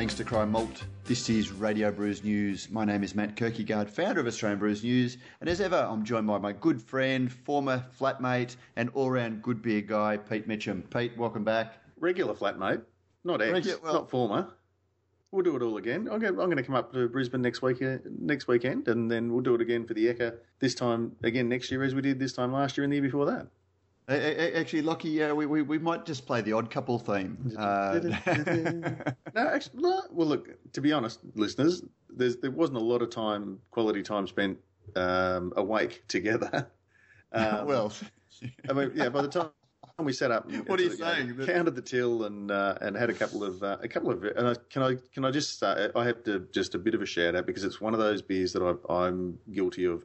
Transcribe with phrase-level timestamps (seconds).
[0.00, 0.84] thanks to Cryer Malt.
[1.04, 2.70] This is Radio Brews News.
[2.70, 6.26] My name is Matt Kirkegaard, founder of Australian Brews News, and as ever, I'm joined
[6.26, 10.82] by my good friend, former flatmate, and all-round good beer guy, Pete Mitcham.
[10.84, 11.74] Pete, welcome back.
[11.98, 12.80] Regular flatmate,
[13.24, 14.48] not ex, Regu- well- not former.
[15.32, 16.08] We'll do it all again.
[16.10, 19.42] I'm going, to come up to Brisbane next week, uh, next weekend, and then we'll
[19.42, 22.32] do it again for the Ekka this time again next year as we did this
[22.32, 23.48] time last year and the year before that.
[24.08, 27.36] A- a- Actually, Lockie, uh, we, we, we might just play the odd couple theme.
[27.58, 28.00] Uh,
[29.34, 30.02] no, actually, no.
[30.10, 30.48] well, look.
[30.72, 34.58] To be honest, listeners, there's, there wasn't a lot of time, quality time spent
[34.96, 36.70] um, awake together.
[37.32, 37.92] Um, well,
[38.68, 39.08] I mean, yeah.
[39.08, 39.50] By the time
[40.00, 41.36] we set up, What are you saying?
[41.46, 44.24] Counted the till and uh, and had a couple of uh, a couple of.
[44.24, 47.02] And I, can I can I just say I have to just a bit of
[47.02, 50.02] a shout out because it's one of those beers that I, I'm guilty of.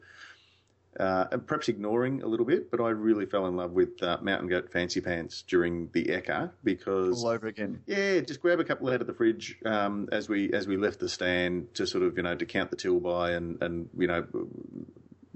[0.99, 4.17] Uh, and perhaps ignoring a little bit, but I really fell in love with uh,
[4.21, 7.81] Mountain Goat Fancy Pants during the Ekka because all over again.
[7.85, 11.01] yeah, just grab a couple out of the fridge um, as we as we left
[11.01, 14.07] the stand to sort of you know to count the till by and and you
[14.07, 14.25] know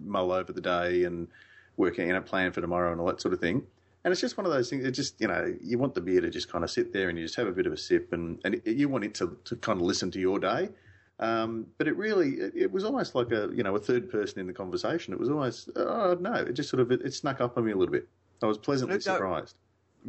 [0.02, 1.28] mull over the day and
[1.76, 3.64] work you know plan for tomorrow and all that sort of thing.
[4.06, 4.86] And it's just one of those things.
[4.86, 7.18] It just you know you want the beer to just kind of sit there and
[7.18, 9.38] you just have a bit of a sip and and it, you want it to
[9.44, 10.70] to kind of listen to your day.
[11.20, 14.40] Um, but it really, it, it was almost like a, you know, a third person
[14.40, 15.14] in the conversation.
[15.14, 17.72] It was almost, oh no, it just sort of, it, it snuck up on me
[17.72, 18.08] a little bit.
[18.42, 19.56] I was pleasantly No, surprised.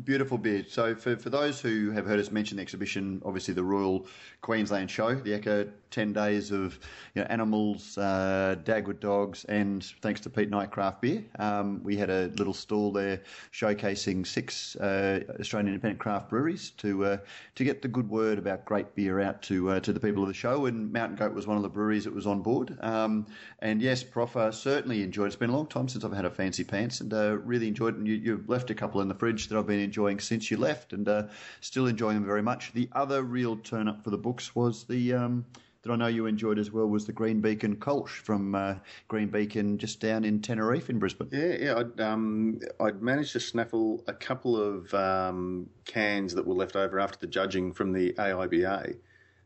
[0.05, 0.65] Beautiful beer.
[0.69, 4.07] So, for, for those who have heard us mention the exhibition, obviously the Royal
[4.41, 6.79] Queensland Show, the Ekka 10 days of
[7.15, 11.97] you know, animals, uh, Dagwood dogs, and thanks to Pete Knight Craft Beer, um, we
[11.97, 17.17] had a little stall there showcasing six uh, Australian independent craft breweries to uh,
[17.55, 20.29] to get the good word about great beer out to uh, to the people of
[20.29, 20.67] the show.
[20.67, 22.77] And Mountain Goat was one of the breweries that was on board.
[22.81, 23.27] Um,
[23.61, 25.29] and yes, Prof, uh, certainly enjoyed.
[25.29, 27.95] It's been a long time since I've had a fancy pants, and uh, really enjoyed
[27.95, 27.99] it.
[27.99, 30.57] And you, you've left a couple in the fridge that I've been enjoying since you
[30.57, 31.25] left, and uh,
[31.61, 32.73] still enjoying them very much.
[32.73, 35.15] The other real turn up for the books was the.
[35.15, 35.45] Um,
[35.83, 38.75] that I know you enjoyed as well was the Green Beacon Kolsch from uh,
[39.09, 41.29] Green Beacon just down in Teneriffe in Brisbane.
[41.33, 41.79] Yeah, yeah.
[41.79, 47.01] I'd, um, I'd managed to snaffle a couple of um, cans that were left over
[47.01, 48.97] after the judging from the AIBA,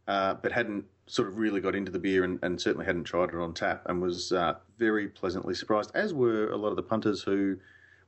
[0.08, 3.28] uh, but hadn't sort of really got into the beer and, and certainly hadn't tried
[3.28, 6.82] it on tap and was uh, very pleasantly surprised, as were a lot of the
[6.82, 7.56] punters who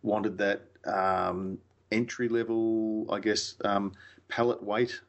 [0.03, 1.59] wanted that um,
[1.93, 3.93] entry level, I guess, um,
[4.29, 5.01] palate weight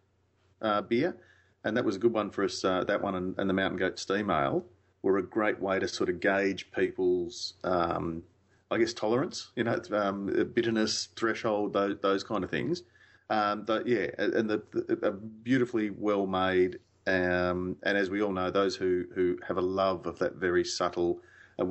[0.62, 1.18] uh, beer.
[1.64, 2.64] And that was a good one for us.
[2.64, 4.64] Uh, that one and, and the Mountain Goat Steam Ale
[5.02, 8.24] were a great way to sort of gauge people's, um,
[8.72, 12.84] I guess, tolerance, you know, um, bitterness threshold, those, those kind of things.
[13.30, 18.52] Um, but yeah, and the, the beautifully well made, um, and as we all know,
[18.52, 21.20] those who, who have a love of that very subtle
[21.60, 21.66] uh,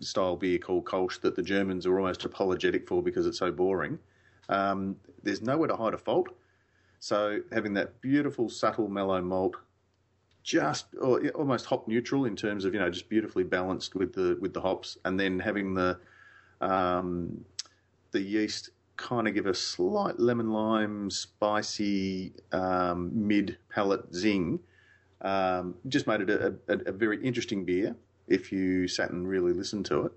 [0.00, 3.98] style beer called Kolsch that the Germans are almost apologetic for because it's so boring.
[4.48, 6.28] Um, there's nowhere to hide a fault.
[7.00, 9.56] So having that beautiful, subtle, mellow malt,
[10.42, 14.38] just or, almost hop neutral in terms of you know just beautifully balanced with the
[14.40, 15.98] with the hops, and then having the
[16.60, 17.44] um,
[18.12, 24.60] the yeast kind of give a slight lemon lime, spicy um, mid palate zing.
[25.22, 27.96] Um, just made it a, a, a very interesting beer
[28.26, 30.12] if you sat and really listened to it,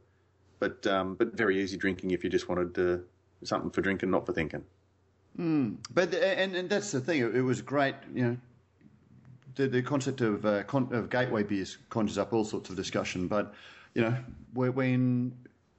[0.59, 3.01] but um, but very easy drinking if you just wanted uh,
[3.45, 4.65] something for drinking, not for thinking.
[5.37, 7.19] But and, and that's the thing.
[7.21, 8.37] It was great, you know.
[9.55, 13.27] The, the concept of, uh, con- of gateway beers conjures up all sorts of discussion.
[13.27, 13.53] But
[13.93, 14.15] you know,
[14.53, 15.33] when, when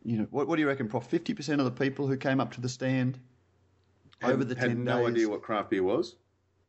[0.05, 1.07] you know, what, what do you reckon, Prof?
[1.07, 3.19] Fifty percent of the people who came up to the stand
[4.23, 6.15] over Had- the had ten no days, idea what craft beer was.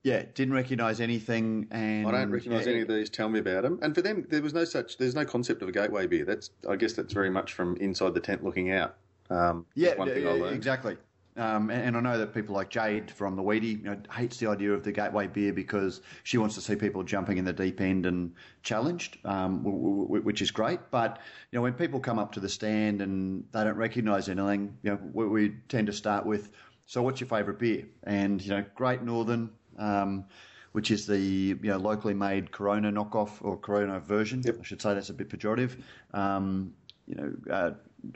[0.04, 1.68] yeah, didn't recognise anything.
[1.72, 3.10] And I don't recognise yeah, any of these.
[3.12, 3.78] Tell me about them.
[3.84, 4.98] And for them, there was no such.
[4.98, 6.26] There's no concept of a gateway beer.
[6.26, 6.50] That's.
[6.68, 8.96] I guess that's very much from inside the tent looking out.
[9.30, 10.56] Um, Yeah, one thing I yeah, learned.
[10.56, 10.98] exactly.
[11.38, 14.38] Um, and, and I know that people like Jade from the Wheaty you know, hates
[14.38, 17.52] the idea of the gateway beer because she wants to see people jumping in the
[17.52, 20.80] deep end and challenged, um, w- w- which is great.
[20.92, 21.20] But
[21.52, 24.92] you know, when people come up to the stand and they don't recognise anything, you
[24.92, 26.52] know, we, we tend to start with,
[26.86, 29.50] "So, what's your favourite beer?" And you know, Great Northern.
[29.78, 30.26] Um,
[30.72, 34.44] which is the you know locally made Corona knockoff or Corona version.
[34.46, 35.82] I should say that's a bit pejorative.
[36.14, 36.74] Um,
[37.08, 37.72] you know, uh,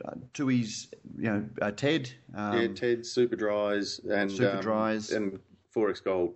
[0.05, 0.15] uh,
[0.47, 0.87] his,
[1.17, 2.11] you know, uh, Ted.
[2.35, 5.11] Um, yeah, Ted Super Dries and Super um, Dries.
[5.11, 5.39] and
[5.75, 6.33] XXXX Gold.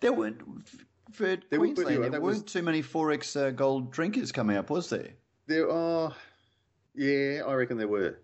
[0.00, 0.40] There weren't
[1.12, 1.90] for were- Queensland.
[1.90, 5.10] yeah, there that weren't was- too many XXXX uh, gold drinkers coming up, was there?
[5.46, 6.14] There are.
[6.94, 8.18] Yeah, I reckon there were.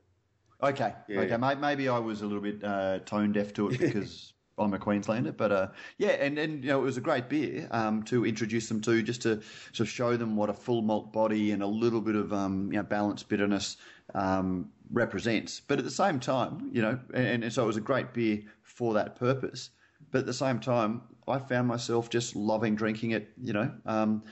[0.62, 1.20] Okay, Yeah.
[1.20, 1.36] okay.
[1.36, 4.78] May, maybe I was a little bit uh, tone deaf to it because I'm a
[4.78, 5.68] Queenslander, but uh,
[5.98, 9.02] yeah, and, and you know it was a great beer um, to introduce them to,
[9.02, 9.40] just to
[9.72, 12.66] sort of show them what a full malt body and a little bit of um,
[12.70, 13.76] you know balanced bitterness
[14.14, 15.60] um, represents.
[15.60, 18.40] But at the same time, you know, and, and so it was a great beer
[18.62, 19.70] for that purpose.
[20.10, 23.30] but at the same time, I found myself just loving drinking it.
[23.42, 23.72] You know.
[23.86, 24.22] Um,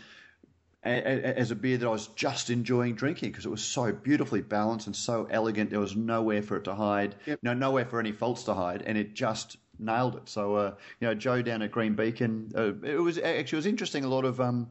[0.83, 4.87] as a beer that I was just enjoying drinking because it was so beautifully balanced
[4.87, 5.71] and so elegant.
[5.71, 7.39] There was nowhere for it to hide, yep.
[7.43, 10.29] no nowhere for any faults to hide, and it just nailed it.
[10.29, 13.67] So, uh, you know, Joe down at Green Beacon, uh, it was actually it was
[13.67, 14.05] interesting.
[14.05, 14.69] A lot of um,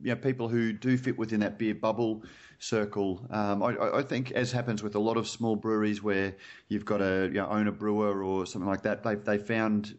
[0.00, 2.22] you know, people who do fit within that beer bubble
[2.58, 3.26] circle.
[3.30, 6.34] Um, I, I, think, as happens with a lot of small breweries, where
[6.68, 9.96] you've got a you know, own a brewer or something like that, they they found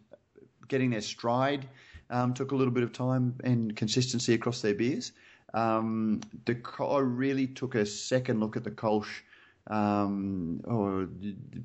[0.68, 1.68] getting their stride
[2.10, 5.12] um, took a little bit of time and consistency across their beers.
[5.54, 9.22] Um, the, I really took a second look at the Kolsch
[9.68, 11.08] um, or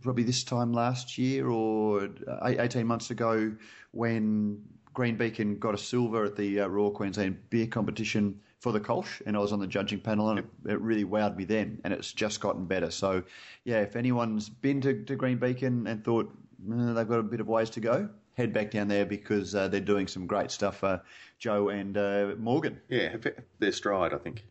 [0.02, 2.10] probably this time last year or
[2.44, 3.54] 18 months ago
[3.92, 4.64] when
[4.96, 9.22] Green Beacon got a silver at the uh, Royal Queensland Beer Competition for the Kolsch,
[9.28, 11.94] and I was on the judging panel, and it, it, really wowed me then, and
[11.94, 12.90] it's just gotten better.
[12.90, 13.22] So,
[13.66, 16.34] yeah, if anyone's been to, to Green Beacon and thought
[16.72, 19.68] eh, they've got a bit of ways to go, head back down there because uh,
[19.68, 20.84] they're doing some great stuff.
[20.84, 21.00] Uh,
[21.38, 22.80] Joe and uh, Morgan.
[22.90, 23.18] Yeah,
[23.60, 24.46] their stride, I think.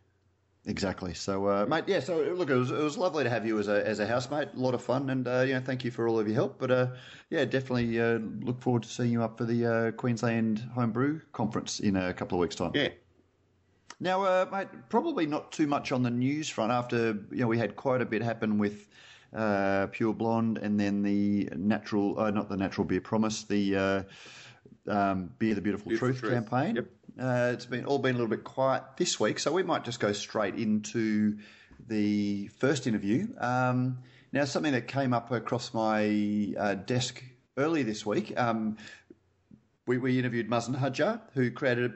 [0.66, 1.12] Exactly.
[1.12, 2.00] So, uh, mate, yeah.
[2.00, 4.48] So, look, it was, it was lovely to have you as a as a housemate.
[4.54, 6.58] A lot of fun, and uh, yeah, thank you for all of your help.
[6.58, 6.86] But uh,
[7.28, 11.80] yeah, definitely uh, look forward to seeing you up for the uh, Queensland Homebrew Conference
[11.80, 12.72] in a couple of weeks' time.
[12.74, 12.88] Yeah.
[14.00, 16.72] Now, uh, mate, probably not too much on the news front.
[16.72, 18.88] After you know, we had quite a bit happen with
[19.34, 24.02] uh, Pure Blonde, and then the natural, uh, not the natural beer promise, the uh,
[24.88, 26.76] um, Beer the Beautiful, Beautiful Truth, Truth, campaign.
[26.76, 26.86] Yep.
[27.20, 30.00] Uh, it's been all been a little bit quiet this week, so we might just
[30.00, 31.38] go straight into
[31.86, 33.28] the first interview.
[33.38, 33.98] Um,
[34.32, 37.22] now, something that came up across my uh, desk
[37.56, 38.32] early this week.
[38.36, 38.76] Um,
[39.86, 41.94] we, we, interviewed Mazen Hajjar, who created a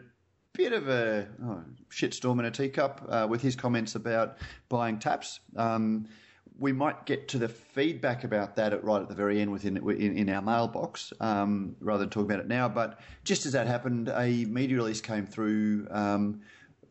[0.53, 4.39] bit of a oh, shitstorm in a teacup uh, with his comments about
[4.69, 5.41] buying taps.
[5.57, 6.07] Um,
[6.59, 9.77] we might get to the feedback about that at, right at the very end within
[9.77, 12.69] in, in our mailbox um, rather than talk about it now.
[12.69, 16.41] But just as that happened, a media release came through um,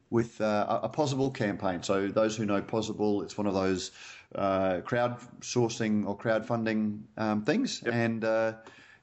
[0.10, 1.84] with uh, a Pozible campaign.
[1.84, 3.92] So those who know Pozible, it's one of those
[4.36, 7.94] uh, crowdsourcing or crowdfunding um, things, yep.
[7.94, 8.54] and uh,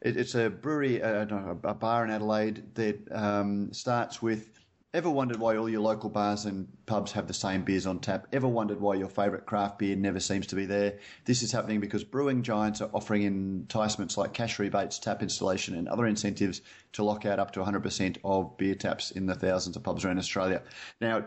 [0.00, 1.26] it, it's a brewery, uh,
[1.64, 4.63] a bar in Adelaide that um, starts with
[4.94, 8.28] Ever wondered why all your local bars and pubs have the same beers on tap?
[8.32, 11.00] Ever wondered why your favourite craft beer never seems to be there?
[11.24, 15.88] This is happening because brewing giants are offering enticements like cash rebates, tap installation, and
[15.88, 16.62] other incentives
[16.92, 20.18] to lock out up to 100% of beer taps in the thousands of pubs around
[20.18, 20.62] Australia.
[21.00, 21.24] Now,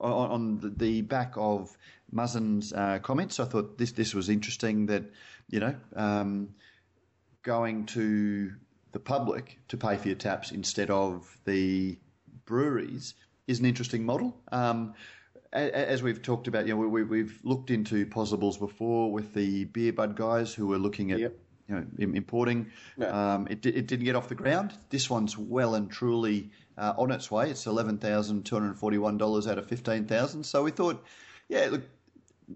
[0.00, 1.76] on the back of
[2.10, 5.04] Mazen's uh, comments, I thought this this was interesting that
[5.50, 6.54] you know um,
[7.42, 8.54] going to
[8.92, 11.98] the public to pay for your taps instead of the
[12.44, 13.14] breweries
[13.46, 14.36] is an interesting model.
[14.52, 14.94] Um,
[15.52, 19.92] as we've talked about, you know, we, have looked into Pozibles before with the beer
[19.92, 21.38] bud guys who were looking at yep.
[21.68, 22.72] you know importing.
[22.96, 23.12] No.
[23.12, 24.72] Um, it, it, didn't get off the ground.
[24.90, 27.50] This one's well and truly uh, on its way.
[27.50, 30.44] It's eleven thousand two hundred forty-one dollars out of fifteen thousand.
[30.44, 31.04] So we thought,
[31.48, 31.82] yeah, look,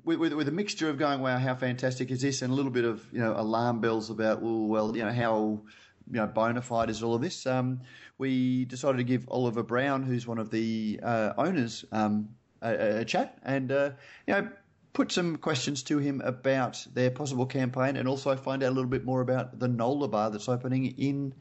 [0.05, 2.85] with, with, a mixture of going, wow, how fantastic is this, and a little bit
[2.85, 5.61] of you know alarm bells about, well, well, you know how
[6.11, 7.47] you know bona fide is all of this.
[7.47, 7.81] Um,
[8.19, 12.29] we decided to give Oliver Brown, who's one of the uh, owners, um,
[12.63, 13.91] a, a, chat and uh,
[14.27, 14.49] you know
[14.93, 18.91] put some questions to him about their Pozible campaign and also find out a little
[18.91, 21.33] bit more about the Nola bar that's opening in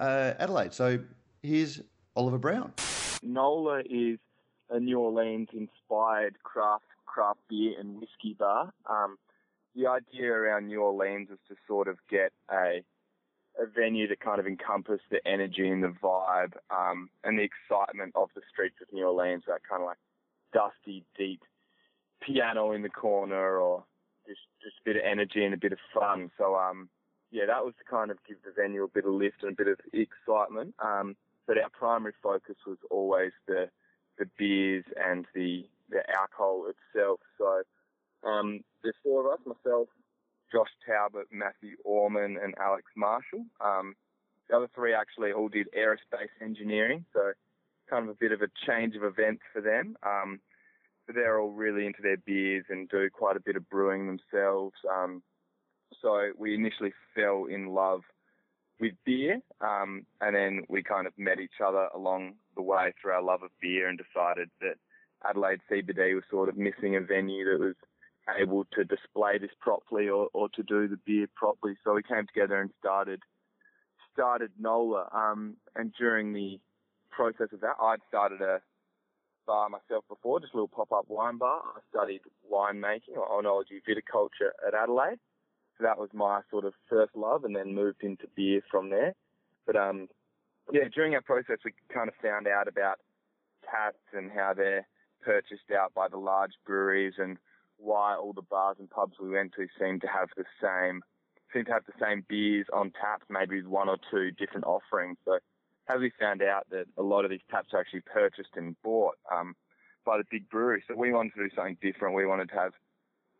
[0.00, 0.74] uh, Adelaide.
[0.74, 0.98] So
[1.42, 1.80] here's
[2.16, 2.72] Oliver Brown.
[3.22, 4.18] Nola is
[4.70, 8.72] a New Orleans inspired craft craft beer and whiskey bar.
[8.90, 9.16] Um,
[9.74, 12.82] the idea around New Orleans is to sort of get a
[13.58, 18.12] a venue that kind of encompassed the energy and the vibe um, and the excitement
[18.14, 19.44] of the streets of New Orleans.
[19.46, 19.98] That kind of like
[20.52, 21.42] dusty, deep
[22.20, 23.84] piano in the corner, or
[24.26, 26.30] just just a bit of energy and a bit of fun.
[26.38, 26.88] So um,
[27.30, 29.56] yeah, that was to kind of give the venue a bit of lift and a
[29.56, 30.74] bit of excitement.
[30.78, 33.68] Um, but our primary focus was always the
[34.18, 37.20] the beers and the the alcohol itself.
[37.38, 37.62] So
[38.28, 39.88] um, there's four of us, myself,
[40.52, 43.44] Josh Talbot, Matthew Orman, and Alex Marshall.
[43.60, 43.94] Um,
[44.48, 47.32] the other three actually all did aerospace engineering, so
[47.90, 49.96] kind of a bit of a change of events for them.
[50.02, 50.40] Um,
[51.06, 54.74] but they're all really into their beers and do quite a bit of brewing themselves.
[54.92, 55.22] Um,
[56.02, 58.02] so we initially fell in love
[58.80, 63.12] with beer, um, and then we kind of met each other along the way through
[63.12, 64.74] our love of beer and decided that
[65.28, 67.74] Adelaide CBD was sort of missing a venue that was
[68.38, 71.76] able to display this properly or, or to do the beer properly.
[71.84, 73.22] So we came together and started
[74.12, 75.08] started Nola.
[75.12, 76.58] Um, and during the
[77.10, 78.60] process of that, I'd started a
[79.46, 81.60] bar myself before, just a little pop up wine bar.
[81.76, 85.18] I studied winemaking or oenology viticulture at Adelaide.
[85.78, 89.14] So that was my sort of first love and then moved into beer from there.
[89.66, 90.08] But um,
[90.72, 92.98] yeah, during our process, we kind of found out about
[93.70, 94.86] taps and how they're
[95.22, 97.36] purchased out by the large breweries and
[97.78, 101.02] why all the bars and pubs we went to seem to have the same
[101.52, 105.16] seem to have the same beers on tap, maybe with one or two different offerings.
[105.24, 105.38] So
[105.88, 109.14] as we found out that a lot of these taps are actually purchased and bought
[109.32, 109.54] um,
[110.04, 110.82] by the big breweries.
[110.88, 112.16] So we wanted to do something different.
[112.16, 112.72] We wanted to have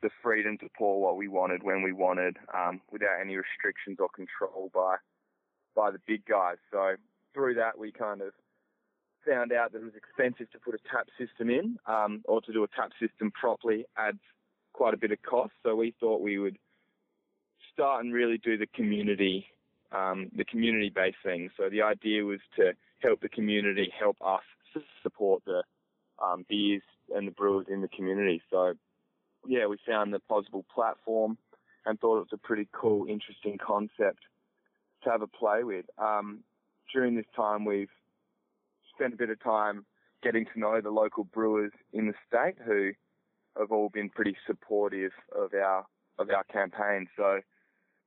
[0.02, 4.08] the freedom to pour what we wanted when we wanted, um, without any restrictions or
[4.14, 4.96] control by
[5.74, 6.56] by the big guys.
[6.72, 6.94] So
[7.34, 8.32] through that, we kind of
[9.28, 12.52] found out that it was expensive to put a tap system in, um, or to
[12.52, 14.20] do a tap system properly adds
[14.72, 15.52] quite a bit of cost.
[15.62, 16.56] So we thought we would
[17.72, 19.46] start and really do the community,
[19.92, 21.50] um, the community-based thing.
[21.56, 24.42] So the idea was to help the community, help us
[25.02, 25.62] support the
[26.22, 26.82] um, beers
[27.14, 28.42] and the brewers in the community.
[28.50, 28.74] So
[29.46, 31.38] yeah, we found the Pozible platform
[31.84, 34.20] and thought it was a pretty cool, interesting concept
[35.04, 35.86] to have a play with.
[35.98, 36.40] Um,
[36.92, 37.90] during this time, we've
[38.96, 39.84] spent a bit of time
[40.22, 42.92] getting to know the local brewers in the state who
[43.58, 45.86] have all been pretty supportive of our
[46.18, 47.06] of our campaign.
[47.16, 47.40] So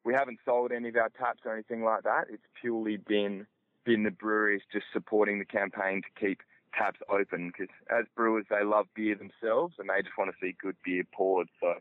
[0.04, 2.26] we haven't sold any of our taps or anything like that.
[2.30, 3.46] It's purely been
[3.86, 6.42] been the breweries just supporting the campaign to keep
[6.78, 10.56] taps open because as brewers they love beer themselves and they just want to see
[10.62, 11.48] good beer poured.
[11.60, 11.76] So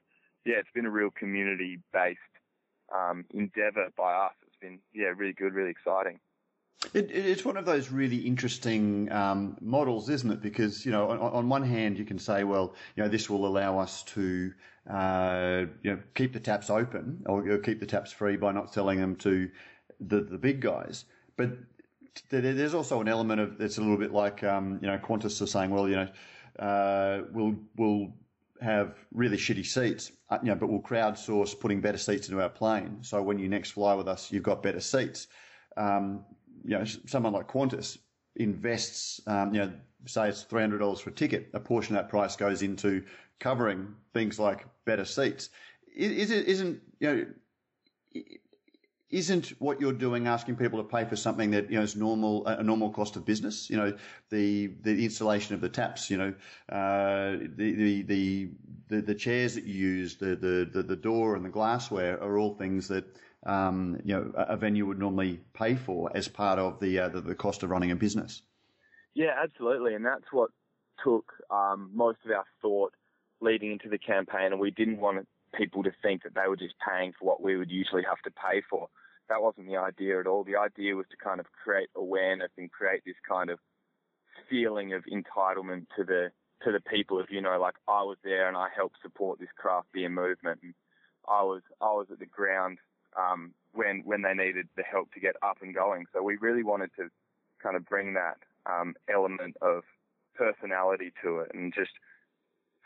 [0.44, 2.18] yeah, it's been a real community based
[2.94, 4.32] um, endeavour by us.
[4.46, 6.20] It's been yeah really good, really exciting.
[6.94, 10.40] It, it's one of those really interesting um, models, isn't it?
[10.40, 13.46] Because you know, on, on, one hand, you can say, well, you know, this will
[13.46, 14.52] allow us to
[14.88, 19.00] uh, you know keep the taps open or keep the taps free by not selling
[19.00, 19.50] them to
[20.00, 21.04] the the big guys.
[21.36, 21.50] But
[22.30, 25.46] there's also an element of it's a little bit like um, you know Qantas are
[25.46, 26.08] saying, well, you know,
[26.64, 28.12] uh, we'll we'll
[28.60, 32.48] have really shitty seats, uh, you know, but we'll crowdsource putting better seats into our
[32.48, 32.98] plane.
[33.02, 35.28] So when you next fly with us, you've got better seats.
[35.76, 36.24] Um,
[36.64, 37.98] you know, someone like Qantas
[38.36, 39.72] invests, um, you know,
[40.06, 41.50] say it's three hundred dollars for a ticket.
[41.54, 43.04] A portion of that price goes into
[43.40, 45.50] covering things like better seats.
[45.94, 47.26] Is it isn't you know?
[49.10, 52.46] Isn't what you're doing asking people to pay for something that you know is normal
[52.46, 53.70] a normal cost of business?
[53.70, 53.96] You know
[54.28, 56.34] the the installation of the taps, you know
[56.68, 58.50] uh, the, the, the
[58.88, 62.54] the the chairs that you use, the the the door and the glassware are all
[62.54, 63.04] things that
[63.48, 67.20] um, you know, a venue would normally pay for as part of the, uh, the,
[67.20, 68.42] the cost of running a business.
[69.14, 70.50] Yeah, absolutely, and that's what
[71.02, 72.92] took um, most of our thought
[73.40, 75.26] leading into the campaign, and we didn't want
[75.56, 78.30] people to think that they were just paying for what we would usually have to
[78.30, 78.88] pay for.
[79.28, 80.44] That wasn't the idea at all.
[80.44, 83.58] The idea was to kind of create awareness and create this kind of
[84.50, 86.30] feeling of entitlement to the
[86.64, 89.48] to the people of you know like I was there and I helped support this
[89.56, 90.74] craft beer movement and
[91.28, 92.78] I was I was at the ground
[93.16, 96.06] um, when when they needed the help to get up and going.
[96.12, 97.08] So we really wanted to
[97.62, 99.82] kind of bring that um, element of
[100.34, 101.92] personality to it and just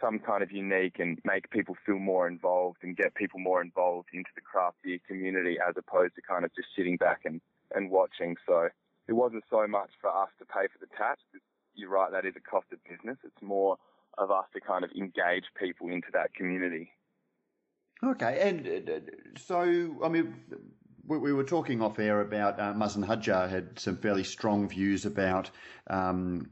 [0.00, 4.08] some kind of unique and make people feel more involved and get people more involved
[4.12, 7.40] into the craft beer community as opposed to kind of just sitting back and,
[7.74, 8.36] and watching.
[8.46, 8.68] So
[9.06, 11.22] it wasn't so much for us to pay for the taps.
[11.74, 13.18] You're right, that is a cost of business.
[13.24, 13.76] It's more
[14.18, 16.90] of us to kind of engage people into that community.
[18.04, 18.92] Okay, and uh,
[19.38, 20.34] so I mean,
[21.06, 25.06] we, we were talking off air about uh, Mazen Hajjar had some fairly strong views
[25.06, 25.50] about
[25.88, 26.50] um,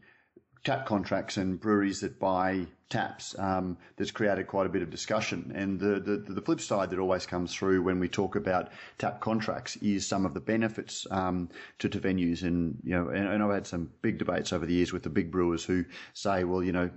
[0.65, 3.39] tap contracts and breweries that buy taps.
[3.39, 5.53] Um, that's created quite a bit of discussion.
[5.55, 9.21] And the, the, the flip side that always comes through when we talk about tap
[9.21, 12.43] contracts is some of the benefits um, to, to venues.
[12.43, 15.11] And you know, and, and I've had some big debates over the years with the
[15.11, 16.91] big brewers who say, well, you know,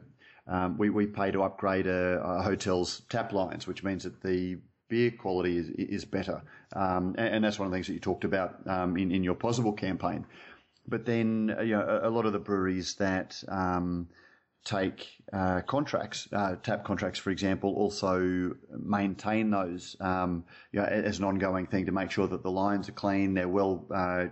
[0.48, 4.58] um, we, we pay to upgrade a, a, hotel's tap lines, which means that the
[4.90, 6.42] beer quality is, is better.
[6.76, 9.24] Um, and, and, that's one of the things that you talked about um, in, in
[9.24, 10.26] your Pozible campaign.
[10.88, 14.10] But then, uh, you know, a, a lot of the breweries that um,
[14.66, 21.20] take uh, contracts, uh, tap contracts, for example, also maintain those, um, you know, as
[21.20, 24.26] an ongoing thing to make sure that the lines are clean, they're well uh,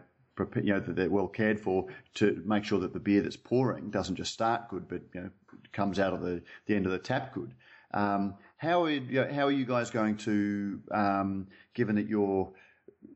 [0.55, 3.89] you know, that they're well cared for to make sure that the beer that's pouring
[3.89, 5.29] doesn't just start good, but you know,
[5.71, 7.53] comes out of the, the end of the tap good.
[7.93, 12.51] Um, how, are you, how are you guys going to, um, given that you're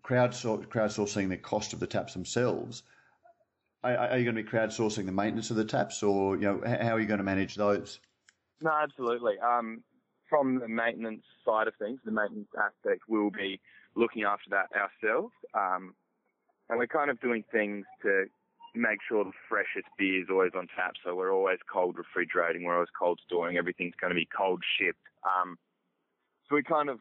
[0.04, 2.84] crowdsor- crowdsourcing the cost of the taps themselves,
[3.84, 6.62] are, are, you going to be crowdsourcing the maintenance of the taps, or you know,
[6.66, 8.00] how are you going to manage those?
[8.62, 9.36] No, absolutely.
[9.40, 9.84] Um,
[10.30, 13.62] from the maintenance side of things, the maintenance aspect, we'll be
[13.96, 15.34] looking after that ourselves.
[15.54, 15.94] Um,
[16.70, 18.26] and we're kind of doing things to
[18.74, 20.94] make sure the freshest beer is always on tap.
[21.04, 23.58] So we're always cold refrigerating, we're always cold storing.
[23.58, 25.00] Everything's going to be cold shipped.
[25.24, 25.58] Um,
[26.48, 27.00] so we kind of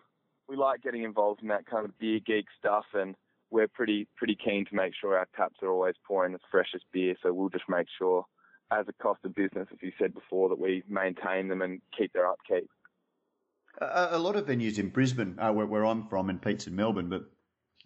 [0.49, 3.15] we like getting involved in that kind of beer geek stuff, and
[3.51, 6.81] we're pretty pretty keen to make sure our taps are always pouring as fresh as
[6.93, 7.15] beer.
[7.23, 8.25] So we'll just make sure,
[8.71, 12.13] as a cost of business, as you said before, that we maintain them and keep
[12.13, 12.69] their upkeep.
[13.81, 16.77] A, a lot of venues in Brisbane, uh, where, where, I'm from, and Pete's in
[16.77, 17.25] Melbourne, but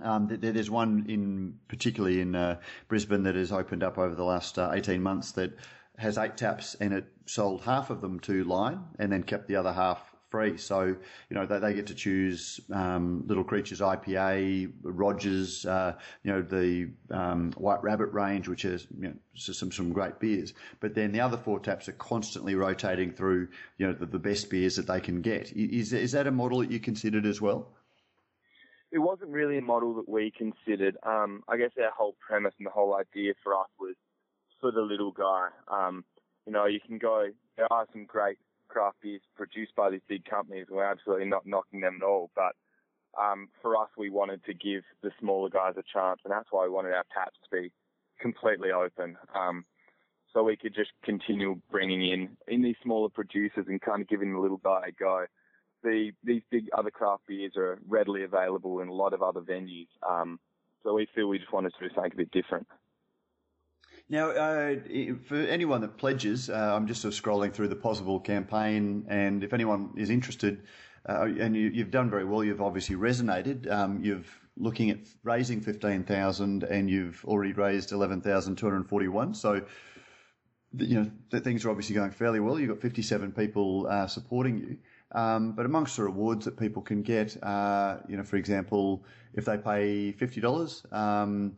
[0.01, 4.59] um, there's one in particularly in uh, Brisbane that has opened up over the last
[4.59, 5.57] uh, 18 months that
[5.97, 9.57] has eight taps and it sold half of them to Lion and then kept the
[9.57, 10.01] other half
[10.31, 10.57] free.
[10.57, 16.33] So, you know, they, they get to choose um, Little Creatures IPA, Rogers, uh, you
[16.33, 20.55] know, the um, White Rabbit range, which is you know, some, some great beers.
[20.81, 24.51] But then the other four taps are constantly rotating through, you know, the, the best
[24.51, 25.51] beers that they can get.
[25.53, 27.73] Is, is that a model that you considered as well?
[28.91, 30.97] It wasn't really a model that we considered.
[31.05, 33.95] Um, I guess our whole premise and the whole idea for us was
[34.61, 35.49] for the little guy.
[35.69, 36.05] Um,
[36.47, 37.27] you know, you can go,
[37.57, 40.67] there are some great craft beers produced by these big companies.
[40.71, 42.55] We're absolutely not knocking them at all, but
[43.21, 46.65] um, for us, we wanted to give the smaller guys a chance, and that's why
[46.65, 47.73] we wanted our taps to be
[48.21, 49.17] completely open.
[49.35, 49.65] Um,
[50.33, 54.33] so we could just continue bringing in in these smaller producers and kind of giving
[54.33, 55.25] the little guy a go.
[55.83, 59.89] The these big other craft beers are readily available in a lot of other venues.
[60.09, 60.41] Um,
[60.83, 62.67] so we feel we just wanted to do something a bit different.
[64.09, 64.77] Now, uh,
[65.27, 69.45] for anyone that pledges, uh, I'm just sort of scrolling through the Pozible campaign, and
[69.45, 70.63] if anyone is interested,
[71.07, 73.71] uh, and you, have done very well, you've obviously resonated.
[73.71, 78.89] Um, you've looking at raising fifteen thousand, and you've already raised eleven thousand two hundred
[78.89, 79.35] forty-one.
[79.35, 79.63] So,
[80.77, 82.59] you know, things are obviously going fairly well.
[82.59, 84.77] You've got fifty-seven people uh, supporting you.
[85.13, 89.45] Um, but amongst the rewards that people can get, uh, you know, for example, if
[89.45, 90.85] they pay fifty dollars.
[90.93, 91.57] Um,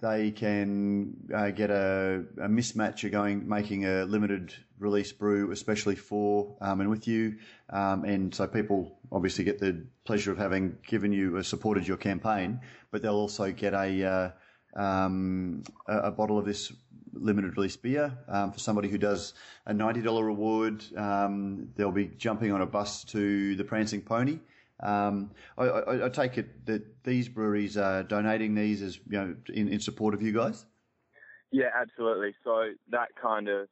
[0.00, 5.96] they can uh, get a, a mismatch of going making a limited release brew, especially
[5.96, 7.36] for um, and with you,
[7.70, 11.96] um, and so people obviously get the pleasure of having given you uh, supported your
[11.96, 14.30] campaign, but they'll also get a uh,
[14.74, 16.72] um, a, a, bottle of this
[17.12, 19.34] limited release beer um, for somebody who does
[19.66, 20.84] a ninety dollar reward.
[20.96, 24.40] Um, they'll be jumping on a bus to the Prancing Pony.
[24.80, 29.34] Um, I, I, I, take it that these breweries are donating these as you know
[29.52, 30.64] in, in support of you guys.
[31.50, 32.34] Yeah, absolutely.
[32.44, 33.68] So that kind of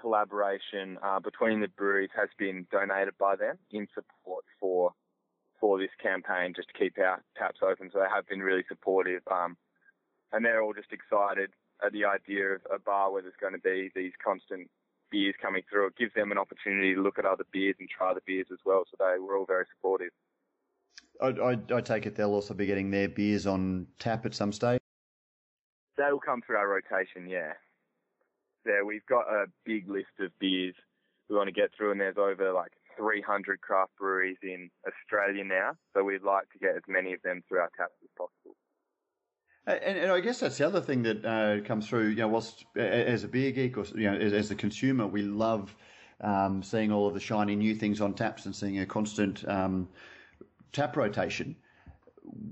[0.00, 4.92] collaboration uh, between the breweries has been donated by them in support for
[5.60, 7.90] for this campaign, just to keep our taps open.
[7.92, 9.56] So they have been really supportive, um,
[10.32, 11.50] and they're all just excited
[11.84, 14.68] at the idea of a bar where there's going to be these constant
[15.10, 15.88] beers coming through.
[15.88, 18.58] It gives them an opportunity to look at other beers and try the beers as
[18.64, 18.84] well.
[18.90, 20.10] So they were all very supportive.
[21.20, 24.52] I, I, I, take it they'll also be getting their beers on tap at some
[24.52, 24.80] stage.
[25.96, 27.54] They will come through our rotation, yeah.
[28.66, 30.74] There, we've got a big list of beers
[31.30, 35.72] we want to get through, and there's over like 300 craft breweries in Australia now,
[35.94, 38.56] so we'd like to get as many of them through our taps as possible.
[39.66, 42.08] And, and, I guess that's the other thing that uh, comes through.
[42.08, 45.22] You know, whilst as a beer geek or you know, as, as a consumer, we
[45.22, 45.74] love
[46.20, 49.88] um, seeing all of the shiny new things on taps and seeing a constant um,
[50.72, 51.56] tap rotation,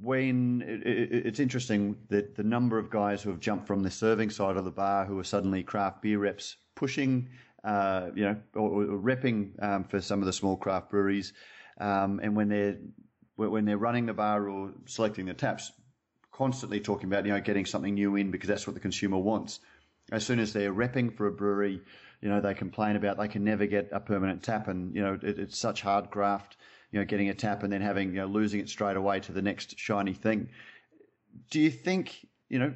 [0.01, 3.91] when it, it, it's interesting that the number of guys who have jumped from the
[3.91, 7.29] serving side of the bar who are suddenly craft beer reps pushing,
[7.65, 11.33] uh, you know, or, or repping um, for some of the small craft breweries,
[11.81, 12.77] um, and when they're
[13.37, 15.73] when they're running the bar or selecting the taps,
[16.37, 19.61] constantly talking about you know getting something new in because that's what the consumer wants.
[20.13, 21.81] As soon as they're repping for a brewery,
[22.21, 25.19] you know they complain about they can never get a permanent tap, and you know
[25.23, 26.57] it, it's such hard graft
[26.95, 29.33] you know, getting a tap and then having, you know, losing it straight away to
[29.33, 30.49] the next shiny thing.
[31.51, 32.73] Do you think, you know,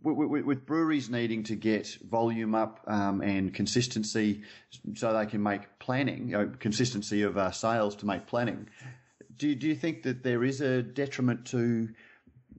[0.00, 4.42] with, breweries needing to get volume up um, and consistency
[4.94, 8.68] so they can make planning, you know, consistency of uh, sales to make planning,
[9.36, 11.88] do, do you think that there is a detriment to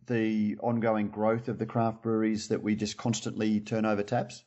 [0.08, 4.44] the ongoing growth of the craft breweries that we just constantly turn over taps?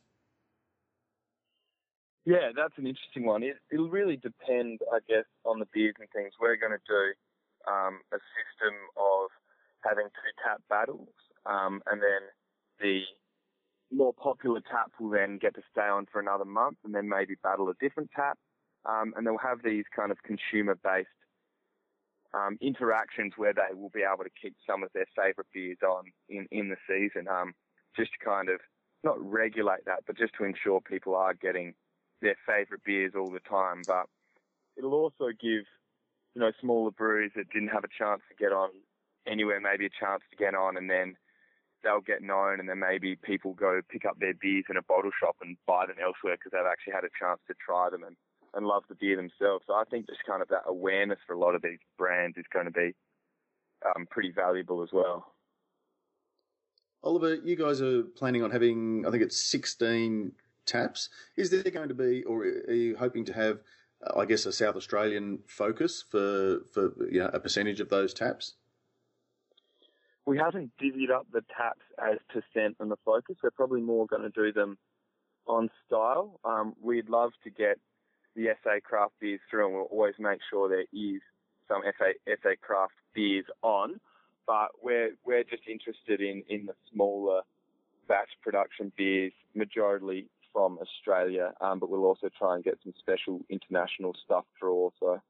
[2.25, 3.41] Yeah, that's an interesting one.
[3.41, 6.33] It, will really depend, I guess, on the beers and things.
[6.39, 9.29] We're going to do um, a system of
[9.83, 11.09] having two tap battles,
[11.45, 12.21] um, and then
[12.79, 13.01] the
[13.91, 17.35] more popular tap will then get to stay on for another month, and then maybe
[17.41, 18.37] battle a different tap,
[18.85, 21.09] um, and they'll have these kind of consumer-based
[22.33, 26.05] um, interactions where they will be able to keep some of their favourite beers on
[26.29, 27.53] in in the season, um,
[27.95, 28.59] just to kind of
[29.03, 31.73] not regulate that, but just to ensure people are getting
[32.21, 34.05] their favourite beers all the time, but
[34.77, 35.65] it'll also give,
[36.35, 38.69] you know, smaller breweries that didn't have a chance to get on
[39.27, 41.15] anywhere, maybe a chance to get on, and then
[41.83, 45.11] they'll get known, and then maybe people go pick up their beers in a bottle
[45.19, 48.15] shop and buy them elsewhere because they've actually had a chance to try them and,
[48.53, 49.63] and love the beer themselves.
[49.67, 52.45] So I think just kind of that awareness for a lot of these brands is
[52.51, 52.93] going to be
[53.85, 55.33] um, pretty valuable as well.
[57.03, 60.33] Oliver, you guys are planning on having, I think it's 16
[60.65, 61.09] taps.
[61.35, 63.59] Is there going to be, or are you hoping to have,
[64.05, 68.13] uh, I guess, a South Australian focus for, for you know, a percentage of those
[68.13, 68.53] taps?
[70.27, 73.37] We haven't divvied up the taps as percent and the focus.
[73.41, 74.77] We're probably more going to do them
[75.47, 76.39] on style.
[76.45, 77.79] Um, we'd love to get
[78.35, 81.21] the SA craft beers through, and we'll always make sure there is
[81.67, 82.05] some SA,
[82.41, 83.99] SA craft beers on.
[84.47, 87.41] But we're we're just interested in in the smaller
[88.07, 93.39] batch production beers, majority from Australia, um, but we'll also try and get some special
[93.49, 95.21] international stuff through also.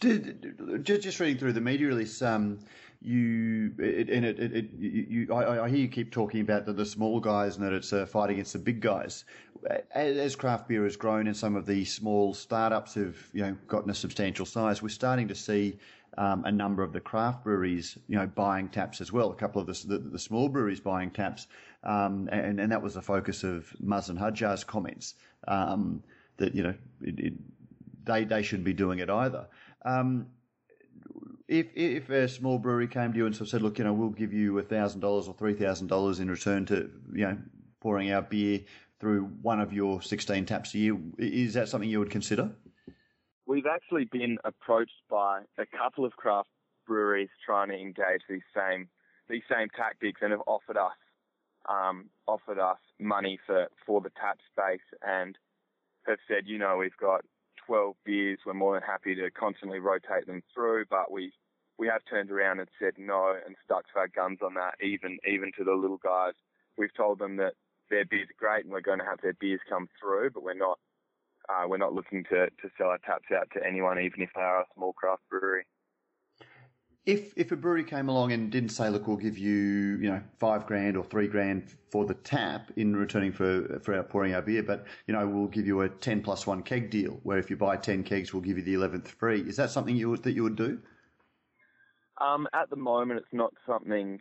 [0.00, 2.60] Just reading through the media release, um,
[3.02, 6.72] you it, and it, it, it you, I, I, hear you keep talking about the,
[6.72, 9.26] the small guys and that it's a fight against the big guys.
[9.94, 13.90] As craft beer has grown and some of the small startups have you know gotten
[13.90, 15.78] a substantial size, we're starting to see
[16.18, 19.30] um, a number of the craft breweries you know buying taps as well.
[19.30, 21.46] A couple of the the, the small breweries buying taps,
[21.84, 25.14] um, and and that was the focus of Mazen Hajjar's comments
[25.48, 26.02] um,
[26.38, 26.74] that you know
[28.04, 29.46] they they shouldn't be doing it either.
[29.84, 30.26] Um,
[31.48, 33.92] if if a small brewery came to you and sort of said, look, you know,
[33.92, 37.38] we'll give you thousand dollars or three thousand dollars in return to you know
[37.80, 38.60] pouring our beer
[39.00, 42.50] through one of your sixteen taps a year, is that something you would consider?
[43.46, 46.48] We've actually been approached by a couple of craft
[46.86, 48.88] breweries trying to engage these same
[49.28, 50.92] these same tactics and have offered us
[51.68, 55.36] um, offered us money for for the tap space and
[56.06, 57.22] have said, you know, we've got
[57.66, 58.38] 12 beers.
[58.46, 61.32] We're more than happy to constantly rotate them through, but we
[61.78, 64.74] we have turned around and said no and stuck to our guns on that.
[64.82, 66.34] Even even to the little guys,
[66.76, 67.54] we've told them that
[67.90, 70.54] their beers are great and we're going to have their beers come through, but we're
[70.54, 70.78] not
[71.48, 74.42] uh, we're not looking to to sell our taps out to anyone, even if they
[74.42, 75.66] are a small craft brewery
[77.06, 80.22] if if a brewery came along and didn't say, look, we'll give you you know
[80.38, 84.42] five grand or three grand for the tap in returning for for our pouring our
[84.42, 87.50] beer, but you know we'll give you a ten plus one keg deal where if
[87.50, 89.40] you buy ten kegs, we'll give you the eleventh free.
[89.40, 90.78] Is that something you would, that you would do?
[92.20, 94.20] Um, at the moment, it's not something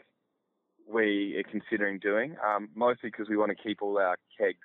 [0.91, 2.35] we are considering doing.
[2.45, 4.57] Um, mostly because we want to keep all our kegs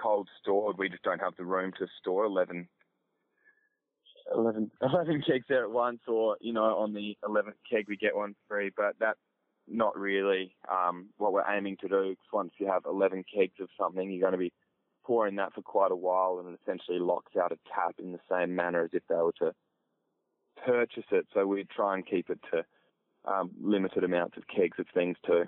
[0.00, 0.76] cold stored.
[0.78, 2.68] We just don't have the room to store eleven
[4.34, 8.16] 11, 11 kegs there at once, or you know, on the 11th keg we get
[8.16, 8.70] one free.
[8.76, 9.18] But that's
[9.68, 12.16] not really um, what we're aiming to do.
[12.32, 14.52] Once you have 11 kegs of something, you're going to be
[15.04, 18.20] pouring that for quite a while, and it essentially locks out a tap in the
[18.30, 19.52] same manner as if they were to
[20.64, 21.26] purchase it.
[21.32, 22.64] So we try and keep it to
[23.26, 25.44] um, limited amounts of kegs of things too.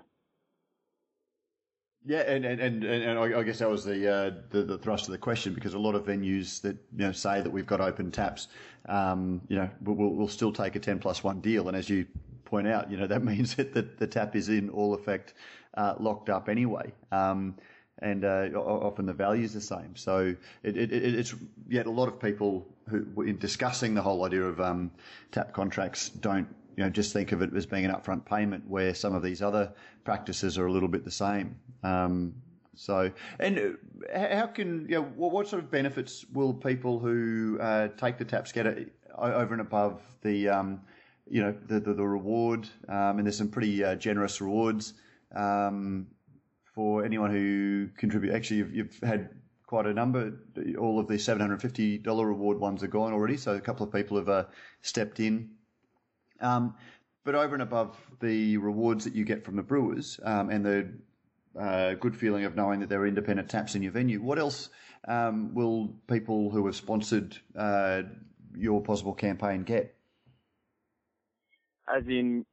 [2.04, 5.12] Yeah, and and, and, and I guess that was the, uh, the, the thrust of
[5.12, 8.10] the question because a lot of venues that you know say that we've got open
[8.10, 8.48] taps,
[8.88, 12.06] um, you know, we'll, we'll still take a ten plus one deal, and as you
[12.44, 15.34] point out, you know that means that the, the tap is in all effect
[15.74, 16.92] uh, locked up anyway.
[17.12, 17.56] Um,
[18.00, 19.96] and uh, often the value is the same.
[19.96, 21.34] So it, it, it's
[21.68, 24.92] yet a lot of people who, in discussing the whole idea of um,
[25.32, 26.46] tap contracts, don't
[26.78, 29.42] you know, just think of it as being an upfront payment where some of these
[29.42, 29.72] other
[30.04, 31.56] practices are a little bit the same.
[31.82, 32.34] Um,
[32.76, 33.10] so,
[33.40, 33.76] and
[34.14, 38.24] uh, how can, you know, what sort of benefits will people who uh, take the
[38.24, 40.82] taps get over and above the, um,
[41.28, 42.68] you know, the, the, the reward?
[42.88, 44.94] Um, and there's some pretty uh, generous rewards
[45.34, 46.06] um,
[46.76, 48.32] for anyone who contribute.
[48.32, 49.30] Actually, you've, you've had
[49.66, 50.32] quite a number.
[50.78, 53.36] All of the $750 reward ones are gone already.
[53.36, 54.44] So a couple of people have uh,
[54.82, 55.50] stepped in
[56.40, 56.74] um,
[57.24, 60.88] but over and above the rewards that you get from the brewers um, and the
[61.58, 64.70] uh, good feeling of knowing that there are independent taps in your venue, what else
[65.06, 68.02] um, will people who have sponsored uh,
[68.56, 69.94] your Pozible campaign get?
[71.94, 72.44] As in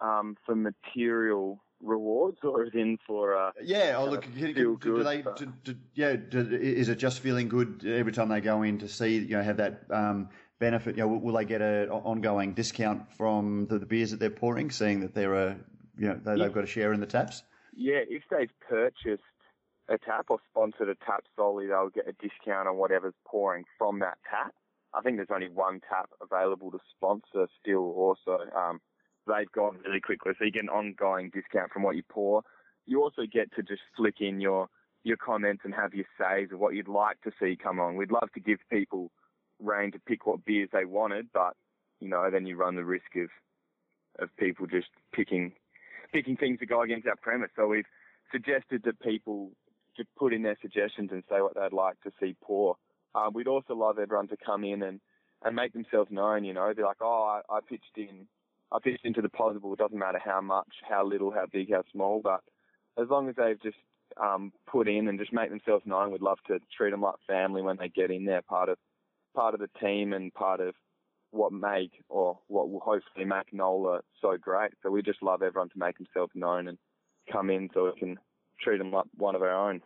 [0.00, 3.94] um, for material rewards, or as in for uh, yeah?
[3.98, 5.22] Oh, look, can, do, do they?
[5.22, 9.36] Do, yeah, is it just feeling good every time they go in to see you
[9.36, 10.96] know have that um, benefit?
[10.96, 14.70] You know, will, they get an ongoing discount from the, the, beers that they're pouring,
[14.70, 15.56] seeing that they're a
[15.98, 17.42] you know they, have got a share in the taps?
[17.74, 19.22] Yeah, if they've purchased
[19.88, 24.00] a tap or sponsored a tap solely, they'll get a discount on whatever's pouring from
[24.00, 24.54] that tap.
[24.94, 27.92] I think there's only one tap available to sponsor still.
[27.92, 28.80] Also, um,
[29.26, 32.42] they've gone really quickly, so you get an ongoing discount from what you pour.
[32.86, 34.68] You also get to just flick in your
[35.02, 37.96] your comments and have your says of what you'd like to see come on.
[37.96, 39.12] We'd love to give people
[39.62, 41.54] reign to pick what beers they wanted, but
[42.00, 43.28] you know, then you run the risk of
[44.18, 45.52] of people just picking
[46.12, 47.50] picking things that go against our premise.
[47.56, 47.84] So we've
[48.32, 49.50] suggested that people
[49.96, 52.76] just put in their suggestions and say what they'd like to see pour.
[53.14, 55.00] Um, we'd also love everyone to come in and,
[55.44, 58.26] and make themselves known, you know, be like, oh, I, I pitched in
[58.72, 59.72] I pitched into the Pozible.
[59.72, 62.40] It doesn't matter how much, how little, how big, how small, but
[63.00, 63.76] as long as they've just
[64.20, 67.62] um, put in and just make themselves known, we'd love to treat them like family
[67.62, 68.78] when they get in there, part of
[69.36, 70.74] part of the team and part of
[71.30, 74.72] what make or what will hopefully make Nola so great.
[74.82, 76.78] So we just love everyone to make themselves known and
[77.30, 78.18] come in so we can
[78.60, 79.82] treat them like one of our own.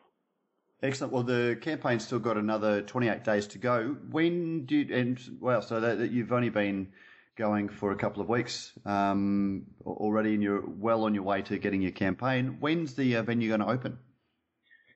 [0.82, 1.12] Excellent.
[1.12, 3.96] Well, the campaign's still got another 28 days to go.
[4.10, 6.88] When do you, and well, so that, that you've only been
[7.36, 11.58] going for a couple of weeks um, already, and you're well on your way to
[11.58, 12.56] getting your campaign.
[12.60, 13.98] When's the uh, venue going to open?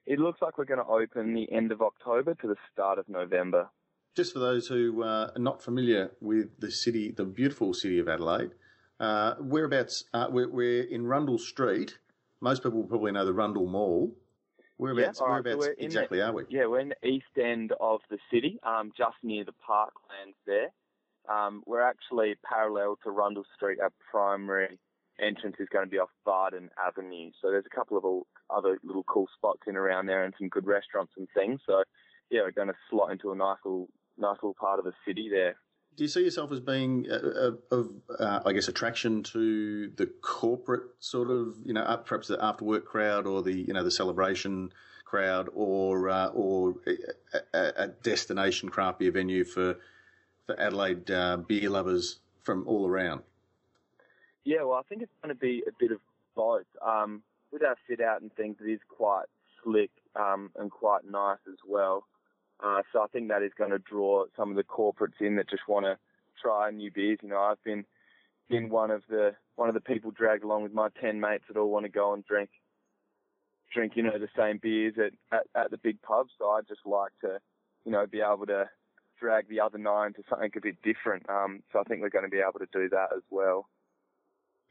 [0.07, 3.09] It looks like we're going to open the end of October to the start of
[3.09, 3.69] November.
[4.15, 8.07] Just for those who uh, are not familiar with the city, the beautiful city of
[8.07, 8.51] Adelaide,
[8.99, 10.05] uh, whereabouts?
[10.13, 11.97] Uh, we're, we're, in Rundle Street.
[12.39, 14.15] Most people will probably know the Rundle Mall.
[14.77, 16.43] Whereabouts, yeah, whereabouts so exactly the, are we?
[16.49, 20.69] Yeah, we're in the east end of the city, um, just near the parklands there.
[21.29, 23.79] Um, we're actually parallel to Rundle Street.
[23.81, 24.79] Our primary
[25.19, 27.31] entrance is going to be off Vardon Avenue.
[27.41, 30.65] So there's a couple of other little cool spots in around there and some good
[30.65, 31.59] restaurants and things.
[31.65, 31.83] So
[32.29, 35.29] yeah, we're going to slot into a nice little, nice little part of the city
[35.29, 35.55] there.
[35.95, 41.31] Do you see yourself as being of, uh, I guess, attraction to the corporate sort
[41.31, 44.73] of, you know, perhaps the after work crowd or the, you know, the celebration
[45.05, 46.75] crowd, or uh, or
[47.53, 49.77] a, a, destination craft beer venue for
[50.45, 53.21] for Adelaide uh, beer lovers from all around?
[54.43, 55.99] Yeah, well, I think it's going to be a bit of
[56.35, 56.65] both.
[56.85, 59.25] Um, with our fit out and things, it is quite
[59.63, 62.05] slick um, and quite nice as well.
[62.63, 65.49] Uh, so I think that is going to draw some of the corporates in that
[65.49, 65.97] just want to
[66.41, 67.19] try new beers.
[67.21, 67.85] You know, I've been
[68.49, 71.57] been one of the one of the people dragged along with my ten mates that
[71.57, 72.49] all want to go and drink
[73.73, 76.27] drink you know the same beers at, at at the big pub.
[76.37, 77.39] So I just like to
[77.85, 78.69] you know be able to
[79.19, 81.27] drag the other nine to something a bit different.
[81.29, 83.67] Um, so I think we're going to be able to do that as well.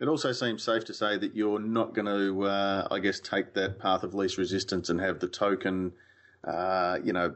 [0.00, 3.54] It also seems safe to say that you're not going to, uh, I guess, take
[3.54, 5.92] that path of least resistance and have the token,
[6.46, 7.34] uh, you know,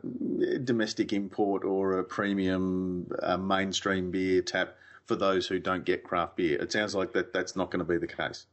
[0.64, 6.36] domestic import or a premium uh, mainstream beer tap for those who don't get craft
[6.36, 6.60] beer.
[6.60, 8.46] It sounds like that that's not going to be the case.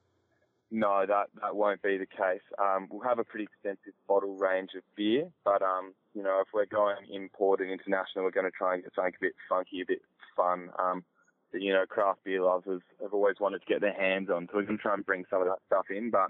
[0.72, 2.42] No, that that won't be the case.
[2.58, 6.48] Um, we'll have a pretty extensive bottle range of beer, but um, you know, if
[6.54, 9.82] we're going import and international, we're going to try and get something a bit funky,
[9.82, 10.02] a bit
[10.36, 10.70] fun.
[10.80, 11.04] Um,
[11.52, 14.48] that you know, craft beer lovers have always wanted to get their hands on.
[14.48, 16.30] So we're going to try and bring some of that stuff in, but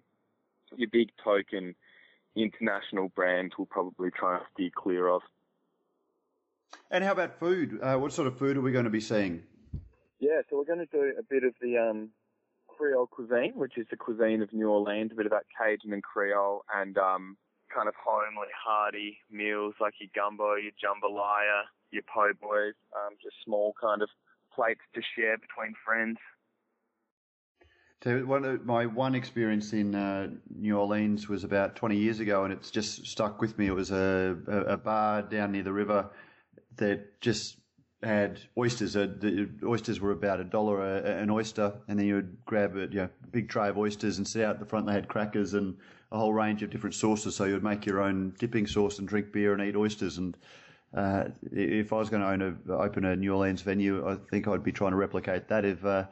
[0.76, 1.76] your big token
[2.36, 5.22] international brands will probably try and steer clear of.
[6.92, 7.80] And how about food?
[7.82, 9.44] Uh, what sort of food are we going to be seeing?
[10.20, 12.10] Yeah, so we're going to do a bit of the um,
[12.68, 16.04] Creole cuisine, which is the cuisine of New Orleans, a bit of that Cajun and
[16.04, 17.38] Creole, and um,
[17.74, 23.36] kind of homely, hearty meals like your gumbo, your jambalaya, your po' boys, um, just
[23.44, 24.10] small kind of
[24.54, 26.18] plates to share between friends.
[28.06, 32.54] So one my one experience in uh, New Orleans was about 20 years ago, and
[32.54, 33.66] it's just stuck with me.
[33.66, 36.12] It was a, a bar down near the river
[36.76, 37.58] that just
[38.04, 38.96] had oysters.
[38.96, 42.82] Uh, the oysters were about a dollar an oyster, and then you would grab a
[42.82, 44.86] you know, big tray of oysters and sit out at the front.
[44.86, 45.76] They had crackers and
[46.12, 47.36] a whole range of different sauces.
[47.36, 50.20] So you would make your own dipping sauce and drink beer and eat oysters.
[50.20, 50.38] And
[50.94, 54.64] uh, if I was going to a, open a New Orleans venue, I think I'd
[54.64, 55.66] be trying to replicate that.
[55.66, 56.06] If uh,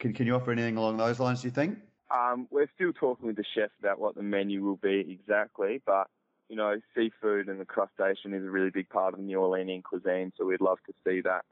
[0.00, 1.42] can, can you offer anything along those lines?
[1.42, 1.78] Do you think?
[2.10, 6.08] Um, we're still talking with the chef about what the menu will be exactly, but
[6.48, 9.84] you know, seafood and the crustacean is a really big part of the New Orleanian
[9.84, 11.44] cuisine, so we'd love to see that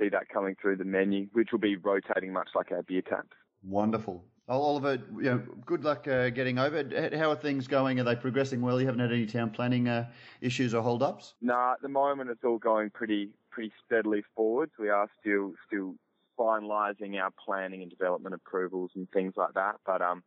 [0.00, 3.36] see that coming through the menu, which will be rotating much like our beer taps.
[3.62, 4.24] Wonderful.
[4.48, 6.82] Oliver, you know, good luck uh, getting over.
[7.16, 8.00] How are things going?
[8.00, 8.80] Are they progressing well?
[8.80, 10.08] You haven't had any town planning uh,
[10.40, 11.34] issues or hold-ups?
[11.40, 14.72] No, nah, at the moment it's all going pretty pretty steadily forwards.
[14.78, 15.94] We are still still
[16.42, 19.76] finalising our planning and development approvals and things like that.
[19.86, 20.22] But um,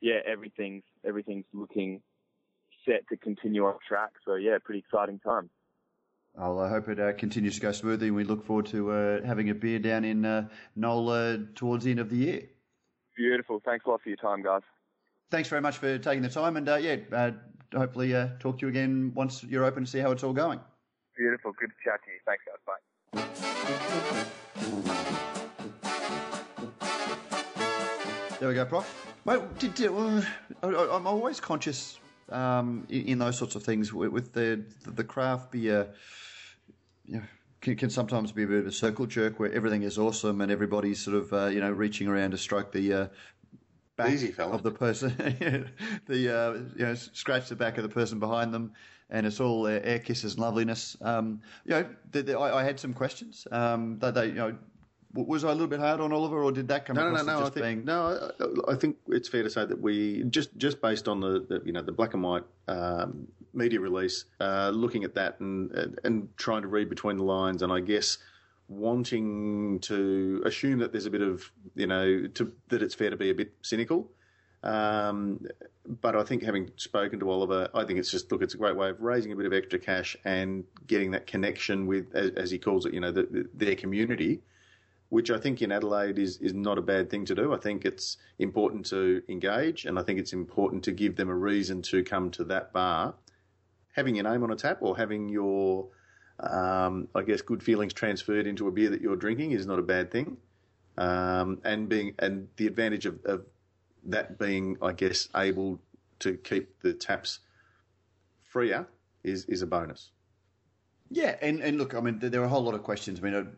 [0.00, 2.02] yeah, everything's everything's looking
[2.86, 4.10] set to continue on track.
[4.24, 5.48] So yeah, pretty exciting time.
[6.36, 9.24] I'll uh, hope it uh, continues to go smoothly, and we look forward to uh,
[9.24, 12.42] having a beer down in uh, Nola towards the end of the year.
[13.16, 13.62] Beautiful.
[13.64, 14.62] Thanks a lot for your time, guys.
[15.30, 17.30] Thanks very much for taking the time, and uh, yeah, uh,
[17.72, 20.60] hopefully talk to you again once you're open to see how it's all going.
[21.16, 21.52] Beautiful.
[21.52, 22.18] Good to chat to you.
[22.26, 22.58] Thanks, guys.
[25.14, 25.20] Bye.
[28.44, 29.14] There we go, Prof.
[29.24, 29.80] Well, did,
[30.62, 35.52] I'm always conscious um, in, in, those sorts of things with, with the the craft
[35.52, 35.88] beer.
[37.06, 37.22] You know,
[37.62, 40.52] can, can, sometimes be a bit of a circle jerk where everything is awesome and
[40.52, 43.06] everybody's sort of uh, you know reaching around to stroke the uh,
[43.96, 45.14] back Easy, of the person,
[46.06, 48.74] the uh, you know scratch the back of the person behind them,
[49.08, 50.98] and it's all air kisses and loveliness.
[51.00, 53.48] Um, you know, the, the, I, I, had some questions.
[53.50, 54.58] Um, they, they, you know
[55.14, 57.40] was I a little bit hard on Oliver, or did that come no, across no,
[57.40, 57.46] no.
[57.46, 57.84] I think, being?
[57.84, 58.30] no,
[58.68, 61.62] I, I think it's fair to say that we just just based on the, the
[61.64, 66.00] you know the black and white um, media release, uh, looking at that and, and
[66.04, 68.18] and trying to read between the lines, and I guess
[68.68, 73.16] wanting to assume that there's a bit of you know to, that it's fair to
[73.16, 74.10] be a bit cynical.
[74.64, 75.46] Um,
[76.00, 78.74] but I think having spoken to Oliver, I think it's just look, it's a great
[78.74, 82.50] way of raising a bit of extra cash and getting that connection with, as, as
[82.50, 84.40] he calls it, you know, the, the, their community,
[85.14, 87.54] which I think in Adelaide is is not a bad thing to do.
[87.54, 91.34] I think it's important to engage, and I think it's important to give them a
[91.36, 93.14] reason to come to that bar.
[93.92, 95.86] Having your name on a tap or having your,
[96.40, 99.82] um, I guess, good feelings transferred into a beer that you're drinking is not a
[99.82, 100.36] bad thing.
[100.98, 103.46] Um, and being and the advantage of, of
[104.06, 105.78] that being, I guess, able
[106.24, 107.38] to keep the taps
[108.42, 108.88] freer
[109.22, 110.10] is is a bonus.
[111.10, 113.20] Yeah, and, and look, I mean, there are a whole lot of questions.
[113.20, 113.56] I mean,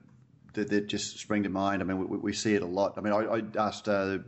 [0.56, 1.82] that, that just spring to mind.
[1.82, 2.94] I mean, we, we see it a lot.
[2.96, 4.18] I mean, I, I asked uh,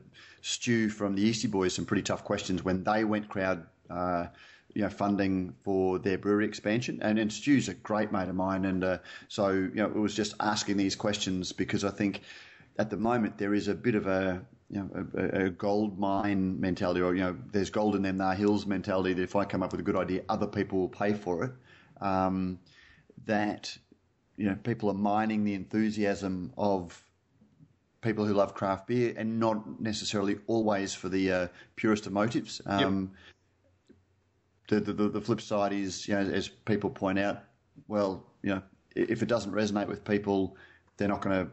[0.41, 4.27] Stu from the Eastie Boys some pretty tough questions when they went crowd, uh,
[4.75, 7.01] you know, funding for their brewery expansion.
[7.03, 10.15] And, and Stu's a great mate of mine, and uh, so you know, it was
[10.15, 12.23] just asking these questions because I think
[12.79, 16.61] at the moment there is a bit of a you know, a, a, gold mine
[16.61, 19.15] mentality, or you know, there's gold in them, there hills mentality.
[19.15, 21.53] That if I come up with a good idea, other people will pay for it.
[22.03, 22.59] Um,
[23.25, 23.77] that
[24.39, 27.05] you know, people are mining the enthusiasm of
[28.01, 32.63] people who love craft beer, and not necessarily always for the uh, purest of motives.
[32.65, 33.11] Um,
[34.71, 34.85] yep.
[34.85, 37.43] the, the the flip side is, you know, as people point out,
[37.89, 38.63] well, you know,
[38.95, 40.57] if it doesn't resonate with people,
[40.97, 41.51] they're not going to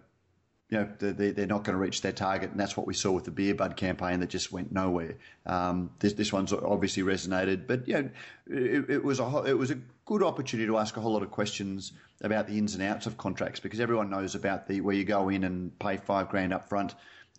[0.69, 3.23] you know, they're not going to reach their target, and that's what we saw with
[3.23, 5.15] the beer bud campaign that just went nowhere.
[5.45, 8.10] Um, this this one's obviously resonated, but you know,
[8.47, 11.30] it, it, was a it was a good opportunity to ask a whole lot of
[11.30, 15.04] questions about the ins and outs of contracts because everyone knows about the where you
[15.04, 16.95] go in and pay five grand up front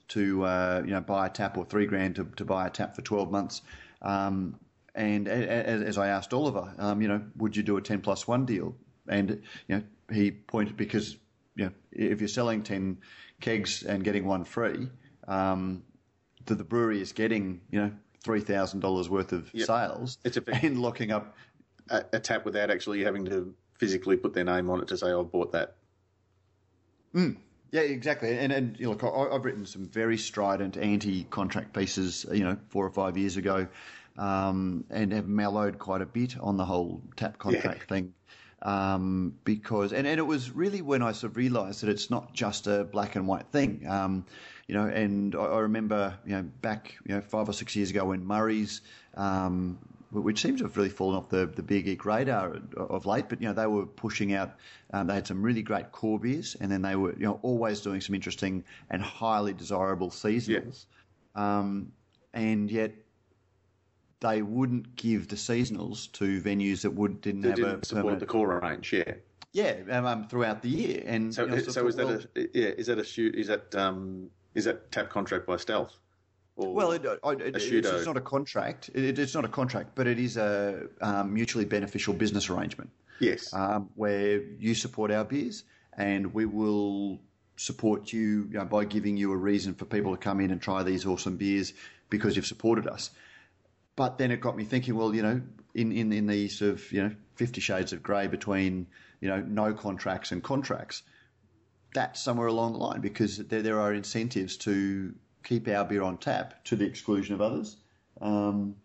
[0.09, 2.95] to uh, you know buy a tap or three grand to, to buy a tap
[2.95, 3.61] for twelve months.
[4.03, 4.61] Um,
[4.95, 8.29] and as, as, I asked Oliver, um, you know, would you do a ten plus
[8.29, 8.77] one deal?
[9.09, 11.17] And you know, he pointed because
[11.57, 12.99] you know, if you're selling 10
[13.41, 14.89] kegs and getting one free,
[15.27, 15.83] um,
[16.45, 17.93] the, the brewery is getting, you know,
[18.25, 19.67] $3,000 worth of yep.
[19.67, 21.37] sales it's a big, and locking up
[21.91, 25.13] a, a, tap without actually having to physically put their name on it to say,
[25.13, 25.77] I bought that.
[27.15, 27.37] Mm.
[27.73, 28.39] Yeah, exactly.
[28.39, 32.57] And, and you know, look, I, have written some very strident anti-contract pieces, you know,
[32.69, 33.67] four or five years ago,
[34.19, 37.87] um, and have mellowed quite a bit on the whole tap contract yeah.
[37.87, 38.15] thing
[38.67, 42.35] um, because and, and it was really when I sort of realised that it's not
[42.35, 43.87] just a black and white thing.
[43.89, 44.27] Um,
[44.67, 47.91] you know, and I, I, remember you know back you know five or six years
[47.91, 48.83] ago when Murray's.
[49.15, 49.79] Um,
[50.13, 53.41] which seems to have really fallen off the, the beer geek radar of late, but
[53.43, 54.53] you know they were pushing out.
[54.93, 57.81] Um, they had some really great core beers, and then they were you know always
[57.81, 60.87] doing some interesting and highly desirable seasonals.
[61.37, 61.59] Yeah.
[61.59, 61.93] Um,
[62.33, 62.93] and yet
[64.21, 68.03] they wouldn't give the seasonals to venues that would didn't they have didn't a support
[68.03, 68.93] permanent, the core range.
[68.93, 69.15] Yeah,
[69.53, 71.03] yeah, um, um, throughout the year.
[71.07, 72.69] And so, you know, so, so is that a, yeah?
[72.69, 73.35] Is that a shoot?
[73.35, 75.99] Is that um, is that tap contract by Stealth?
[76.59, 77.21] well, it, it,
[77.55, 78.89] it's, it's, not a contract.
[78.95, 82.91] It, it's not a contract, but it is a um, mutually beneficial business arrangement.
[83.21, 85.65] Yes, um, where you support our beers,
[85.99, 87.21] and we will
[87.57, 90.61] support you, you know, by giving you a reason for people to come in and
[90.61, 91.73] try these awesome beers
[92.11, 93.11] because you've supported us.
[93.97, 95.41] But then it got me thinking, well, you know,
[95.75, 98.87] in, in, in the sort of, you know, 50 shades of grey between,
[99.21, 101.03] you know, no contracts and contracts,
[101.95, 106.19] that's somewhere along the line because there, there are incentives to keep our beer on
[106.19, 107.77] tap to the exclusion of others.
[108.21, 108.77] Um,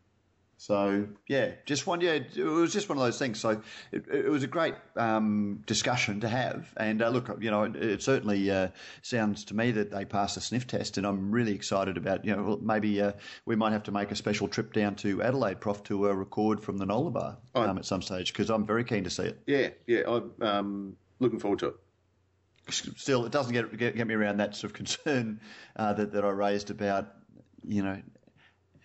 [0.61, 2.01] so yeah, just one.
[2.01, 3.39] Yeah, it was just one of those things.
[3.39, 6.71] So it, it was a great um, discussion to have.
[6.77, 8.67] And uh, look, you know, it, it certainly uh,
[9.01, 12.23] sounds to me that they passed the sniff test, and I'm really excited about.
[12.23, 13.13] You know, maybe uh,
[13.47, 16.61] we might have to make a special trip down to Adelaide, Prof, to uh, record
[16.61, 19.41] from the Nola Bar um, at some stage because I'm very keen to see it.
[19.47, 21.75] Yeah, yeah, I'm um, looking forward to it
[22.69, 25.41] still, it doesn't get, get, get me around that sort of concern
[25.75, 27.15] uh, that that I raised about
[27.67, 27.99] you know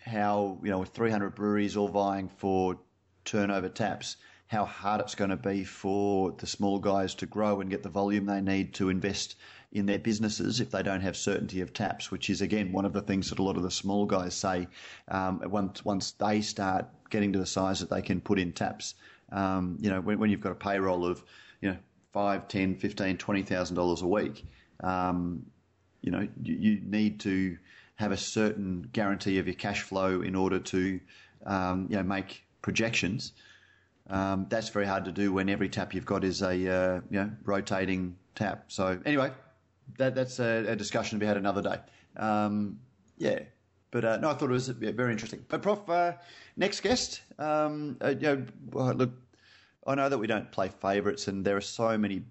[0.06, 2.78] how you know with 300 breweries all vying for
[3.24, 7.70] turnover taps, how hard it's going to be for the small guys to grow and
[7.70, 9.36] get the volume they need to invest
[9.72, 12.92] in their businesses if they don't have certainty of taps, which is again one of
[12.92, 14.68] the things that a lot of the small guys say.
[15.08, 18.94] Um, once once they start getting to the size that they can put in taps,
[19.32, 21.22] um, you know, when, when, you've got a payroll of
[21.60, 21.76] you know
[22.12, 24.46] five, ten, fifteen, twenty thousand dollars a week,
[24.84, 25.44] um,
[26.00, 27.58] you know, you, you need to
[27.96, 31.00] have a certain guarantee of your cash flow in order to
[31.44, 33.32] um, you know make projections.
[34.08, 37.20] Um, that's very hard to do when every tap you've got is a uh, you
[37.20, 38.64] know rotating tap.
[38.68, 39.32] So anyway,
[39.98, 41.78] that that's a, a, discussion to be had another day.
[42.16, 42.78] Um,
[43.18, 43.40] yeah,
[43.90, 45.44] but uh, no, I thought it was very interesting.
[45.48, 46.12] But Prof, uh,
[46.56, 49.10] next guest, um, uh, you know, look,
[49.86, 52.24] I know that we don't play favourites, and there are so many,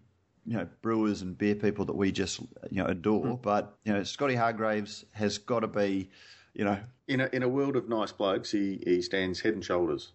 [0.45, 2.39] you know, brewers and beer people that we just
[2.69, 3.25] you know adore.
[3.25, 3.41] Mm.
[3.41, 6.09] But you know, Scotty Hargraves has got to be,
[6.53, 6.77] you know,
[7.07, 10.11] in a in a world of nice blokes, he he stands head and shoulders.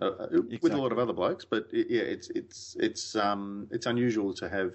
[0.00, 0.56] Uh, exactly.
[0.56, 3.86] Uh, with a lot of other blokes, but it, yeah, it's it's it's um it's
[3.86, 4.72] unusual to have.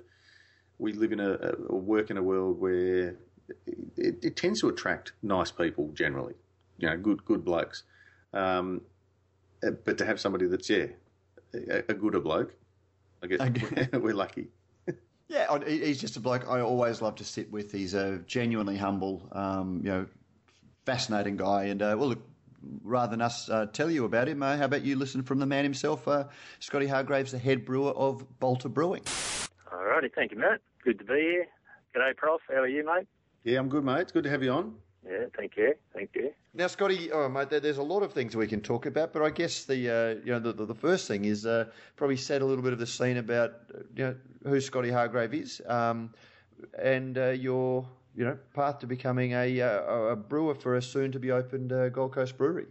[0.77, 3.17] We live in a, a work in a world where
[3.97, 6.35] it, it, tends to attract nice people generally,
[6.77, 7.83] you know, good good blokes.
[8.33, 8.81] Um,
[9.61, 10.85] uh, but to have somebody that's yeah,
[11.53, 12.53] a, a gooder bloke,
[13.21, 14.47] I guess we're lucky.
[15.29, 17.71] Yeah, he's just a bloke I always love to sit with.
[17.71, 20.07] He's a genuinely humble, um, you know,
[20.85, 21.65] fascinating guy.
[21.65, 22.27] And uh, well, look,
[22.83, 25.45] rather than us uh, tell you about him, uh, how about you listen from the
[25.45, 26.25] man himself, uh,
[26.59, 29.03] Scotty Hargraves, the head brewer of Bolter Brewing.
[29.71, 30.61] All righty, thank you, Matt.
[30.83, 31.47] Good to be here.
[31.95, 32.41] G'day, Prof.
[32.47, 33.07] How are you, mate?
[33.43, 34.01] Yeah, I'm good, mate.
[34.01, 34.75] It's good to have you on.
[35.09, 36.31] Yeah, thank you, thank you.
[36.53, 39.31] Now, Scotty, oh, mate, there's a lot of things we can talk about, but I
[39.31, 42.63] guess the uh, you know the, the first thing is uh, probably set a little
[42.63, 43.53] bit of the scene about
[43.95, 46.13] you know who Scotty Hargrave is, um,
[46.77, 51.11] and uh, your you know path to becoming a, uh, a brewer for a soon
[51.11, 52.67] to be opened uh, Gold Coast brewery.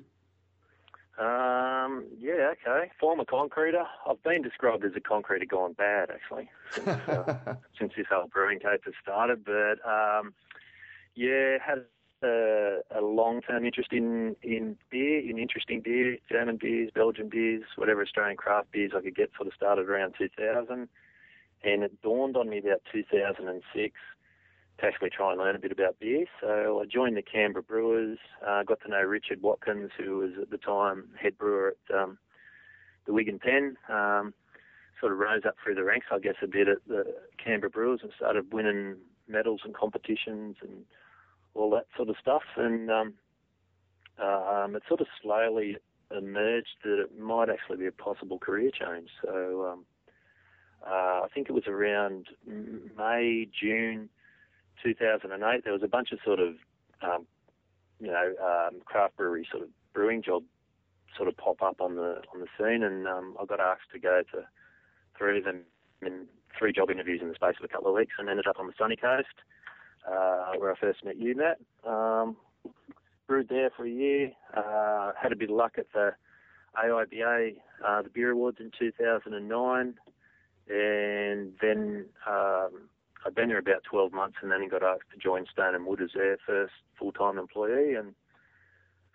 [1.18, 2.92] Um, yeah, okay.
[3.00, 3.84] Former concreter.
[4.08, 8.60] I've been described as a concreter gone bad, actually, since, uh, since this whole brewing
[8.60, 9.44] caper started.
[9.44, 10.34] But um,
[11.16, 11.84] yeah, had
[12.22, 18.02] a, a long-term interest in in beer, in interesting beer, German beers, Belgian beers, whatever
[18.02, 19.30] Australian craft beers I could get.
[19.36, 20.88] Sort of started around 2000,
[21.64, 23.94] and it dawned on me about 2006
[24.78, 26.24] to actually try and learn a bit about beer.
[26.40, 30.50] So I joined the Canberra Brewers, uh, got to know Richard Watkins, who was at
[30.50, 32.18] the time head brewer at um,
[33.06, 33.76] the Wig and Pen.
[33.88, 34.34] Um,
[35.00, 37.04] sort of rose up through the ranks, I guess, a bit at the
[37.42, 38.96] Canberra Brewers and started winning
[39.28, 40.84] medals and competitions and
[41.58, 42.42] all that sort of stuff.
[42.56, 43.14] And um,
[44.18, 45.76] um, it sort of slowly
[46.16, 49.08] emerged that it might actually be a possible career change.
[49.22, 49.84] So um,
[50.86, 54.08] uh, I think it was around May, June
[54.82, 56.54] 2008, there was a bunch of sort of,
[57.02, 57.26] um,
[58.00, 60.44] you know, um, craft brewery sort of brewing job
[61.16, 63.98] sort of pop up on the on the scene, and um, I got asked to
[63.98, 64.44] go to
[65.16, 65.62] three of them
[66.00, 68.58] in three job interviews in the space of a couple of weeks, and ended up
[68.58, 69.34] on the sunny coast
[70.10, 71.58] uh, where I first met you, Matt.
[71.86, 72.36] Um,
[73.26, 74.32] brewed there for a year.
[74.56, 76.12] Uh, had a bit of luck at the
[76.82, 77.56] AIBA,
[77.86, 79.94] uh, the Beer Awards in 2009,
[80.68, 82.88] and then um,
[83.24, 85.86] I'd been there about 12 months and then he got asked to join Stone and
[85.86, 88.14] Wood as their first full-time employee and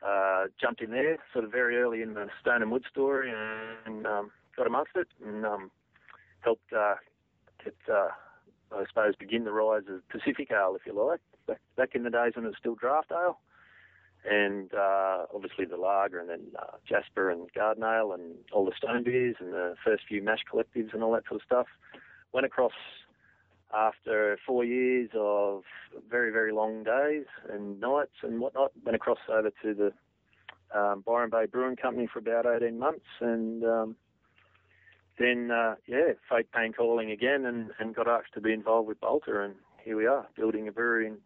[0.06, 3.34] uh, jumped in there sort of very early in the Stone and Wood story
[3.86, 5.72] and um, got amongst it and um,
[6.42, 6.96] helped uh,
[7.64, 8.10] get, uh,
[8.76, 12.10] I suppose, begin the rise of Pacific Ale, if you like, back, back in the
[12.10, 13.40] days when it was still draft ale.
[14.30, 18.72] And uh, obviously the lager, and then uh, Jasper and Garden Ale, and all the
[18.78, 21.68] stone beers, and the first few mash collectives, and all that sort of stuff.
[22.32, 22.72] Went across
[23.74, 25.64] after four years of
[26.10, 29.94] very, very long days and nights and whatnot, went across over to the
[30.78, 33.96] um, Byron Bay Brewing Company for about 18 months and um,
[35.18, 39.00] then, uh, yeah, fate came calling again and, and got asked to be involved with
[39.00, 41.18] Bolter and here we are, building a brewery in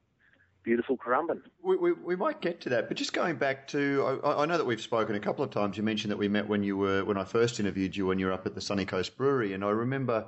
[0.63, 1.41] beautiful Currumbin.
[1.63, 4.57] We, we, we, might get to that, but just going back to, I, I, know
[4.57, 5.77] that we've spoken a couple of times.
[5.77, 8.25] You mentioned that we met when you were when I first interviewed you when you
[8.25, 10.25] were up at the Sunny Coast Brewery, and I remember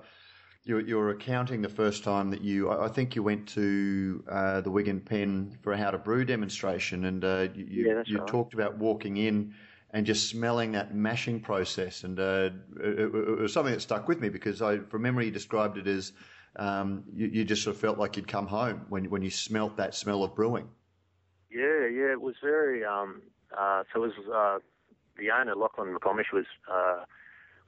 [0.64, 4.70] you're, you're accounting the first time that you, I think you went to uh, the
[4.70, 8.28] Wig and Pen for a how to brew demonstration, and uh, you, yeah, you right.
[8.28, 9.53] talked about walking in
[9.92, 14.20] and just smelling that mashing process, and uh, it, it, was something that stuck with
[14.20, 16.14] me because I, from memory, you described it as
[16.56, 19.78] um, you, you, just sort of felt like you'd come home when when you smelt
[19.78, 20.68] that smell of brewing.
[21.50, 22.86] Yeah, yeah, it was very.
[22.86, 23.22] Um,
[23.58, 24.60] uh, so it was uh,
[25.18, 27.06] the owner, Lachlan McComish, was uh,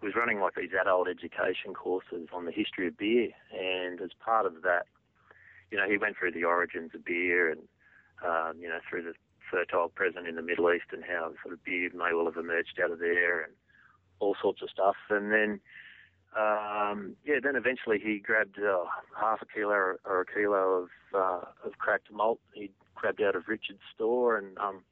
[0.02, 4.46] was running like these adult education courses on the history of beer, and as part
[4.46, 4.86] of that,
[5.72, 7.62] you know, he went through the origins of beer and
[8.26, 9.14] um, you know through the
[9.52, 12.80] Fertile Crescent in the Middle East and how sort of beer may well have emerged
[12.82, 13.54] out of there and
[14.20, 15.60] all sorts of stuff, and then.
[16.34, 18.86] Um, yeah, then eventually he grabbed uh,
[19.20, 22.40] half a kilo or, a kilo of uh, of cracked malt.
[22.54, 24.84] He grabbed out of Richard's store and um,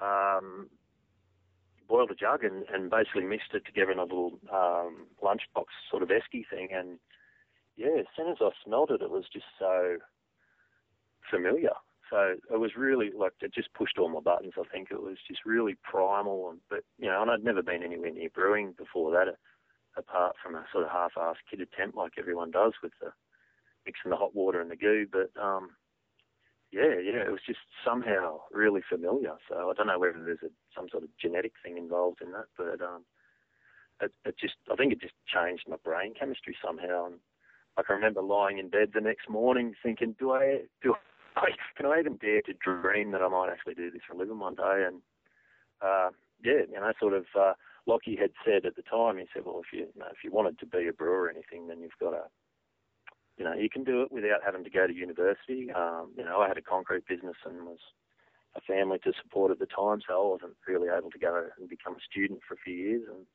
[0.00, 0.68] um,
[1.88, 6.02] boiled a jug and, and basically mixed it together in a little um, lunchbox sort
[6.02, 6.68] of esky thing.
[6.72, 6.98] And
[7.76, 9.96] yeah, as soon as I smelled it, it was just so
[11.30, 11.74] familiar.
[12.10, 14.54] So it was really like it just pushed all my buttons.
[14.58, 16.50] I think it was just really primal.
[16.50, 19.34] And, but you know, and I'd never been anywhere near brewing before that,
[19.96, 23.10] apart from a sort of half-assed kid attempt like everyone does with the
[23.86, 25.70] mixing the hot water and the goo, but um,
[26.72, 29.34] yeah, yeah, it was just somehow really familiar.
[29.48, 32.46] So I don't know whether there's a, some sort of genetic thing involved in that,
[32.58, 33.04] but um,
[34.02, 37.06] it, it just I think it just changed my brain chemistry somehow.
[37.06, 37.14] And
[37.76, 40.98] I can remember lying in bed the next morning thinking, do I do I
[41.76, 44.38] can I even dare to dream that I might actually do this for a living
[44.38, 44.84] one day?
[44.86, 45.02] And
[45.82, 46.10] uh,
[46.44, 47.24] yeah, you know, sort of.
[47.38, 47.52] Uh,
[47.86, 50.32] Lockie had said at the time, he said, well, if you, you know, if you
[50.32, 52.22] wanted to be a brewer or anything, then you've got to,
[53.38, 55.70] you know, you can do it without having to go to university.
[55.70, 57.78] Um, you know, I had a concrete business and was
[58.56, 61.68] a family to support at the time, so I wasn't really able to go and
[61.68, 63.02] become a student for a few years.
[63.06, 63.26] And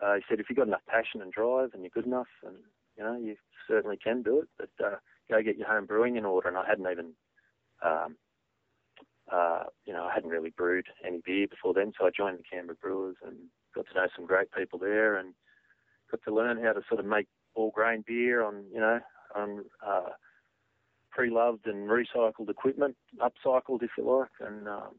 [0.00, 2.56] uh, he said, if you've got enough passion and drive and you're good enough, and
[2.96, 3.34] you know, you
[3.66, 4.48] certainly can do it.
[4.58, 4.96] But uh,
[5.30, 6.48] go get your home brewing in order.
[6.48, 7.12] And I hadn't even
[7.82, 8.16] um,
[9.30, 12.42] uh, you know, I hadn't really brewed any beer before then, so I joined the
[12.50, 13.36] Canberra Brewers and
[13.74, 15.34] got to know some great people there and
[16.10, 19.00] got to learn how to sort of make all grain beer on, you know,
[19.36, 20.10] on uh,
[21.10, 24.94] pre-loved and recycled equipment, upcycled if you like, and um,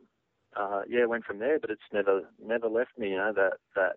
[0.56, 1.60] uh, yeah, went from there.
[1.60, 3.94] But it's never never left me, you know, that that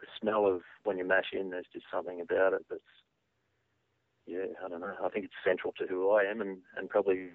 [0.00, 1.50] the smell of when you mash in.
[1.50, 2.82] There's just something about it that's
[4.26, 4.94] yeah, I don't know.
[5.02, 7.30] I think it's central to who I am, and and probably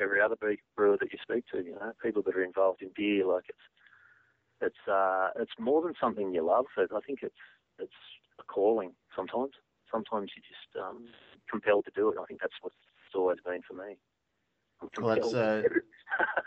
[0.00, 0.36] every other
[0.76, 1.64] brewer that you speak to.
[1.64, 3.58] You know, people that are involved in beer, like it's
[4.60, 6.66] it's uh, it's more than something you love.
[6.76, 7.34] I think it's
[7.78, 7.92] it's
[8.38, 9.52] a calling sometimes.
[9.90, 11.06] Sometimes you're just um,
[11.50, 12.18] compelled to do it.
[12.20, 12.72] I think that's what
[13.06, 13.96] it's always been for me.
[14.80, 15.62] Well, that's, uh,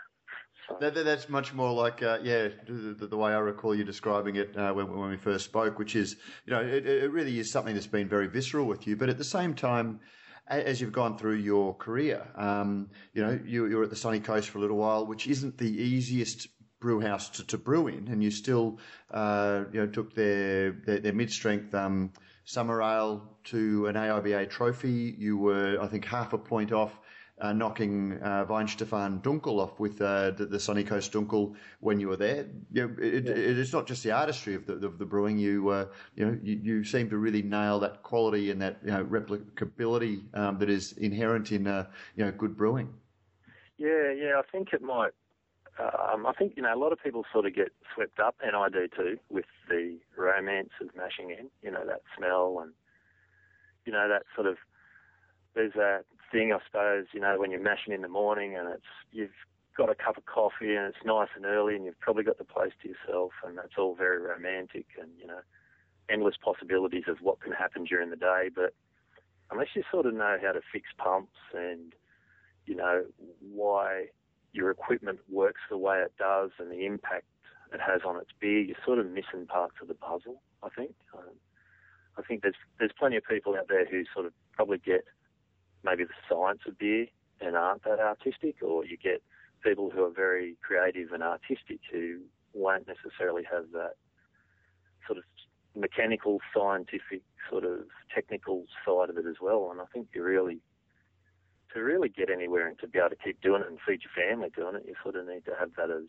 [0.80, 4.56] that, that's much more like, uh, yeah, the, the, way I recall you describing it
[4.56, 6.16] uh, when, when we first spoke, which is,
[6.46, 8.96] you know, it, it really is something that's been very visceral with you.
[8.96, 10.00] But at the same time,
[10.48, 12.26] as you've gone through your career.
[12.34, 15.26] Um, you know, you, you were at the sunny coast for a little while, which
[15.26, 16.48] isn't the easiest
[16.80, 18.78] brew house to, to brew in, and you still,
[19.10, 22.12] uh, you know, took their their, their mid strength um,
[22.44, 25.14] summer ale to an AIBA trophy.
[25.18, 26.98] You were, I think, half a point off
[27.40, 32.08] uh, knocking uh, Weihenstephan Dunkel off with uh, the, the, Sunny Coast Dunkel when you
[32.08, 32.46] were there.
[32.72, 33.32] You know, it, yeah.
[33.32, 35.38] it, it's not just the artistry of the, of the brewing.
[35.38, 35.86] You uh,
[36.16, 40.22] you know you, you, seem to really nail that quality and that you know, replicability
[40.36, 41.86] um, that is inherent in uh,
[42.16, 42.92] you know good brewing.
[43.76, 45.12] Yeah, yeah, I think it might.
[45.78, 48.56] Um, I think you know a lot of people sort of get swept up, and
[48.56, 51.48] I do too, with the romance of mashing in.
[51.62, 52.72] You know that smell and
[53.86, 54.56] you know that sort of
[55.54, 56.00] there's a
[56.30, 59.30] thing, I suppose, you know, when you're mashing in the morning and it's you've
[59.76, 62.44] got a cup of coffee and it's nice and early and you've probably got the
[62.44, 65.40] place to yourself and that's all very romantic and, you know,
[66.10, 68.48] endless possibilities of what can happen during the day.
[68.54, 68.74] But
[69.50, 71.94] unless you sort of know how to fix pumps and,
[72.66, 73.04] you know,
[73.40, 74.06] why
[74.52, 77.26] your equipment works the way it does and the impact
[77.72, 80.94] it has on its beer, you're sort of missing parts of the puzzle, I think.
[81.14, 81.36] Um,
[82.18, 85.04] I think there's there's plenty of people out there who sort of probably get
[85.84, 87.06] maybe the science of beer
[87.40, 89.22] and aren't that artistic, or you get
[89.62, 92.20] people who are very creative and artistic who
[92.52, 93.94] won't necessarily have that
[95.06, 95.24] sort of
[95.74, 97.80] mechanical, scientific, sort of
[98.14, 99.70] technical side of it as well.
[99.70, 100.58] And I think you really,
[101.74, 104.26] to really get anywhere and to be able to keep doing it and feed your
[104.28, 106.08] family doing it, you sort of need to have that as,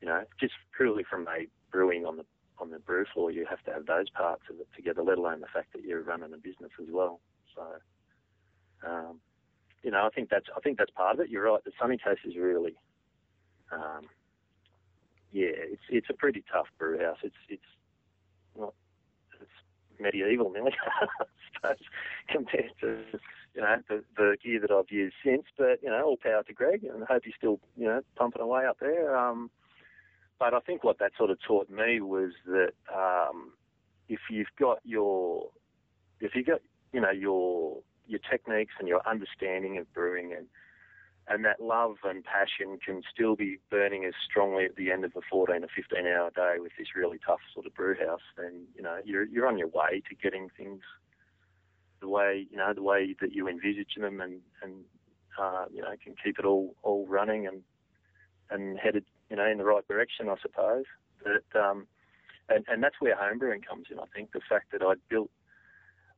[0.00, 2.24] you know, just purely from a brewing on the
[2.58, 5.40] on the brew floor, you have to have those parts of it together, let alone
[5.40, 7.20] the fact that you're running a business as well.
[7.54, 7.62] So
[8.86, 9.20] um,
[9.82, 11.28] you know, I think that's I think that's part of it.
[11.28, 11.62] You're right.
[11.64, 12.74] The Sunny Coast is really,
[13.70, 14.06] um,
[15.32, 17.18] yeah, it's it's a pretty tough brew house.
[17.22, 17.62] It's it's
[18.58, 18.72] not
[19.40, 19.50] it's
[20.00, 20.72] medieval nearly,
[22.28, 22.98] compared to
[23.54, 25.44] you know the, the gear that I've used since.
[25.58, 28.42] But you know, all power to Greg, and I hope he's still you know pumping
[28.42, 29.16] away up there.
[29.16, 29.50] Um,
[30.38, 33.52] but I think what that sort of taught me was that um,
[34.08, 35.48] if you've got your
[36.20, 36.60] if you got
[36.92, 40.46] you know your your techniques and your understanding of brewing and
[41.26, 45.12] and that love and passion can still be burning as strongly at the end of
[45.16, 48.66] a 14 or 15 hour day with this really tough sort of brew house, then
[48.76, 50.82] you know you're you're on your way to getting things
[52.00, 54.74] the way you know the way that you envisage them and and
[55.40, 57.62] uh, you know can keep it all all running and
[58.50, 60.84] and headed you know in the right direction, I suppose.
[61.22, 61.86] But um,
[62.48, 63.98] and and that's where homebrewing comes in.
[63.98, 65.30] I think the fact that I'd built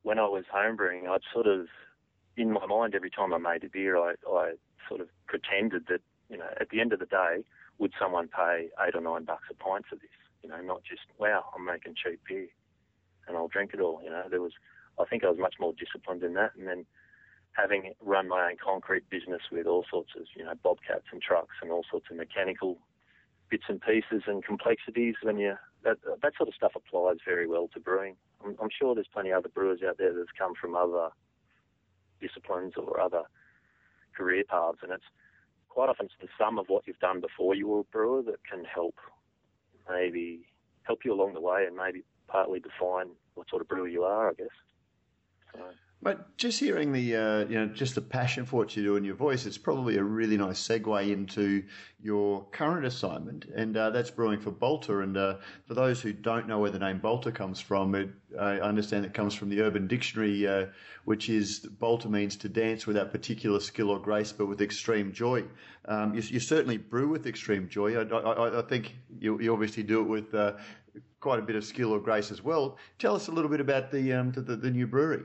[0.03, 1.67] when I was homebrewing, I'd sort of,
[2.35, 4.53] in my mind, every time I made a beer, I, I
[4.87, 7.43] sort of pretended that, you know, at the end of the day,
[7.77, 10.09] would someone pay eight or nine bucks a pint for this?
[10.43, 12.47] You know, not just, wow, I'm making cheap beer
[13.27, 14.01] and I'll drink it all.
[14.03, 14.53] You know, there was,
[14.99, 16.51] I think I was much more disciplined in that.
[16.57, 16.85] And then
[17.53, 21.55] having run my own concrete business with all sorts of, you know, bobcats and trucks
[21.61, 22.77] and all sorts of mechanical
[23.49, 27.67] bits and pieces and complexities, when you, that, that sort of stuff applies very well
[27.73, 28.15] to brewing.
[28.43, 31.09] I'm, I'm sure there's plenty of other brewers out there that's come from other
[32.21, 33.23] disciplines or other
[34.15, 35.03] career paths, and it's
[35.69, 38.43] quite often it's the sum of what you've done before you were a brewer that
[38.49, 38.95] can help
[39.89, 40.47] maybe
[40.83, 44.29] help you along the way and maybe partly define what sort of brewer you are,
[44.29, 44.47] I guess.
[45.53, 45.59] So.
[45.99, 49.03] But just hearing the, uh, you know, just the passion for what you do in
[49.03, 51.63] your voice, it's probably a really nice segue into
[51.99, 55.01] your current assignment, and uh, that's brewing for Bolter.
[55.01, 58.59] And uh, for those who don't know where the name Bolter comes from, it, I
[58.59, 60.67] understand it comes from the Urban Dictionary, uh,
[61.05, 65.45] which is Bolter means to dance without particular skill or grace, but with extreme joy.
[65.85, 67.95] Um, you, you, certainly brew with extreme joy.
[67.95, 70.53] I, I, I think you, you, obviously do it with uh,
[71.21, 72.77] quite a bit of skill or grace as well.
[72.99, 75.23] Tell us a little bit about the, um, the, the new brewery.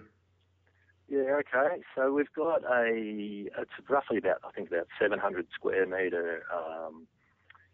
[1.12, 1.82] Yeah, okay.
[1.94, 7.06] So we've got a, it's roughly about, I think about 700 square metre um,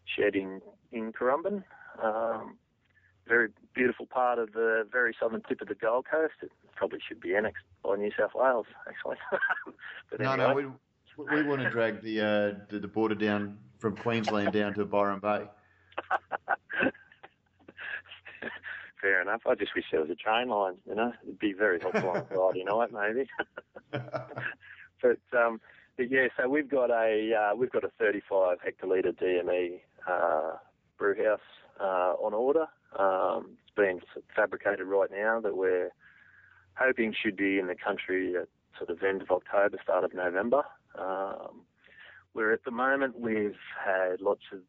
[0.05, 0.61] shed in,
[0.91, 1.62] in Currumbin.
[2.03, 2.57] Um,
[3.28, 6.34] very beautiful part of the very southern tip of the Gold Coast.
[6.43, 9.18] It probably should be annexed by New South Wales, actually.
[10.11, 10.62] but no, anyway.
[10.64, 10.74] no,
[11.16, 14.84] we, we want to drag the, uh, the, the border down from Queensland down to
[14.84, 15.45] Byron Bay.
[19.01, 19.43] fair enough.
[19.47, 20.75] I just wish there was a train line.
[20.87, 23.29] You know, it'd be very helpful on Friday night, maybe.
[23.93, 25.61] but um,
[25.97, 30.57] but yeah, so we've got a uh, we've got a 35 hectolitre DME uh,
[30.97, 31.41] brew house
[31.81, 32.67] uh, on order.
[32.99, 34.01] Um, it's being
[34.35, 35.91] fabricated right now that we're
[36.75, 40.63] hoping should be in the country at sort of end of October, start of November.
[40.99, 41.63] Um,
[42.33, 44.61] where at the moment we've had lots of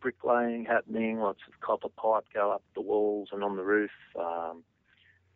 [0.00, 3.90] bricklaying happening, lots of copper pipe go up the walls and on the roof.
[4.18, 4.62] Um,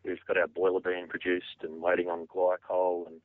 [0.03, 3.21] we've got our boiler being produced and waiting on glycol and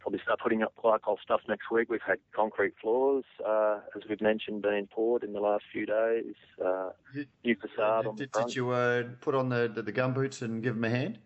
[0.00, 1.88] probably start putting up glycol stuff next week.
[1.88, 6.34] We've had concrete floors, uh, as we've mentioned, being poured in the last few days.
[6.62, 10.42] Uh, did, new facade did, did you uh, put on the, the, the gum boots
[10.42, 11.18] and give them a hand?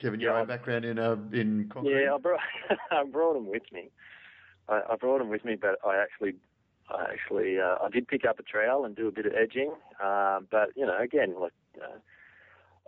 [0.00, 2.02] Given your yeah, own background in uh, in concrete.
[2.02, 2.40] Yeah, I brought
[2.90, 3.90] I brought them with me.
[4.68, 6.34] I, I brought them with me, but I actually
[6.88, 9.72] I actually uh, I did pick up a trowel and do a bit of edging,
[10.02, 11.98] uh, but you know, again, like uh,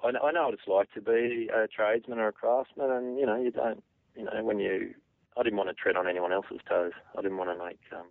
[0.05, 3.19] I, know, I know what it's like to be a tradesman or a craftsman, and
[3.19, 3.83] you know, you don't,
[4.17, 4.95] you know, when you,
[5.37, 6.93] I didn't want to tread on anyone else's toes.
[7.17, 8.07] I didn't want to make, um,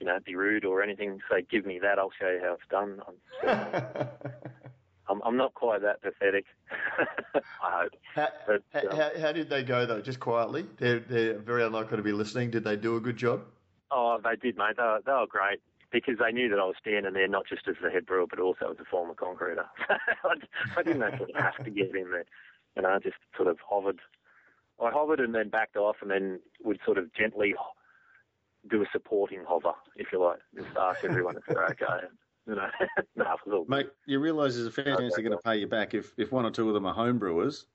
[0.00, 1.20] you know, be rude or anything.
[1.30, 3.00] Say, give me that, I'll show you how it's done.
[3.06, 4.08] I'm,
[5.08, 6.44] I'm, I'm not quite that pathetic.
[7.62, 7.92] I hope.
[8.14, 10.00] How, but, um, how, how did they go though?
[10.00, 12.50] Just quietly, they're they're very unlikely to be listening.
[12.50, 13.44] Did they do a good job?
[13.90, 14.76] Oh, they did, mate.
[14.76, 15.60] They were, they were great
[15.90, 18.38] because they knew that I was standing there not just as the head brewer, but
[18.38, 19.64] also as a former concreter.
[20.76, 22.24] I didn't actually have to get in there.
[22.76, 24.00] You know, I just sort of hovered.
[24.82, 27.54] I hovered and then backed off and then would sort of gently
[28.70, 32.06] do a supporting hover, if you like, just ask everyone if they're okay.
[32.46, 32.68] You know,
[33.46, 36.12] no, Mate, you realise there's a fair chance they're going to pay you back if,
[36.16, 37.66] if one or two of them are home brewers.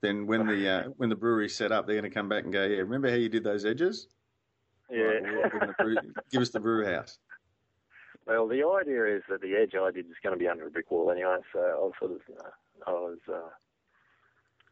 [0.00, 2.52] Then when the uh, when the brewery's set up, they're going to come back and
[2.52, 4.06] go, yeah, remember how you did those edges?
[4.90, 5.02] Yeah.
[5.02, 5.96] Right, brew,
[6.30, 7.18] give us the brew house.
[8.26, 10.70] Well, the idea is that the edge I did is going to be under a
[10.70, 12.50] brick wall anyway, so I was sort of, uh,
[12.86, 13.48] I was, uh,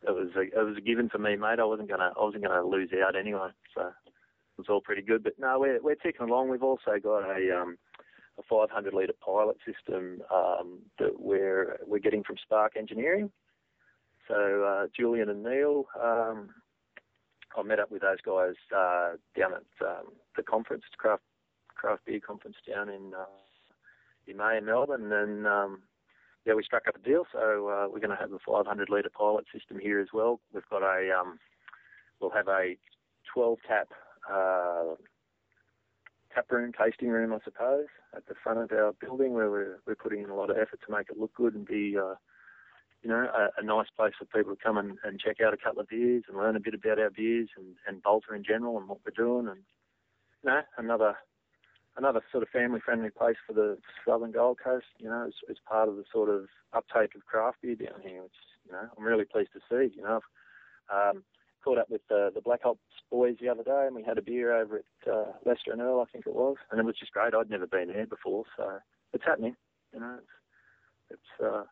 [0.07, 1.59] it was, a, it was a given for me, mate.
[1.59, 5.25] I wasn't gonna, I wasn't gonna lose out anyway, so it was all pretty good.
[5.25, 6.51] But no, we're we're ticking along.
[6.51, 7.79] We've also got a um,
[8.39, 13.31] a 500 litre pilot system um, that we're we're getting from Spark Engineering.
[14.29, 16.51] So uh, Julian and Neil um,
[17.57, 21.23] I met up with those guys uh, down at um, the conference, craft
[21.75, 23.25] craft beer conference down in uh,
[24.27, 25.83] in May in Melbourne, and um,
[26.45, 27.25] yeah, we struck up a deal.
[27.33, 30.41] So uh, we're going to have a 500 litre pilot system here as well.
[30.53, 31.39] We've got a um,
[32.21, 32.77] we'll have a
[33.33, 33.89] 12 tap
[34.31, 34.95] uh,
[36.35, 39.97] tap room, tasting room, I suppose, at the front of our building where we're we're
[39.97, 42.15] putting in a lot of effort to make it look good and be uh,
[43.07, 45.57] you know, a, a nice place for people to come and, and check out a
[45.57, 48.79] couple of beers and learn a bit about our beers and, and Bolter in general
[48.79, 49.61] and what we're doing and
[50.43, 51.15] you know, another
[51.97, 55.57] another sort of family friendly place for the southern Gold Coast, you know, it's, as
[55.69, 58.33] part of the sort of uptake of craft beer down here, which,
[58.67, 60.19] you know, I'm really pleased to see, you know.
[60.91, 61.23] I've um,
[61.63, 64.23] caught up with the, the Black Hops boys the other day and we had a
[64.23, 67.13] beer over at uh, Lester and Earl, I think it was, and it was just
[67.13, 67.35] great.
[67.35, 68.79] I'd never been there before, so
[69.13, 69.55] it's happening,
[69.95, 70.19] you know.
[70.19, 71.63] It's, it's uh,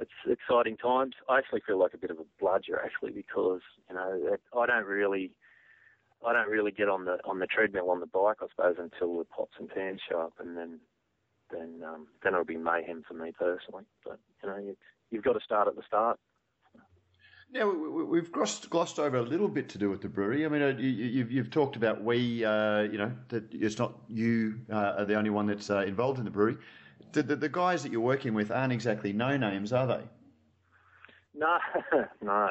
[0.00, 1.14] it's exciting times.
[1.28, 4.86] I actually feel like a bit of a bludger actually because you know I don't
[4.86, 5.32] really
[6.26, 9.18] I don't really get on the on the treadmill on the bike I suppose until
[9.18, 10.80] the pots and pans show up and then
[11.52, 13.84] then um, then it'll be mayhem for me personally.
[14.04, 14.76] But you know you,
[15.10, 16.18] you've got to start at the start.
[17.52, 20.46] Now we've glossed, glossed over a little bit to do with the brewery.
[20.46, 24.60] I mean, uh, you, have talked about we, uh, you know, that it's not you
[24.72, 26.58] uh, are the only one that's uh, involved in the brewery
[27.12, 30.02] the, the, the guys that you're working with aren't exactly no names, are they?
[31.34, 31.58] No,
[32.22, 32.50] no,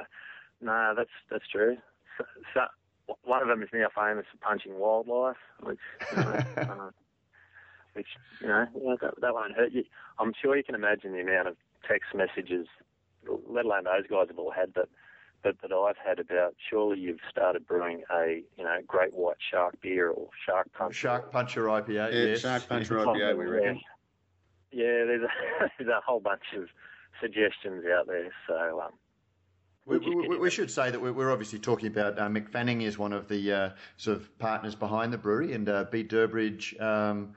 [0.62, 0.93] no.
[0.95, 1.78] That's that's true.
[2.18, 5.80] so, so, one of them is now famous for punching wildlife, which
[6.12, 6.89] you know, uh,
[7.93, 8.08] which
[8.41, 8.66] you know,
[9.02, 9.84] that, that won't hurt you.
[10.18, 11.56] I'm sure you can imagine the amount of
[11.88, 12.68] text messages,
[13.47, 14.89] let alone those guys have all had, but
[15.43, 19.80] but that I've had about surely you've started brewing a you know great white shark
[19.82, 20.93] beer or shark puncher.
[20.93, 21.89] Shark puncher IPA.
[21.89, 22.39] Yeah, yes.
[22.39, 23.80] Shark Puncher IPA, we reckon.
[24.72, 25.28] Yeah, there's a,
[25.78, 26.66] there's a whole bunch of
[27.22, 28.30] suggestions out there.
[28.48, 28.92] So um,
[29.86, 30.52] We, we, we, you we that.
[30.52, 33.52] should say that we're, we're obviously talking about uh, Mick Fanning is one of the
[33.52, 36.80] uh, sort of partners behind the brewery, and uh, Bede Durbridge.
[36.82, 37.34] Um,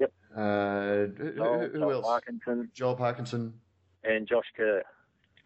[0.00, 0.12] Yep.
[0.36, 2.06] Uh, who, who- Joel, who Joel else?
[2.06, 3.52] Parkinson Joel Parkinson,
[4.04, 4.84] and Josh Kerr.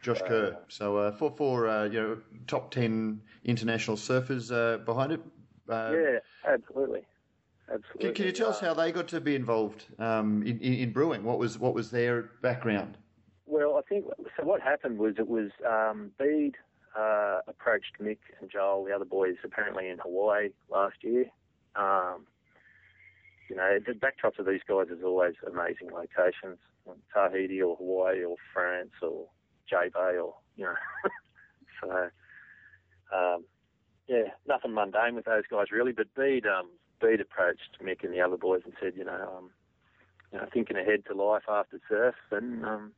[0.03, 0.59] Josh Uh, Kerr.
[0.69, 5.21] So uh, for for uh, you know top ten international surfers uh, behind it.
[5.71, 6.19] Uh, yeah,
[6.53, 7.01] absolutely,
[7.73, 8.13] absolutely.
[8.13, 10.93] Can, you tell us Uh, how they got to be involved um, in, in, in
[10.93, 11.25] brewing?
[11.25, 12.99] What was what was their background?
[13.47, 14.07] Well, I think
[14.37, 14.45] so.
[14.45, 16.57] What happened was it was um, Bede
[16.97, 21.27] uh, approached Mick and Joel, the other boys, apparently in Hawaii last year.
[21.77, 22.27] Um,
[23.49, 28.25] you know, the backdrops of these guys is always amazing locations, like Tahiti or Hawaii
[28.25, 29.27] or France or
[29.69, 30.75] J Bay or you know.
[31.83, 32.11] so,
[33.17, 33.45] um,
[34.09, 35.93] yeah, nothing mundane with those guys really.
[35.93, 36.71] But Bede, um,
[37.03, 39.51] Bede approached Mick and the other boys and said, you know, um,
[40.33, 42.93] you know, thinking ahead to life after surf, and um,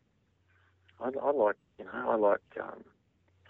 [1.01, 2.85] I, I like, you know, I like, um,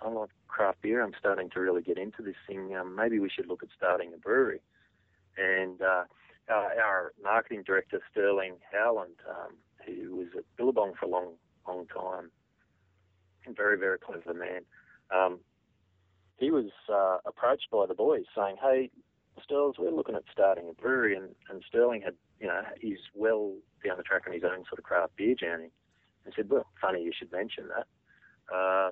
[0.00, 1.02] I like craft beer.
[1.02, 2.74] I'm starting to really get into this thing.
[2.76, 4.60] Um, maybe we should look at starting a brewery.
[5.36, 6.04] And uh,
[6.48, 11.32] our, our marketing director Sterling Howland, um, who was at Billabong for a long,
[11.66, 12.30] long time,
[13.56, 14.62] very, very clever man.
[15.14, 15.40] Um,
[16.38, 18.90] he was uh, approached by the boys saying, "Hey,
[19.50, 23.96] We're looking at starting a brewery," and, and Sterling had, you know, he's well down
[23.96, 25.70] the track on his own sort of craft beer journey.
[26.26, 28.54] I said, well, funny you should mention that.
[28.54, 28.90] Uh,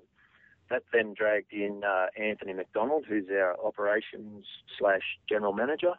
[0.71, 4.47] that then dragged in uh, Anthony McDonald, who's our operations
[4.79, 5.95] slash general manager,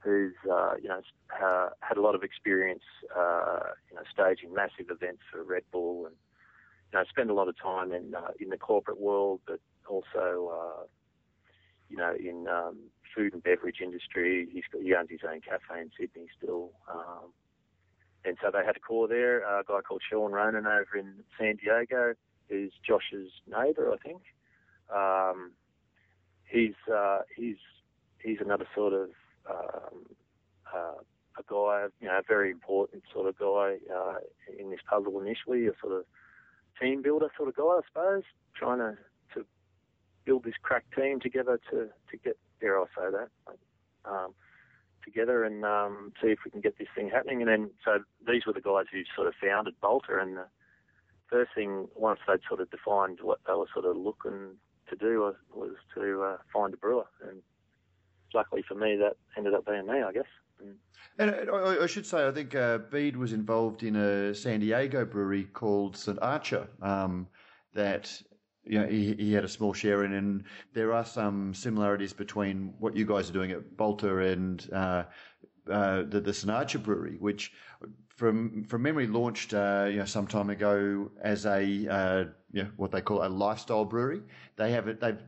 [0.00, 1.00] who's uh, you know
[1.42, 2.82] uh, had a lot of experience,
[3.16, 3.60] uh,
[3.90, 6.14] you know, staging massive events for Red Bull, and
[6.92, 10.52] you know, spend a lot of time in uh, in the corporate world, but also
[10.54, 10.82] uh,
[11.88, 12.76] you know in um,
[13.18, 14.48] food and beverage industry.
[14.52, 16.70] He's got, he owns his own cafe in Sydney still.
[16.88, 17.32] Um,
[18.24, 21.56] and so they had a call there, a guy called Sean Ronan over in San
[21.56, 22.14] Diego,
[22.48, 24.22] who's Josh's neighbour, I think.
[24.94, 25.52] Um,
[26.44, 27.56] he's uh, he's
[28.22, 29.10] he's another sort of
[29.48, 30.06] um,
[30.74, 31.00] uh,
[31.38, 34.18] a guy, you know, a very important sort of guy uh,
[34.58, 36.04] in this puzzle initially, a sort of
[36.80, 38.22] team builder sort of guy, I suppose,
[38.54, 38.96] trying to,
[39.34, 39.46] to
[40.24, 43.28] build this crack team together to, to get, dare I say that,
[44.04, 44.34] um,
[45.04, 47.40] together and um, see if we can get this thing happening.
[47.42, 50.18] And then, so these were the guys who sort of founded Bolter.
[50.18, 50.46] And the
[51.30, 54.56] first thing, once they'd sort of defined what they were sort of looking
[54.90, 57.06] to do, was, was to uh, find a brewer.
[57.28, 57.42] And
[58.34, 60.24] luckily for me, that ended up being me, I guess.
[60.60, 60.76] And,
[61.18, 65.04] And I, I should say, I think uh, Bede was involved in a San Diego
[65.04, 67.28] brewery called St Archer um,
[67.74, 68.22] that
[68.68, 70.44] you know, he, he had a small share in, and
[70.74, 75.04] there are some similarities between what you guys are doing at Bolter and uh,
[75.70, 77.52] uh, the, the Archer brewery, which
[78.16, 82.70] from from memory launched uh, you know some time ago as a uh, you know,
[82.76, 84.22] what they call a lifestyle brewery.
[84.56, 85.00] They have it.
[85.00, 85.18] They've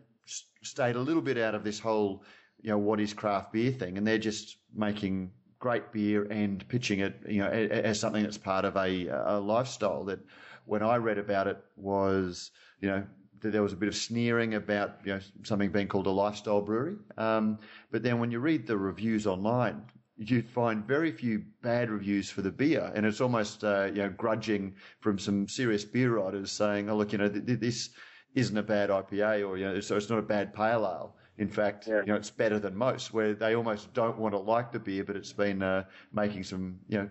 [0.63, 2.25] stayed a little bit out of this whole
[2.63, 7.01] you know what is craft beer thing, and they're just making great beer and pitching
[7.01, 10.05] it you know as something that's part of a, a lifestyle.
[10.05, 10.21] That
[10.67, 13.05] when I read about it was you know
[13.43, 16.97] there was a bit of sneering about you know something being called a lifestyle brewery,
[17.17, 17.59] um,
[17.91, 19.83] but then when you read the reviews online.
[20.23, 24.11] You find very few bad reviews for the beer, and it's almost uh, you know
[24.11, 27.89] grudging from some serious beer writers saying, "Oh, look, you know, th- th- this
[28.35, 31.17] isn't a bad IPA, or you know, so it's not a bad pale ale.
[31.39, 32.01] In fact, Yeah.
[32.01, 33.15] you know, it's better than most.
[33.15, 36.79] Where they almost don't want to like the beer, but it's been uh, making some,
[36.87, 37.09] you know,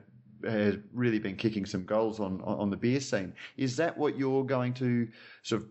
[0.48, 3.34] has really been kicking some goals on on on the beer scene.
[3.58, 5.08] Is that what you're going to
[5.42, 5.68] sort of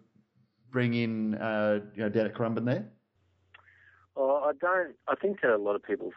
[0.70, 2.86] bring in, uh, you know, down at Currumbin there?
[4.14, 4.94] Well, I don't.
[5.06, 6.12] I think that a lot of people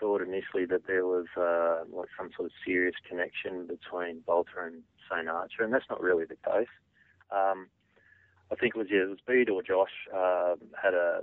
[0.00, 4.82] thought initially that there was uh, like some sort of serious connection between Bolter and
[5.10, 6.68] St Archer, and that's not really the case.
[7.30, 7.68] Um,
[8.50, 11.20] I think it was was Bede or Josh um, had a,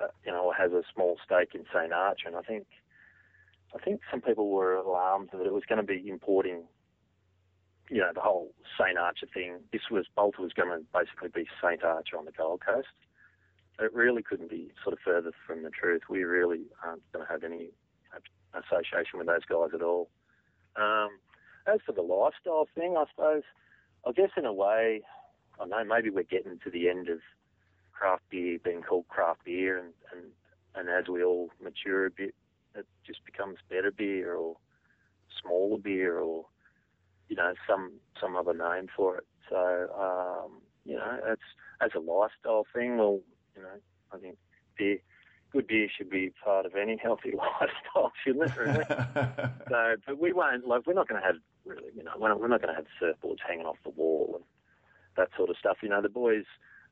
[0.00, 2.66] a you know has a small stake in St Archer, and I think
[3.74, 6.64] I think some people were alarmed that it was going to be importing.
[7.90, 9.60] You know the whole St Archer thing.
[9.72, 12.88] This was Bolter was going to basically be St Archer on the Gold Coast
[13.80, 16.02] it really couldn't be sort of further from the truth.
[16.08, 17.70] We really aren't going to have any
[18.54, 20.08] association with those guys at all.
[20.76, 21.10] Um,
[21.66, 23.42] as for the lifestyle thing, I suppose,
[24.06, 25.02] I guess in a way,
[25.60, 27.18] I know maybe we're getting to the end of
[27.92, 30.30] craft beer being called craft beer, and, and
[30.74, 32.34] and as we all mature a bit,
[32.74, 34.56] it just becomes better beer or
[35.42, 36.46] smaller beer or
[37.28, 39.26] you know some some other name for it.
[39.48, 41.42] So um, you know, it's
[41.80, 42.96] as a lifestyle thing.
[42.96, 43.20] Well,
[43.54, 43.78] you know,
[44.12, 44.38] I think
[44.76, 44.98] beer,
[45.52, 48.56] good beer should be part of any healthy lifestyle, shouldn't it?
[48.56, 48.84] Really?
[49.68, 50.66] so, but we won't.
[50.66, 51.90] Like, we're not going to have really.
[51.94, 54.44] You know, we're not, we're not going to have surfboards hanging off the wall and
[55.16, 55.78] that sort of stuff.
[55.82, 56.44] You know, the boys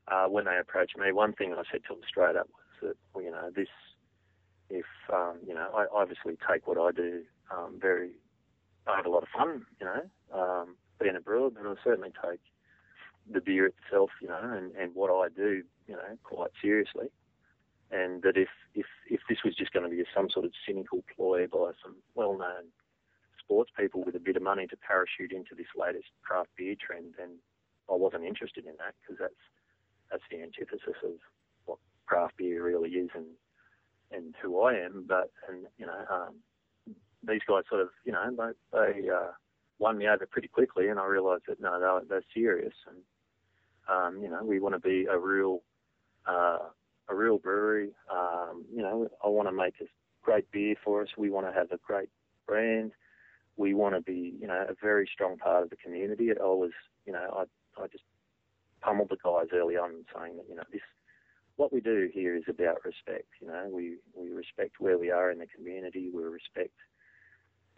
[0.09, 2.97] uh, when they approached me, one thing I said to them straight up was that
[3.15, 3.69] well, you know this.
[4.69, 8.11] If um, you know, I obviously take what I do um, very.
[8.89, 10.03] I have a lot of fun, you know,
[10.33, 12.41] um, being a brewer, but I certainly take
[13.31, 17.09] the beer itself, you know, and, and what I do, you know, quite seriously.
[17.91, 21.05] And that if, if, if this was just going to be some sort of cynical
[21.15, 22.71] ploy by some well-known
[23.39, 27.15] sports people with a bit of money to parachute into this latest craft beer trend,
[27.17, 27.39] then
[27.91, 29.43] I wasn't interested in that because that's
[30.11, 31.15] that's the antithesis of
[31.65, 33.27] what craft beer really is and
[34.13, 35.05] and who I am.
[35.07, 36.35] But and you know, um,
[37.27, 39.31] these guys sort of you know they they uh,
[39.79, 42.97] won me over pretty quickly, and I realised that no, they're, they're serious and
[43.89, 45.63] um, you know, we want to be a real,
[46.27, 46.59] uh,
[47.09, 47.91] a real brewery.
[48.13, 49.85] Um, you know, I want to make a
[50.23, 51.09] great beer for us.
[51.17, 52.09] We want to have a great
[52.47, 52.93] brand.
[53.57, 56.31] We want to be, you know, a very strong part of the community.
[56.31, 56.73] I was,
[57.07, 57.47] you know,
[57.79, 58.05] I, I just
[58.81, 60.83] pummeled the guys early on saying that, you know, this,
[61.55, 63.29] what we do here is about respect.
[63.41, 66.11] You know, we, we respect where we are in the community.
[66.13, 66.75] We respect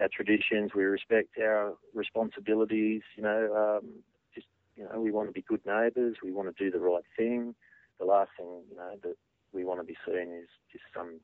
[0.01, 0.73] our traditions.
[0.75, 3.03] We respect our responsibilities.
[3.17, 3.89] You know, um,
[4.35, 4.47] just
[4.77, 6.17] you know, we want to be good neighbours.
[6.23, 7.55] We want to do the right thing.
[7.99, 9.17] The last thing, you know, that
[9.53, 11.21] we want to be seen is just some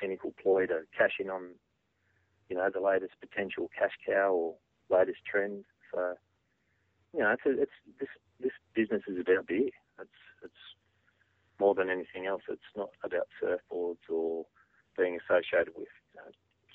[0.00, 1.50] cynical ploy to cash in on,
[2.48, 4.54] you know, the latest potential cash cow or
[4.88, 5.64] latest trend.
[5.92, 6.14] So,
[7.12, 8.08] you know, it's a, it's this
[8.40, 9.70] this business is about beer.
[10.00, 10.62] It's it's
[11.58, 12.42] more than anything else.
[12.48, 14.46] It's not about surfboards or
[14.96, 15.88] being associated with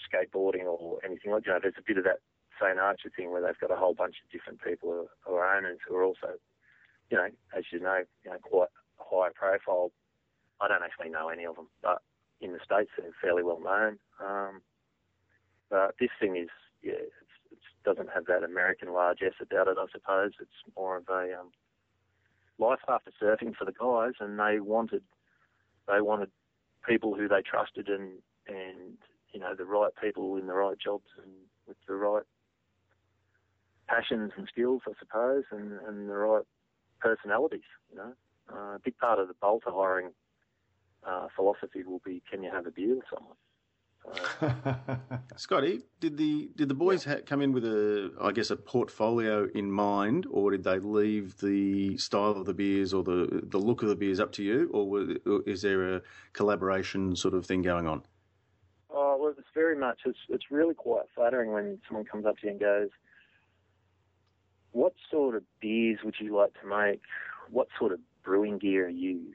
[0.02, 1.45] skateboarding or anything like.
[1.45, 2.20] You know, there's a bit of that
[2.60, 5.80] St Archer thing where they've got a whole bunch of different people who are owners
[5.88, 6.38] who are also,
[7.10, 7.28] you know,
[7.58, 9.91] as you know, you know, quite high profile.
[10.60, 12.02] I don't actually know any of them, but
[12.39, 13.97] in the states they're fairly well known.
[14.24, 14.62] Um,
[15.70, 16.49] but this thing is,
[16.84, 17.12] yeah, it
[17.84, 19.78] doesn't have that American largesse about it.
[19.80, 21.52] I suppose it's more of a um,
[22.60, 25.04] life after surfing for the guys, and they wanted
[25.88, 26.30] they wanted
[26.88, 28.97] people who they trusted and and
[29.34, 31.32] you know the right people in the right jobs and
[31.68, 32.24] with the right
[33.88, 36.44] passions and skills, I suppose, and, and the right
[37.00, 37.62] personalities.
[37.92, 38.14] You know,
[38.52, 40.12] uh, a big part of the bolter hiring
[41.08, 43.36] uh, philosophy will be: can you have a beer with someone?
[45.36, 47.16] Scotty, did the did the boys yeah.
[47.16, 51.38] ha- come in with a I guess a portfolio in mind, or did they leave
[51.38, 54.70] the style of the beers or the the look of the beers up to you,
[54.74, 56.02] or, were, or is there a
[56.34, 58.04] collaboration sort of thing going on?
[58.94, 60.00] Oh, well, it's very much.
[60.06, 62.89] It's it's really quite flattering when someone comes up to you and goes,
[64.72, 67.02] what sort of beers would you like to make?
[67.50, 69.34] What sort of brewing gear are you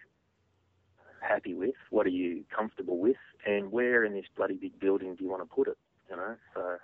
[1.26, 1.74] happy with?
[1.90, 3.16] What are you comfortable with?
[3.46, 5.78] And where in this bloody big building do you want to put it?
[6.10, 6.76] You know, so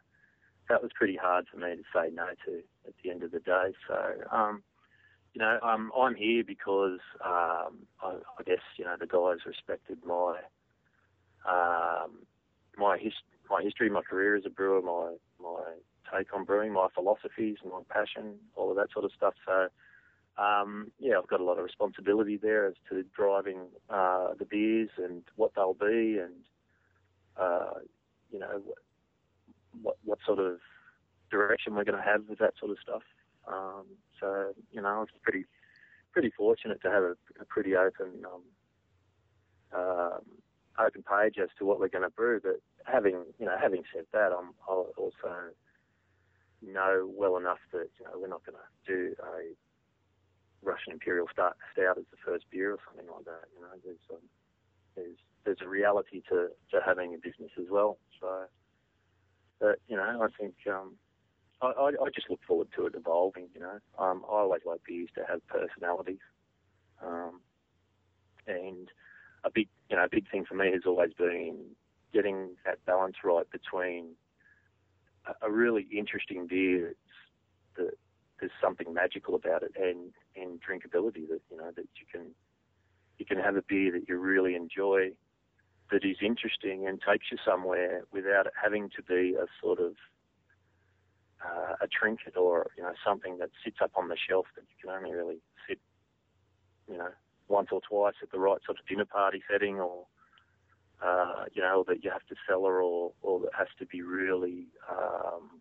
[0.69, 3.41] that was pretty hard for me to say no to at the end of the
[3.41, 3.73] day.
[3.89, 3.97] So,
[4.31, 4.63] um,
[5.35, 9.99] you know, um, I'm here because um, I, I, guess you know the guys respected
[10.05, 10.39] my
[11.49, 12.19] um,
[12.77, 13.13] my his,
[13.51, 15.63] my history, my career as a brewer, my my
[16.17, 19.35] take on brewing, my philosophies, my passion, all of that sort of stuff.
[19.47, 19.69] So,
[20.43, 24.91] um, yeah, I've got a lot of responsibility there as to driving uh, the beers
[24.99, 26.35] and what they'll be, and
[27.37, 27.81] uh,
[28.31, 28.63] you know
[29.81, 30.59] what what sort of
[31.31, 33.03] direction we're going to have with that sort of stuff.
[33.49, 33.87] Um,
[34.21, 35.45] so, you know, I was pretty
[36.13, 40.21] pretty fortunate to have a, a pretty open um, um,
[40.79, 42.41] open page as to what we're going to brew.
[42.43, 45.53] But having you know having said that, I'm I'll also
[46.63, 49.55] know well enough that you know we're not going to do a
[50.63, 53.49] Russian Imperial Stout, as the first beer or something like that.
[53.55, 54.21] You know, there's
[54.95, 57.99] there's there's a reality to, to having a business as well.
[58.21, 58.45] So,
[59.61, 60.95] but you know, I think um,
[61.61, 63.49] I, I, just look forward to it evolving.
[63.55, 66.23] You know, um, I always like beers to have personalities,
[67.05, 67.41] um,
[68.47, 68.89] and
[69.45, 71.59] a big you know a big thing for me has always been
[72.15, 74.07] getting that balance right between
[75.43, 76.95] a really interesting beer
[77.77, 77.93] that
[78.41, 82.29] there's something magical about it and and drinkability that you know that you can
[83.19, 85.11] you can have a beer that you really enjoy
[85.91, 89.93] that is interesting and takes you somewhere without it having to be a sort of
[91.45, 94.89] uh, a trinket or you know something that sits up on the shelf that you
[94.89, 95.39] can only really
[95.69, 95.79] sit
[96.89, 97.11] you know
[97.53, 100.07] once or twice at the right sort of dinner party setting, or
[101.05, 104.03] uh, you know, that you have to sell her, or or that has to be
[104.03, 105.61] really um,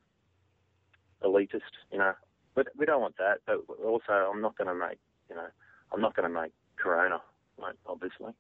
[1.24, 2.14] elitist, you know.
[2.56, 3.40] But we don't want that.
[3.46, 5.48] But also, I'm not going to make, you know,
[5.92, 7.22] I'm not going to make Corona,
[7.58, 8.34] like, obviously.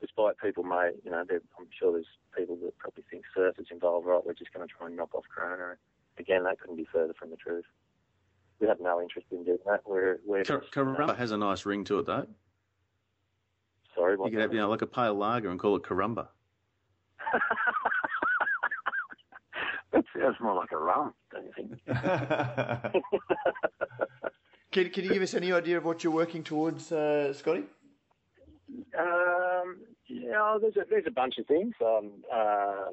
[0.00, 4.06] Despite people may, you know, I'm sure there's people that probably think surf is involved.
[4.06, 5.76] Right, we're just going to try and knock off Corona.
[6.18, 7.64] Again, that couldn't be further from the truth.
[8.60, 9.82] We have no interest in doing that.
[9.86, 12.26] We're, we're Corumba has a nice ring to it, though.
[13.94, 16.28] Sorry, you could have, you know, like a pale lager and call it Corumba.
[19.92, 21.78] that sounds more like a rum, don't you think?
[24.72, 27.64] can, can you give us any idea of what you're working towards, uh, Scotty?
[28.98, 32.86] Um, yeah, there's a, there's a bunch of things I'm uh,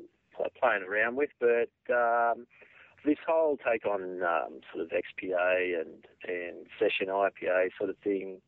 [0.59, 2.45] playing around with, but um,
[3.05, 8.41] this whole take on um, sort of XPA and, and session IPA sort of thing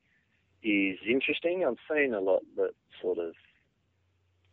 [0.63, 1.63] is interesting.
[1.65, 3.33] I'm seeing a lot that sort of,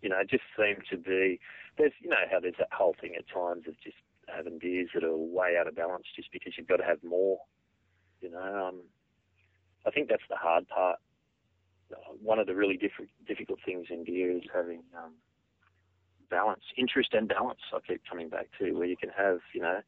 [0.03, 1.39] you know, just seem to be,
[1.79, 3.97] there's, you know, how there's that whole thing at times of just
[4.35, 7.39] having beers that are way out of balance just because you've got to have more,
[8.21, 8.69] you know.
[8.69, 8.83] Um,
[9.87, 10.99] I think that's the hard part.
[12.23, 15.15] One of the really diff- difficult things in beer is having um,
[16.31, 17.61] balance, interest and balance.
[17.75, 19.81] I keep coming back to where you can have, you know,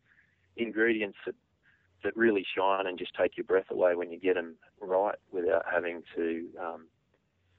[0.57, 1.35] ingredients that
[2.05, 5.64] that really shine and just take your breath away when you get them right, without
[5.70, 6.86] having to um,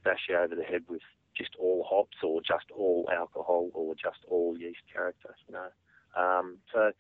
[0.03, 1.01] bash you over the head with
[1.35, 5.35] just all hops or just all alcohol or just all yeast character.
[5.47, 6.91] You know, um, so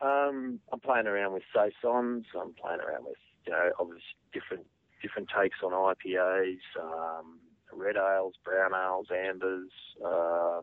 [0.00, 2.26] um, I'm playing around with saisons.
[2.34, 4.02] I'm playing around with you know obviously
[4.32, 4.66] different
[5.02, 7.38] different takes on IPAs, um,
[7.72, 9.70] red ales, brown ales, ambers.
[10.04, 10.60] Uh,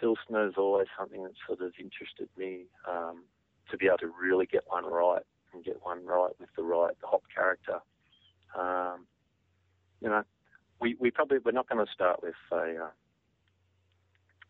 [0.00, 3.24] Pilsner is always something that sort of interested me um,
[3.70, 6.94] to be able to really get one right and get one right with the right
[7.02, 7.78] hop character.
[8.58, 9.06] Um,
[10.00, 10.22] you know,
[10.80, 12.90] we, we probably we're not going to start with a uh,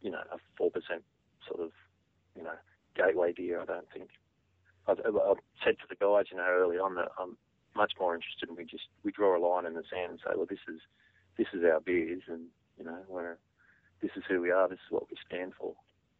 [0.02, 1.02] you know a four percent
[1.48, 1.70] sort of
[2.36, 2.54] you know
[2.96, 3.60] gateway beer.
[3.60, 4.10] I don't think.
[4.86, 7.36] I've, I've said to the guys, you know, early on that I'm
[7.76, 10.32] much more interested in we just we draw a line in the sand and say,
[10.34, 10.80] well, this is
[11.36, 12.46] this is our beers, and
[12.78, 13.38] you know, we're
[14.02, 15.74] this is who we are, this is what we stand for.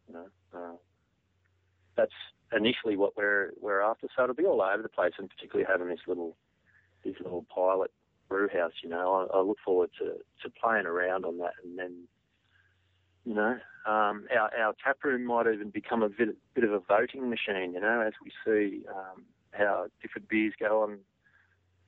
[0.09, 0.76] You know, uh,
[1.99, 2.12] that's
[2.57, 4.09] initially what we're we're after.
[4.16, 6.36] So it'll be all over the place, and particularly having this little
[7.05, 7.90] this little pilot
[8.28, 8.72] brew house.
[8.82, 12.05] You know, I, I look forward to to playing around on that, and then
[13.24, 16.80] you know, um, our our tap room might even become a bit bit of a
[16.80, 17.74] voting machine.
[17.74, 21.01] You know, as we see um, how different beers go on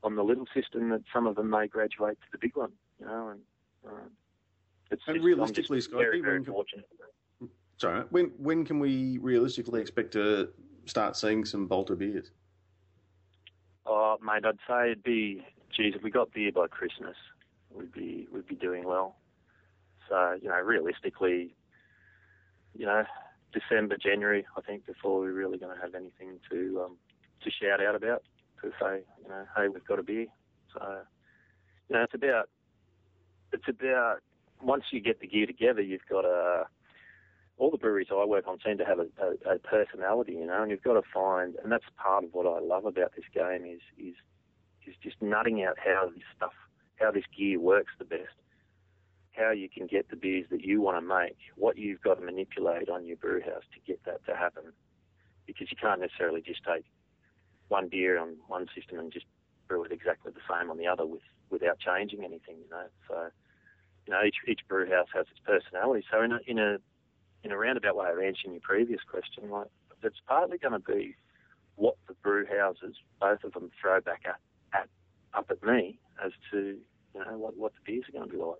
[0.03, 2.73] on the little system, that some of them may graduate to the big one.
[2.99, 3.41] You know, and
[3.87, 4.11] um,
[4.91, 6.89] it's and just, realistically, Scott, very, very fortunate.
[7.81, 10.51] Sorry, when when can we realistically expect to
[10.85, 12.31] start seeing some Balter beers?
[13.87, 15.43] Oh, mate, I'd say it'd be,
[15.75, 17.17] geez, if we got beer by Christmas,
[17.75, 19.17] we'd be we'd be doing well.
[20.11, 21.55] So you know, realistically,
[22.77, 23.05] you know,
[23.55, 26.99] December, January, I think, before we're really going to have anything to um,
[27.45, 28.23] to shout out about
[28.61, 30.27] to say, you know, hey, we've got a beer.
[30.75, 30.99] So,
[31.89, 32.51] you know, it's about
[33.55, 34.19] it's about
[34.63, 36.67] once you get the gear together, you've got a
[37.61, 40.63] all the breweries I work on seem to have a, a, a, personality, you know,
[40.63, 43.67] and you've got to find, and that's part of what I love about this game
[43.67, 44.15] is is
[44.87, 46.55] is just nutting out how this stuff,
[46.97, 48.33] how this gear works the best,
[49.33, 52.25] how you can get the beers that you want to make, what you've got to
[52.25, 54.73] manipulate on your brew house to get that to happen,
[55.47, 56.87] because you can't necessarily just take
[57.69, 59.27] one beer on one system and just
[59.69, 62.87] brew it exactly the same on the other with without changing anything, you know.
[63.07, 63.29] So,
[64.07, 66.07] you know, each each brew house has its personality.
[66.11, 66.79] So in a in a
[67.45, 69.69] in a roundabout way of answering your previous question, like
[70.03, 71.17] it's partly going to be
[71.77, 74.37] what the brew houses, both of them, throw back at,
[74.79, 74.89] at
[75.35, 76.77] up at me as to
[77.15, 78.59] you know what, what the beers are going to be like.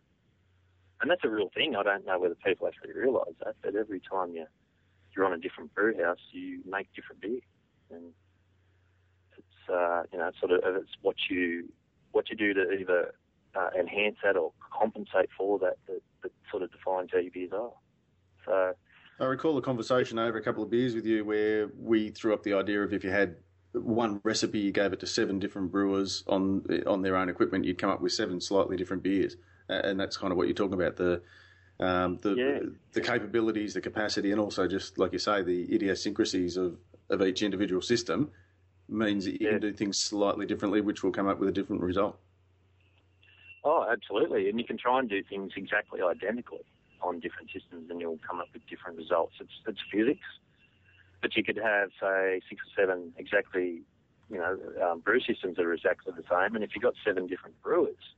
[1.01, 1.77] And that's a real thing.
[1.77, 4.47] I don't know whether people actually realise that, but every time you
[5.15, 7.41] you're on a different brew house, you make different beer,
[7.91, 8.13] and
[9.37, 11.69] it's uh, you know sort of it's what you
[12.13, 13.15] what you do to either
[13.55, 17.53] uh, enhance that or compensate for that, that that sort of defines how your beers
[17.53, 17.73] are.
[18.45, 18.75] So
[19.21, 22.43] I recall a conversation over a couple of beers with you where we threw up
[22.43, 23.37] the idea of if you had
[23.73, 27.79] one recipe, you gave it to seven different brewers on on their own equipment, you'd
[27.79, 29.37] come up with seven slightly different beers,
[29.69, 31.23] and that's kind of what you're talking about the.
[31.79, 32.59] Um, the yeah.
[32.93, 36.77] the capabilities, the capacity, and also just like you say, the idiosyncrasies of,
[37.09, 38.31] of each individual system
[38.87, 39.53] means that you yeah.
[39.53, 42.19] can do things slightly differently, which will come up with a different result.
[43.65, 46.67] Oh, absolutely, and you can try and do things exactly identically
[47.03, 49.35] on different systems and you'll come up with different results.
[49.41, 50.27] It's, it's physics.
[51.23, 53.83] But you could have, say, six or seven exactly,
[54.31, 56.55] you know, um, brew systems that are exactly the same.
[56.55, 58.15] And if you've got seven different brewers,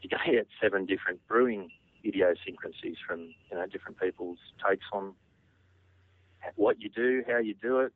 [0.00, 1.70] you're going to get seven different brewing
[2.04, 5.14] idiosyncrasies from you know different people's takes on
[6.54, 7.92] what you do, how you do it,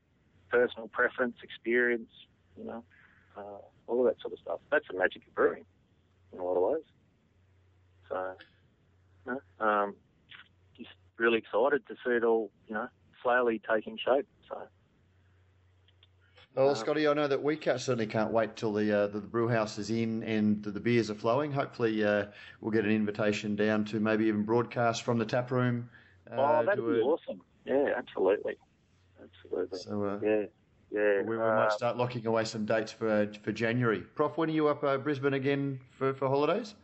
[0.50, 2.10] personal preference, experience,
[2.58, 2.84] you know,
[3.36, 4.60] uh, all of that sort of stuff.
[4.70, 5.64] That's the magic of brewing
[6.32, 6.84] in a lot of ways.
[8.08, 8.32] So,
[9.26, 9.94] you know, um,
[10.76, 12.88] just really excited to see it all, you know,
[13.22, 14.26] slowly taking shape.
[14.48, 14.62] So.
[16.54, 19.78] Well, Scotty, I know that we certainly can't wait till the uh, the, brew house
[19.78, 21.50] is in and the, the beers are flowing.
[21.50, 22.26] Hopefully, uh,
[22.60, 25.88] we'll get an invitation down to maybe even broadcast from the tap room.
[26.30, 27.02] Uh, oh, that'd be a...
[27.02, 27.40] awesome!
[27.64, 28.56] Yeah, absolutely,
[29.22, 29.78] absolutely.
[29.78, 30.42] So, uh, yeah,
[30.90, 31.22] yeah.
[31.22, 34.00] We, we might uh, start locking away some dates for for January.
[34.00, 36.74] Prof, when are you up uh, Brisbane again for for holidays?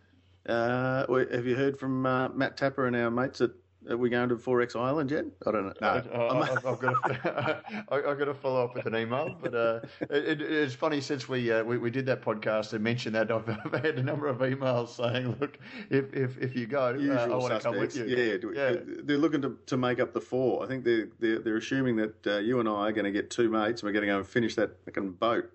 [0.48, 3.50] Have you heard from Matt Tapper and our mates at
[3.88, 5.24] are we going to XXXX Island yet?
[5.46, 5.72] I don't know.
[5.80, 9.34] No, I, have got to, I've got to follow up with an email.
[9.40, 9.80] But uh,
[10.10, 13.48] it, it's funny since we, uh, we, we did that podcast and mentioned that I've,
[13.48, 15.58] I've, had a number of emails saying, "Look,
[15.90, 19.16] if if, if you go, uh, I want to come with you." Yeah, yeah, they're
[19.16, 20.62] looking to, to make up the four.
[20.62, 23.30] I think they're they're, they're assuming that uh, you and I are going to get
[23.30, 25.50] two mates and we're going to go and finish that fucking boat.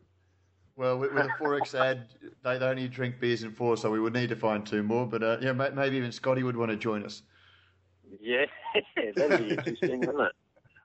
[0.76, 2.08] Well, with, with a XXXX ad,
[2.44, 5.06] they, they only drink beers in four, so we would need to find two more.
[5.06, 7.22] But uh, yeah, maybe even Scotty would want to join us.
[8.22, 8.46] Yeah,
[9.16, 10.32] that'd be interesting, wouldn't it?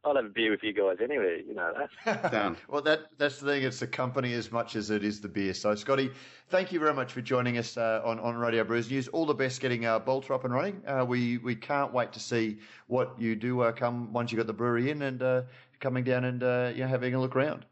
[0.04, 1.42] I'll have a beer with you guys anyway.
[1.46, 1.72] You know
[2.04, 2.32] that.
[2.32, 2.56] Done.
[2.68, 3.62] well, that that's the thing.
[3.64, 5.52] It's the company as much as it is the beer.
[5.52, 6.10] So, Scotty,
[6.48, 9.08] thank you very much for joining us uh, on on Radio Brews News.
[9.08, 10.82] All the best getting uh, Balter up and running.
[10.86, 14.46] Uh, we we can't wait to see what you do uh, come once you got
[14.46, 15.42] the brewery in and uh,
[15.80, 17.66] coming down and uh, you know having a look around.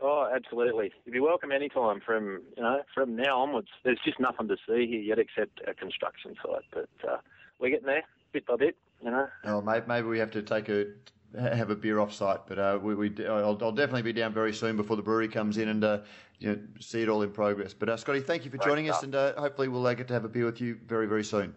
[0.00, 0.92] Oh, absolutely.
[1.04, 3.68] You'd be welcome anytime from you know from now onwards.
[3.84, 7.16] There's just nothing to see here yet except a construction site, but uh,
[7.58, 8.76] we're getting there bit by bit.
[9.02, 9.28] You know.
[9.44, 10.86] Oh, maybe, maybe we have to take a
[11.38, 14.52] have a beer off site, but uh, we, we I'll, I'll, definitely be down very
[14.52, 15.98] soon before the brewery comes in and uh,
[16.38, 17.74] you know, see it all in progress.
[17.74, 18.98] But uh, Scotty, thank you for Great joining stuff.
[18.98, 21.24] us, and uh, hopefully we'll uh, get to have a beer with you very very
[21.24, 21.54] soon.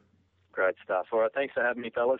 [0.51, 1.07] Great stuff.
[1.11, 2.19] All right, thanks for having me, fellas.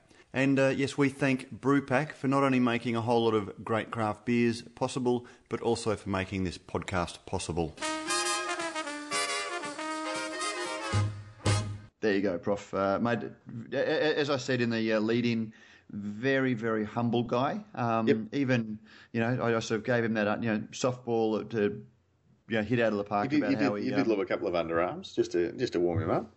[0.33, 3.91] And uh, yes, we thank Brewpack for not only making a whole lot of great
[3.91, 7.75] craft beers possible, but also for making this podcast possible.
[11.99, 12.73] There you go, Prof.
[12.73, 13.19] Uh, mate,
[13.73, 15.53] as I said in the uh, lead-in,
[15.91, 17.59] very, very humble guy.
[17.75, 18.17] Um, yep.
[18.31, 18.79] Even,
[19.11, 21.83] you know, I sort of gave him that, uh, you know, softball to,
[22.47, 23.25] you know, hit out of the park.
[23.25, 25.13] You did, about you how did, he, you did um, love a couple of underarms
[25.13, 26.33] just to just to warm him up.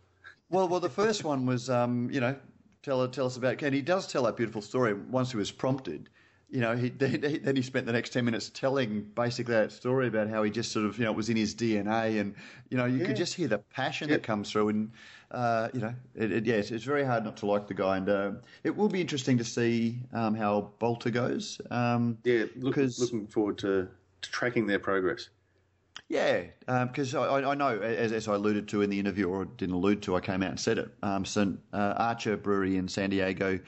[0.51, 2.37] Well, well, the first one was, um, you know,
[2.85, 3.63] tell tell us about.
[3.63, 6.09] And he does tell that beautiful story once he was prompted
[6.55, 10.29] you know, he, then he spent the next 10 minutes telling basically that story about
[10.29, 12.35] how he just sort of, you know, it was in his DNA and,
[12.71, 13.07] you know, you yeah.
[13.07, 14.15] could just hear the passion yeah.
[14.15, 14.93] that comes through and,
[15.33, 17.97] uh, you know, it, it, yeah, it's, it's, very hard not to like the guy
[17.97, 18.31] and uh,
[18.63, 21.61] it will be interesting to see um, how Balter goes.
[21.73, 23.89] Um, yeah, look, looking forward to,
[24.23, 25.31] to, tracking their progress.
[26.09, 26.43] Yeah,
[26.85, 29.75] because um, I, I, know, as, as, I alluded to in the interview, or didn't
[29.75, 30.91] allude to, I came out and said it.
[31.03, 31.59] Um, St.
[31.73, 33.59] Uh, Archer Brewery in San Diego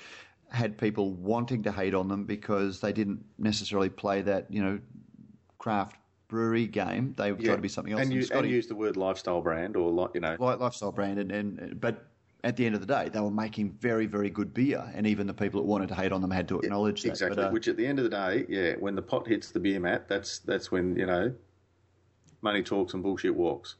[0.50, 4.78] had people wanting to hate on them because they didn't necessarily play that, you know,
[5.58, 5.96] craft
[6.28, 7.14] brewery game.
[7.16, 7.36] They yeah.
[7.36, 8.02] tried to be something else.
[8.02, 10.36] And, you, and use the word lifestyle brand or, you know.
[10.38, 11.18] Lifestyle brand.
[11.18, 12.06] And, and But
[12.44, 14.84] at the end of the day, they were making very, very good beer.
[14.94, 17.36] And even the people that wanted to hate on them had to acknowledge yeah, exactly.
[17.36, 17.40] that.
[17.40, 17.50] Exactly.
[17.50, 19.80] Uh, Which at the end of the day, yeah, when the pot hits the beer
[19.80, 21.32] mat, that's, that's when, you know,
[22.42, 23.76] money talks and bullshit walks.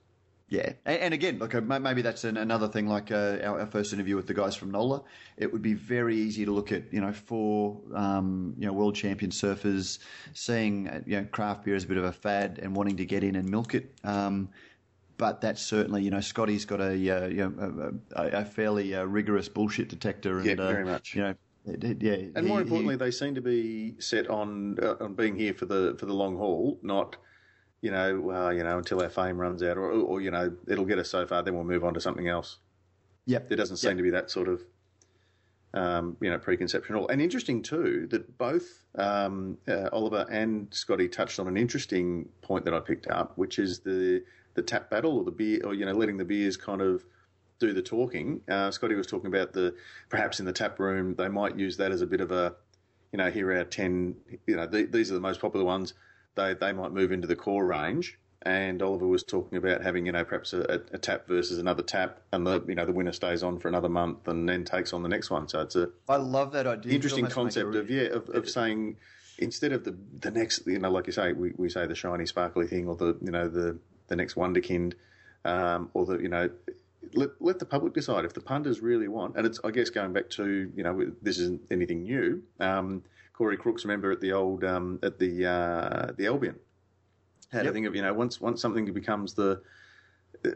[0.48, 2.86] Yeah, and, and, again, look, uh, maybe that's an, another thing.
[2.86, 5.02] Like uh, our, our, first interview with the guys from NOLA,
[5.36, 8.94] it would be very easy to look at, you know, four, um, you know, world
[8.94, 9.98] champion surfers
[10.34, 13.04] seeing, uh, you know, craft beer as a bit of a fad and wanting to
[13.04, 13.92] get in and milk it.
[14.04, 14.50] Um,
[15.16, 19.02] but that's certainly, you know, Scotty's got a, uh, you know, a, a fairly uh,
[19.02, 20.38] rigorous bullshit detector.
[20.38, 21.16] And, yeah, very much.
[21.16, 21.34] You know,
[21.66, 25.66] yeah, and more importantly, he, they seem to be set on on being here for
[25.66, 27.16] the for the long haul, not
[27.86, 30.84] you know, well, you know, until our fame runs out, or, or you know, it'll
[30.84, 32.56] get us so far, then we'll move on to something else.
[33.26, 33.48] Yep.
[33.48, 33.98] There doesn't seem yep.
[33.98, 34.64] to be that sort of,
[35.72, 37.06] um, you know, preconception at all.
[37.06, 42.64] And interesting too that both um, uh, Oliver and Scotty touched on an interesting point
[42.64, 45.86] that I picked up, which is the the tap battle or the beer, or you
[45.86, 47.04] know, letting the beers kind of
[47.60, 48.40] do the talking.
[48.48, 49.76] Uh, Scotty was talking about the
[50.08, 52.56] perhaps in the tap room they might use that as a bit of a,
[53.12, 55.94] you know, here are our ten, you know, the, these are the most popular ones
[56.36, 60.12] they they might move into the core range, and Oliver was talking about having, you
[60.12, 63.42] know, perhaps a, a, tap versus another tap, and the you know the winner stays
[63.42, 65.48] on for another month and then takes on the next one.
[65.48, 66.92] So it's a I love that idea.
[66.92, 68.96] Interesting concept of yeah of, of saying
[69.38, 72.26] instead of the the next you know like you say we, we say the shiny
[72.26, 74.94] sparkly thing or the you know the the next wonderkind
[75.44, 76.48] um, or the you know
[77.14, 80.12] let, let the public decide if the punters really want and it's I guess going
[80.12, 83.02] back to you know this isn't anything new um,
[83.36, 86.56] Corey Crooks remember at the old um, at the uh, the Albion
[87.52, 87.70] had yep.
[87.70, 89.62] a thing of you know once once something becomes the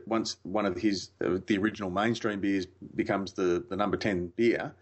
[0.07, 4.75] once one of his uh, the original mainstream beers becomes the the number ten beer,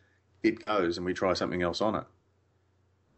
[0.43, 2.05] it goes and we try something else on it.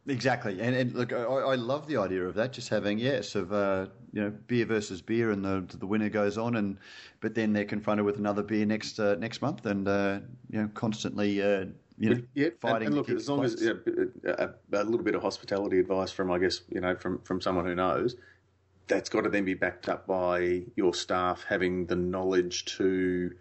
[0.06, 2.54] Exactly, and, and look, I, I, love the idea of that.
[2.54, 6.38] Just having yes, of uh, you know, beer versus beer, and the the winner goes
[6.38, 6.78] on, and
[7.20, 10.20] but then they're confronted with another beer next uh, next month, and uh,
[10.50, 11.66] you know, constantly uh,
[12.00, 12.86] you know, yeah, fighting.
[12.86, 13.76] And, and look, as long as a,
[14.72, 17.74] a, little bit of hospitality advice from, I guess, you know, from from someone who
[17.74, 18.16] knows,
[18.86, 23.32] that's got to then be backed up by your staff having the knowledge to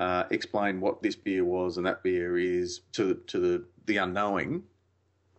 [0.00, 4.64] uh, explain what this beer was and that beer is to to the the unknowing,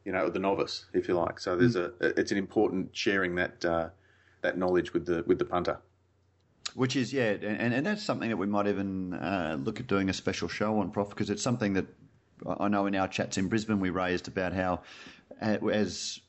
[0.06, 1.42] you know, the novice, if you like.
[1.42, 1.92] So there's mm.
[2.00, 3.90] a it's an important sharing that uh,
[4.42, 5.80] that knowledge with the with the punter.
[6.76, 10.10] Which is yeah, and, and that's something that we might even uh, look at doing
[10.10, 11.86] a special show on, Prof, because it's something that
[12.48, 14.82] I know in our chats in Brisbane we raised about how
[15.42, 16.20] uh, as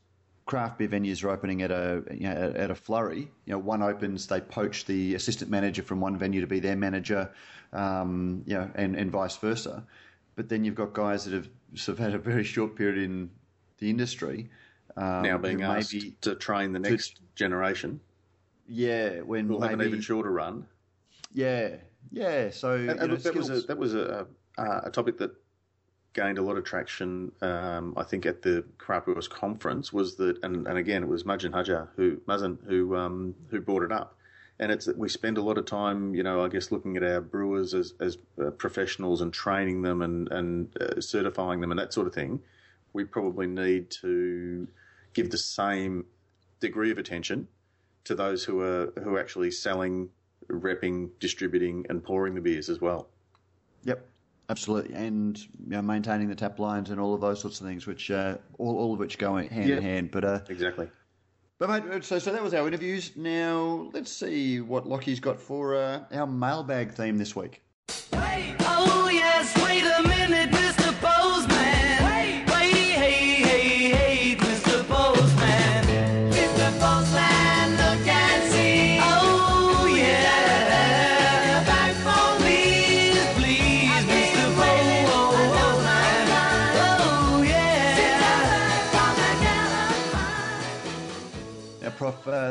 [0.47, 3.31] craft beer venues are opening at a you know, at a flurry.
[3.47, 6.77] You know, one opens, they poach the assistant manager from one venue to be their
[6.77, 7.31] manager,
[7.73, 9.85] um, you know, and, and vice versa.
[10.37, 13.31] But then you've got guys that have sort of had a very short period in
[13.79, 14.49] the industry.
[14.97, 18.01] Um, now being asked to train the next to, generation.
[18.69, 20.67] Yeah, when we'll maybe, have an even shorter run.
[21.33, 21.77] Yeah,
[22.13, 22.51] yeah.
[22.51, 24.27] So and, and know, that was a that was a,
[24.57, 25.33] a, a topic that
[26.15, 30.67] gained a lot of traction, um, I think, at the Craft Conference was that, and,
[30.67, 34.17] and again, it was Mazen Hajjar who Mazen who um, who brought it up,
[34.59, 37.03] and it's that we spend a lot of time, you know, I guess, looking at
[37.03, 41.79] our brewers as as uh, professionals and training them and and uh, certifying them and
[41.79, 42.41] that sort of thing.
[42.93, 44.69] We probably need to
[45.13, 46.07] give the same
[46.61, 47.49] degree of attention
[48.05, 50.11] to those who are who are actually selling,
[50.49, 53.09] repping, distributing, and pouring the beers as well.
[53.83, 54.07] Yep.
[54.51, 57.87] Absolutely, and you know, maintaining the tap lines and all of those sorts of things,
[57.87, 60.11] which uh, all, all of which go hand yeah, in hand.
[60.11, 60.89] But uh, exactly.
[61.59, 63.13] But mate, so so that was our interviews.
[63.17, 67.63] Now let's see what Lockie's got for uh, our mailbag theme this week.
[68.13, 68.55] Hey,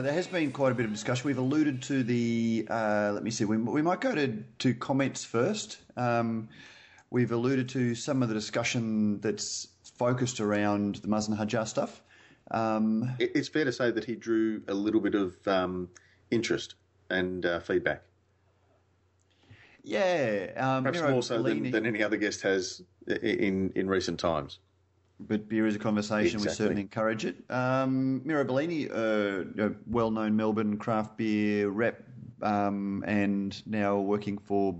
[0.03, 1.27] there has been quite a bit of discussion.
[1.27, 5.23] We've alluded to the, uh, let me see, we, we might go to, to comments
[5.23, 5.77] first.
[5.95, 6.49] Um,
[7.09, 12.03] we've alluded to some of the discussion that's focused around the Mazen Hajjar stuff.
[12.51, 15.89] Um, it's fair to say that he drew a little bit of um,
[16.29, 16.75] interest
[17.09, 18.03] and uh, feedback.
[19.83, 24.17] Yeah, um, perhaps Miro more so than, than, any other guest has in in recent
[24.17, 24.59] times
[25.19, 26.35] but beer is a conversation.
[26.35, 26.49] Exactly.
[26.49, 27.37] We certainly encourage it.
[27.49, 32.03] Um, Miro Bellini, uh, a well-known Melbourne craft beer rep,
[32.41, 34.79] um, and now working for.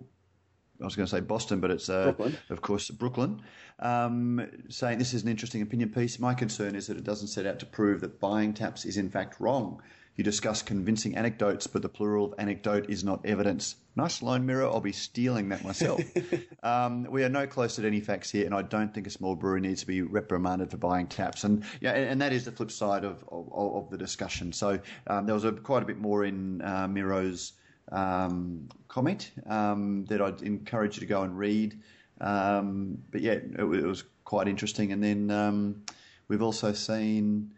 [0.82, 2.14] I was going to say Boston, but it's uh,
[2.50, 3.42] of course Brooklyn.
[3.80, 6.20] Um, saying this is an interesting opinion piece.
[6.20, 9.10] My concern is that it doesn't set out to prove that buying taps is in
[9.10, 9.82] fact wrong.
[10.16, 13.76] You discuss convincing anecdotes, but the plural of anecdote is not evidence.
[13.96, 14.72] Nice line Miro.
[14.72, 16.02] I'll be stealing that myself.
[16.64, 19.36] um, we are no closer to any facts here, and I don't think a small
[19.36, 21.44] brewery needs to be reprimanded for buying taps.
[21.44, 24.52] And yeah, and, and that is the flip side of of, of the discussion.
[24.52, 27.54] So um, there was a, quite a bit more in uh, Miro's
[27.92, 31.80] um, comment um, that I'd encourage you to go and read.
[32.20, 34.92] Um, but yeah, it, it, was quite interesting.
[34.92, 35.84] And then um,
[36.28, 37.54] we've also seen.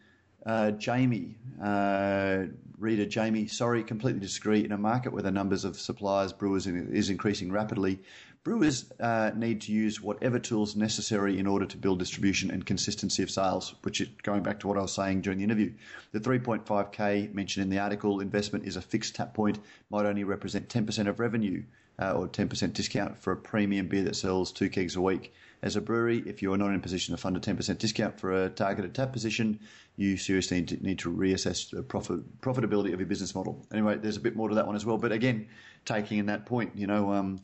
[0.46, 2.44] Uh, Jamie, uh,
[2.78, 4.64] reader Jamie, sorry, completely disagree.
[4.64, 8.00] In a market where the numbers of suppliers, brewers is increasing rapidly,
[8.44, 13.24] brewers uh, need to use whatever tools necessary in order to build distribution and consistency
[13.24, 13.74] of sales.
[13.82, 15.74] Which, is, going back to what I was saying during the interview,
[16.12, 19.58] the 3.5k mentioned in the article investment is a fixed tap point,
[19.90, 21.64] might only represent 10% of revenue.
[21.98, 25.34] Uh, or 10% discount for a premium beer that sells two kegs a week.
[25.62, 28.20] As a brewery, if you are not in a position to fund a 10% discount
[28.20, 29.60] for a targeted tap position,
[29.96, 33.66] you seriously need to, need to reassess the profit, profitability of your business model.
[33.72, 34.98] Anyway, there's a bit more to that one as well.
[34.98, 35.48] But again,
[35.86, 37.40] taking in that point, you know, um,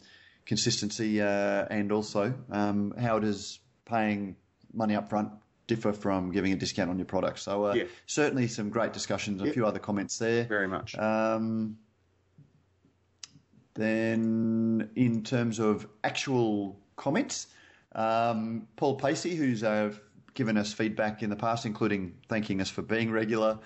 [0.45, 4.35] consistency uh, and also um, how does paying
[4.73, 5.31] money up front
[5.67, 7.39] differ from giving a discount on your product.
[7.39, 7.83] So uh, Yeah.
[8.05, 9.41] certainly some great discussions.
[9.41, 9.53] A Yep.
[9.53, 10.43] few other comments there.
[10.43, 10.97] Very much.
[10.97, 11.77] Um,
[13.73, 17.47] then, in terms of actual comments,
[17.95, 19.93] um, Paul Pacey, who's uh,
[20.33, 23.59] given us feedback in the past, including thanking us for being regular,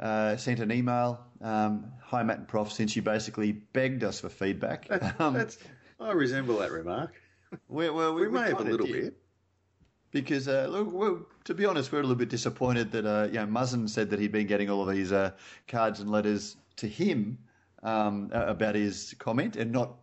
[0.00, 1.24] uh, sent an email.
[1.40, 4.88] Um, Hi, Matt and Prof, since you basically begged us for feedback.
[5.18, 5.58] Um, That's,
[6.00, 7.14] I resemble that remark.
[7.68, 9.02] we, well, we, We may have a little did.
[9.04, 9.16] bit.
[10.10, 13.34] Because, uh, look, well, to be honest, we're a little bit disappointed that, uh, you
[13.34, 15.32] know, Mazen said that he'd been getting all of these uh,
[15.66, 17.36] cards and letters to him
[17.82, 19.96] um, about his comment and not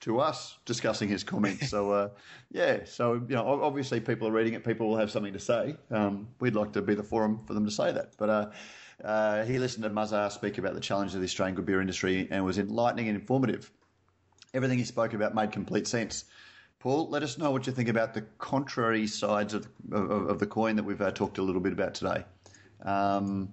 [0.00, 1.68] to us discussing his comments.
[1.70, 2.08] so, uh,
[2.50, 5.76] yeah, so, you know, obviously people are reading it, people will have something to say.
[5.90, 8.12] Um, we'd like to be the forum for them to say that.
[8.16, 8.50] But uh,
[9.04, 12.28] uh, he listened to Muzzar speak about the challenges of the Australian good beer industry
[12.30, 13.70] and was enlightening and informative.
[14.54, 16.24] Everything he spoke about made complete sense.
[16.78, 20.46] Paul, let us know what you think about the contrary sides of, of, of the
[20.46, 22.24] coin that we've uh, talked a little bit about today.
[22.82, 23.50] Um,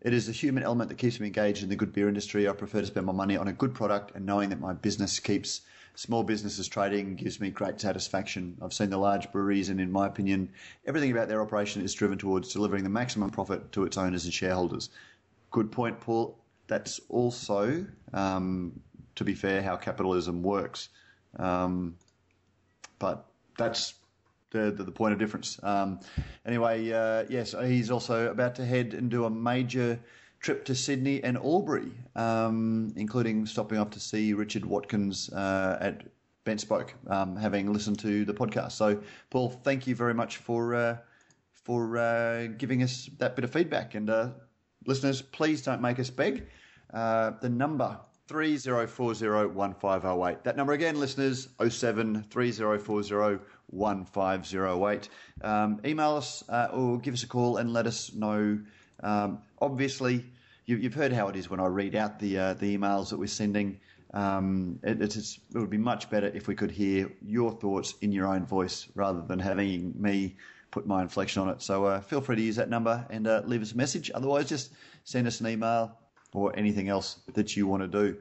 [0.00, 2.48] it is the human element that keeps me engaged in the good beer industry.
[2.48, 5.18] I prefer to spend my money on a good product and knowing that my business
[5.20, 5.62] keeps
[5.94, 8.56] small businesses trading gives me great satisfaction.
[8.60, 10.50] I've seen the large breweries, and in my opinion,
[10.86, 14.34] everything about their operation is driven towards delivering the maximum profit to its owners and
[14.34, 14.90] shareholders.
[15.50, 16.36] Good point, Paul.
[16.66, 18.72] That's also, um,
[19.14, 20.88] to be fair, how capitalism works.
[21.38, 21.96] Um,
[22.98, 23.26] but
[23.58, 23.94] that's
[24.50, 25.60] the, the, the point of difference.
[25.62, 26.00] Um,
[26.46, 30.00] anyway, uh, yes, he's also about to head and do a major
[30.44, 36.04] trip to Sydney and Albury, um, including stopping off to see Richard Watkins uh, at
[36.44, 38.72] Bent Spoke, um, having listened to the podcast.
[38.72, 39.00] So,
[39.30, 40.98] Paul, thank you very much for uh,
[41.50, 43.94] for uh, giving us that bit of feedback.
[43.94, 44.32] And uh,
[44.84, 46.46] listeners, please don't make us beg.
[46.92, 47.98] Uh, the number
[48.28, 50.42] 30401508.
[50.42, 55.08] That number again, listeners, 07 3040 1508.
[55.40, 58.58] Um, email us uh, or give us a call and let us know.
[59.02, 60.24] Um, obviously,
[60.66, 63.18] you, you've heard how it is when I read out the uh, the emails that
[63.18, 63.78] we're sending.
[64.12, 68.28] Um, it, it would be much better if we could hear your thoughts in your
[68.28, 70.36] own voice rather than having me
[70.70, 71.60] put my inflection on it.
[71.62, 74.10] So uh, feel free to use that number and uh, leave us a message.
[74.14, 74.72] Otherwise, just
[75.02, 75.98] send us an email
[76.32, 78.16] or anything else that you want to do.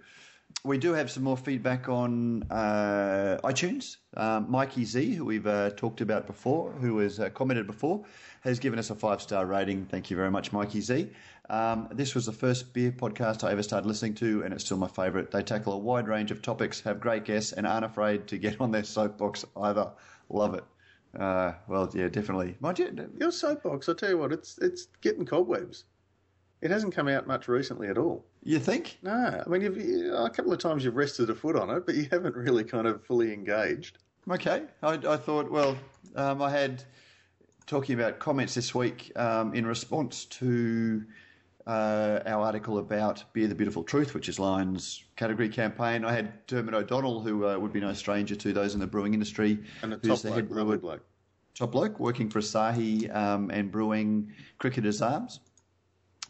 [0.64, 3.98] We do have some more feedback on uh, iTunes.
[4.16, 8.06] Um, Mikey Z, who we've uh, talked about before, who has uh, commented before,
[8.42, 9.86] has given us a five star rating.
[9.88, 11.10] Thank you very much, Mikey Z.
[11.50, 14.78] Um, this was the first beer podcast I ever started listening to, and it's still
[14.78, 15.30] my favourite.
[15.32, 18.62] They tackle a wide range of topics, have great guests, and aren't afraid to get
[18.62, 19.92] on their soapbox either.
[20.30, 20.64] Love it.
[21.20, 22.56] Uh, well, yeah, definitely.
[22.60, 25.84] Mind you, Your soapbox, I tell you what, it's it's getting cobwebs.
[26.62, 28.26] It hasn't come out much recently at all.
[28.42, 28.98] you think?
[29.04, 31.86] No, I mean, you've, you, a couple of times you've rested a foot on it,
[31.86, 33.98] but you haven't really kind of fully engaged.
[34.32, 34.64] Okay.
[34.82, 35.76] I, I thought, well,
[36.16, 36.84] um, I had
[37.66, 41.04] talking about comments this week um, in response to
[41.68, 46.04] uh, our article about Beer the Beautiful Truth, which is Lion's category campaign.
[46.04, 49.14] I had Dermot O'Donnell, who uh, would be no stranger to those in the brewing
[49.14, 51.06] industry, And a top the bloke, brewer, bloke.
[51.56, 55.40] top bloke, working for Asahi um, and brewing Cricketers Arms.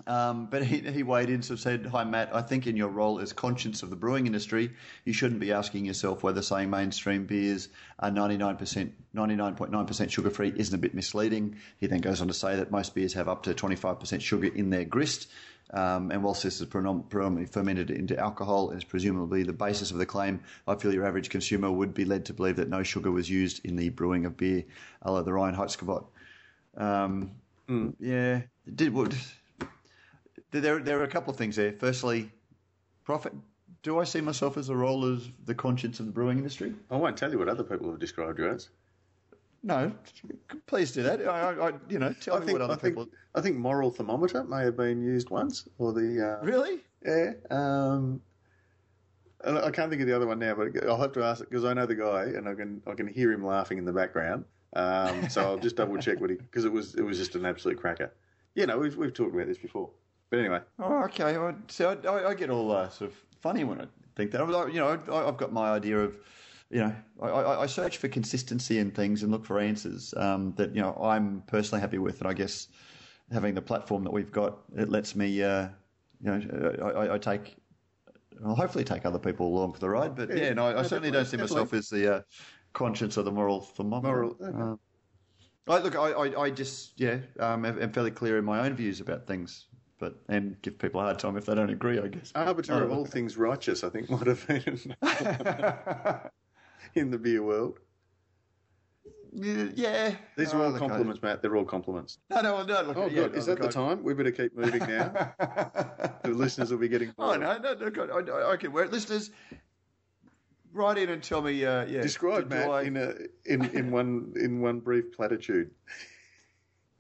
[0.08, 3.20] Um, but he, he weighed in and said, Hi, Matt, I think in your role
[3.20, 4.72] as conscience of the brewing industry,
[5.06, 10.74] you shouldn't be asking yourself whether saying mainstream beers are 99%, 99.9% sugar free isn't
[10.74, 11.58] a bit misleading.
[11.78, 14.72] He then goes on to say that most beers have up to 25% sugar in
[14.72, 15.30] their grist.
[15.72, 19.98] Um, and whilst this is predominantly fermented into alcohol and is presumably the basis of
[19.98, 23.12] the claim, I feel your average consumer would be led to believe that no sugar
[23.12, 24.64] was used in the brewing of beer,
[25.04, 26.06] a la the Reinheitsgebot.
[26.78, 27.32] Um,
[28.00, 29.16] Yeah, it did would
[30.60, 30.80] there?
[30.80, 31.74] There are a couple of things there.
[31.74, 32.32] Firstly,
[33.04, 33.34] profit.
[33.82, 36.74] Do I see myself as a role as the conscience of the brewing industry?
[36.90, 38.70] I won't tell you what other people have described you as.
[39.62, 39.92] No,
[40.68, 41.26] please do that.
[41.26, 43.10] I, I, you know, tell I me think, what other I think people.
[43.36, 46.80] I think moral thermometer may have been used once, or the uh, Really?
[47.06, 47.32] yeah.
[47.50, 48.22] Um,
[49.46, 51.66] I can't think of the other one now, but I'll have to ask it because
[51.66, 54.46] I know the guy and I can I can hear him laughing in the background.
[54.74, 57.46] Um, so I'll just double check what he because it was it was just an
[57.46, 58.14] absolute cracker.
[58.56, 59.90] You know, we've we've talked about this before,
[60.34, 61.36] but anyway, Oh, okay.
[61.38, 63.86] I, so I, I, I get all uh, sort of funny when I
[64.16, 64.42] think that.
[64.42, 66.18] I, you know, I, I've got my idea of,
[66.72, 70.54] you know, I, I, I search for consistency in things and look for answers um,
[70.56, 72.70] that you know I'm personally happy with, and I guess
[73.32, 75.70] having the platform that we've got, it lets me, uh,
[76.20, 77.58] you know, I, I- I take.
[78.44, 80.82] I'll hopefully take other people along for the ride, but yeah, Yeah, no, I, I
[80.82, 81.78] certainly don't see myself definitely.
[81.78, 82.22] as the uh,
[82.74, 84.10] conscience or the moral thermometer.
[84.10, 84.80] Moral-.
[85.68, 88.74] Uh, I, look, I, I, I just yeah, um, am fairly clear in my own
[88.74, 89.68] views about things,
[90.04, 91.98] but and give people a hard time if they don't agree.
[91.98, 92.34] I guess.
[92.36, 92.96] arbiter of Oh.
[92.96, 94.96] all things righteous, I think might have been
[96.96, 97.80] in the beer world.
[99.32, 100.16] Yeah.
[100.36, 101.42] These are all compliments, Matt.
[101.42, 102.18] They're all compliments.
[102.30, 102.82] No, no, no.
[102.82, 103.36] Look, oh, yeah, good.
[103.36, 104.04] Is that the time?
[104.04, 105.34] We better keep moving now.
[106.24, 107.12] the listeners will be getting.
[107.12, 107.38] Bored.
[107.38, 107.90] Oh no, no, no.
[107.90, 108.10] Good.
[108.10, 109.32] Okay, we're listeners.
[110.74, 111.64] Write in and tell me.
[111.64, 112.02] Uh, yeah.
[112.02, 112.82] Describe Matt I...
[112.82, 113.14] in a
[113.46, 115.72] in in one in one brief platitude.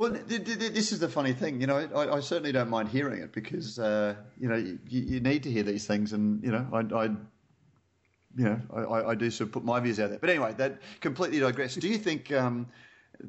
[0.03, 1.77] Well, this is the funny thing, you know.
[1.95, 5.49] I, I certainly don't mind hearing it because uh, you know you, you, need to
[5.49, 9.53] hear these things, and you know, I, I you know, I, I, do sort of
[9.53, 10.19] put my views out there.
[10.19, 11.75] But anyway, that completely digress.
[11.75, 12.67] Do you think um,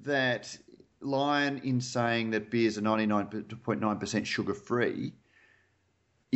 [0.02, 0.58] that
[1.00, 3.26] Lion, in saying that beers are ninety nine
[3.62, 5.12] point nine percent sugar free,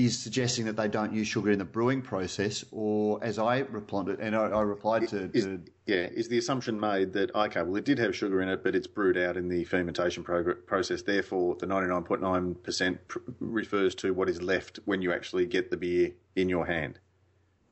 [0.05, 4.09] is suggesting that they don't use sugar in the brewing process, or as I replied,
[4.21, 7.75] and I, I replied to, is, to, yeah, is the assumption made that okay, well,
[7.75, 11.03] it did have sugar in it, but it's brewed out in the fermentation prog- process.
[11.03, 13.01] Therefore, the ninety nine point nine percent
[13.41, 17.01] refers to what is left when you actually get the beer in your hand.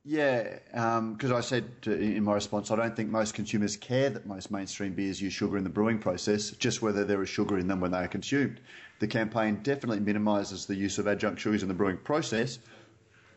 [0.09, 4.09] Yeah, because um, I said to, in my response, I don't think most consumers care
[4.09, 7.59] that most mainstream beers use sugar in the brewing process, just whether there is sugar
[7.59, 8.61] in them when they are consumed.
[9.01, 12.61] The campaign definitely minimises the use of adjunct sugars in the brewing process,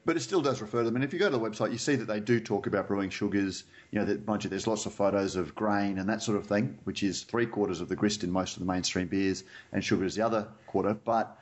[0.05, 0.93] but it still does refer to them.
[0.93, 3.09] And if you go to the website, you see that they do talk about brewing
[3.09, 3.63] sugars.
[3.89, 7.01] You know, that there's lots of photos of grain and that sort of thing, which
[7.01, 10.13] is three quarters of the grist in most of the mainstream beers, and sugar is
[10.13, 10.93] the other quarter.
[10.93, 11.35] But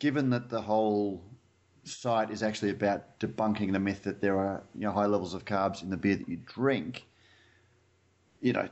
[0.00, 1.22] given that the whole
[1.86, 5.44] site is actually about debunking the myth that there are you know, high levels of
[5.44, 7.06] carbs in the beer that you drink.
[8.40, 8.68] You know,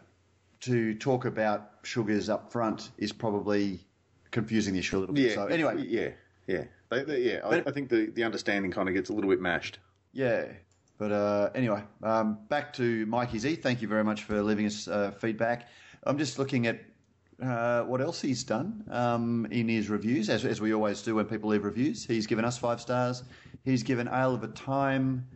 [0.60, 3.80] to talk about sugars up front is probably
[4.30, 5.30] confusing the issue a little bit.
[5.30, 6.10] Yeah, so anyway, yeah,
[6.46, 7.40] yeah, they, they, yeah.
[7.44, 9.78] I, I, think the, the understanding kind of gets a little bit mashed.
[10.12, 10.46] Yeah,
[10.98, 13.56] but uh, anyway, um, back to Mikey Z.
[13.56, 15.68] Thank you very much for leaving us uh, feedback.
[16.04, 16.80] I'm just looking at
[17.42, 21.26] uh, what else he's done um, in his reviews, as, as, we always do when
[21.26, 22.04] people leave reviews.
[22.04, 23.24] He's given us five stars.
[23.64, 25.26] He's given Ale of a Time,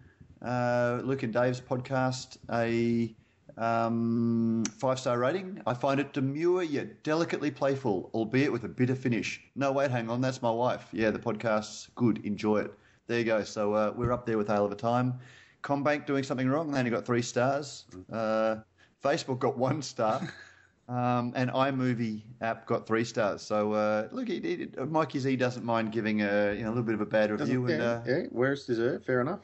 [0.42, 3.14] uh, Luke and Dave's podcast, a
[3.60, 5.60] um, five star rating.
[5.66, 9.40] I find it demure yet delicately playful, albeit with a bitter finish.
[9.56, 10.88] No, wait, hang on, that's my wife.
[10.92, 12.24] Yeah, the podcast's good.
[12.24, 12.72] Enjoy it.
[13.08, 13.42] There you go.
[13.42, 15.18] So uh, we're up there with Ale of a Time.
[15.62, 16.70] CommBank doing something wrong.
[16.70, 17.86] They only got three stars.
[18.12, 18.56] Uh,
[19.02, 20.20] Facebook got one star.
[20.88, 23.42] Um, and iMovie app got three stars.
[23.42, 26.82] So uh, look, he, he, Mikey Z doesn't mind giving a you know, a little
[26.82, 27.66] bit of a bad review.
[27.66, 29.40] and, uh, yeah, where it's deserved, fair enough.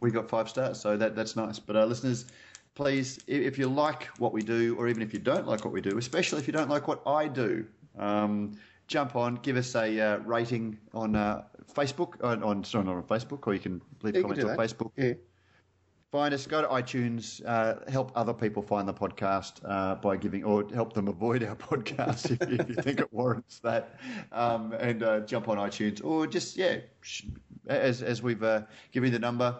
[0.00, 1.58] We got five stars, so that that's nice.
[1.58, 2.26] But uh, listeners,
[2.76, 5.80] please, if you like what we do, or even if you don't like what we
[5.80, 7.66] do, especially if you don't like what I do,
[7.98, 8.56] um,
[8.86, 11.42] jump on, give us a uh, rating on uh,
[11.72, 14.92] Facebook, on, on sorry, not on Facebook, or you can leave yeah, comments on Facebook.
[14.96, 15.14] Yeah
[16.10, 20.44] find us, go to iTunes, uh, help other people find the podcast uh, by giving,
[20.44, 23.98] or help them avoid our podcast if, if, you think it warrants that,
[24.32, 26.78] um, and uh, jump on iTunes, or just yeah,
[27.66, 28.62] as as we've uh,
[28.92, 29.56] given you the number,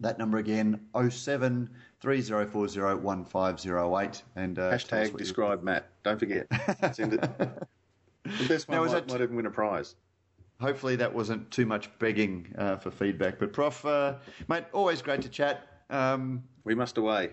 [0.00, 1.70] that number again, 07
[2.00, 4.22] 3040 1508.
[4.36, 5.62] And uh, hashtag describe.
[5.62, 5.88] Matt.
[6.02, 6.46] Don't forget.
[6.94, 7.20] Send it.
[7.38, 9.08] the best one now, might, that...
[9.08, 9.96] might even win a prize
[10.64, 13.38] hopefully that wasn't too much begging uh, for feedback.
[13.38, 14.14] But Prof, uh,
[14.48, 15.66] mate, always great to chat.
[15.90, 17.30] Um, we must away.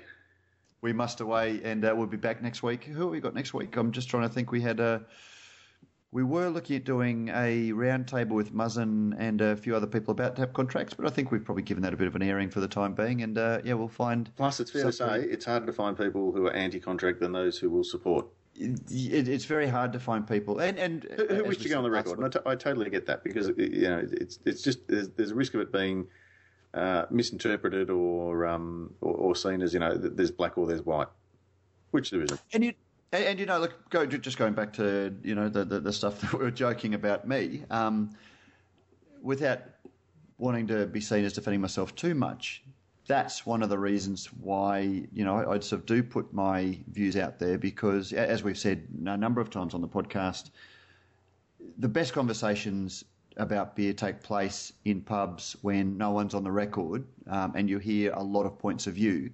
[0.82, 2.84] We must away, and uh, we'll be back next week.
[2.84, 3.78] Who have we got next week?
[3.78, 4.52] I'm just trying to think.
[4.52, 5.06] We had a.
[6.14, 10.36] We were looking at doing a roundtable with Mazen and a few other people about
[10.36, 12.50] to have contracts, but I think we've probably given that a bit of an airing
[12.50, 13.22] for the time being.
[13.22, 14.30] And uh, yeah, we'll find.
[14.36, 15.22] Plus, it's fair something.
[15.22, 18.26] to say it's harder to find people who are anti-contract than those who will support
[18.56, 20.60] it, it's very hard to find people.
[20.60, 22.24] And and who, who wish to go on the record?
[22.24, 25.36] I, t- I totally get that because you know it's it's just there's, there's a
[25.36, 26.08] risk of it being
[26.74, 31.08] uh, misinterpreted or, um, or, or seen as you know there's black or there's white,
[31.92, 32.42] which there isn't.
[32.54, 32.74] And you
[33.12, 35.94] and, and you know, look, go just going back to you know the the, the
[35.94, 38.12] stuff that we were joking about me, um,
[39.22, 39.62] without
[40.38, 42.64] wanting to be seen as defending myself too much
[43.12, 44.80] that's one of the reasons why
[45.12, 48.88] you know I, sort of do put my views out there because, as we've said
[49.06, 50.52] a number of times on the podcast,
[51.78, 53.04] the best conversations
[53.36, 57.80] about beer take place in pubs when no one's on the record um, and you
[57.80, 59.30] hear a lot of points of view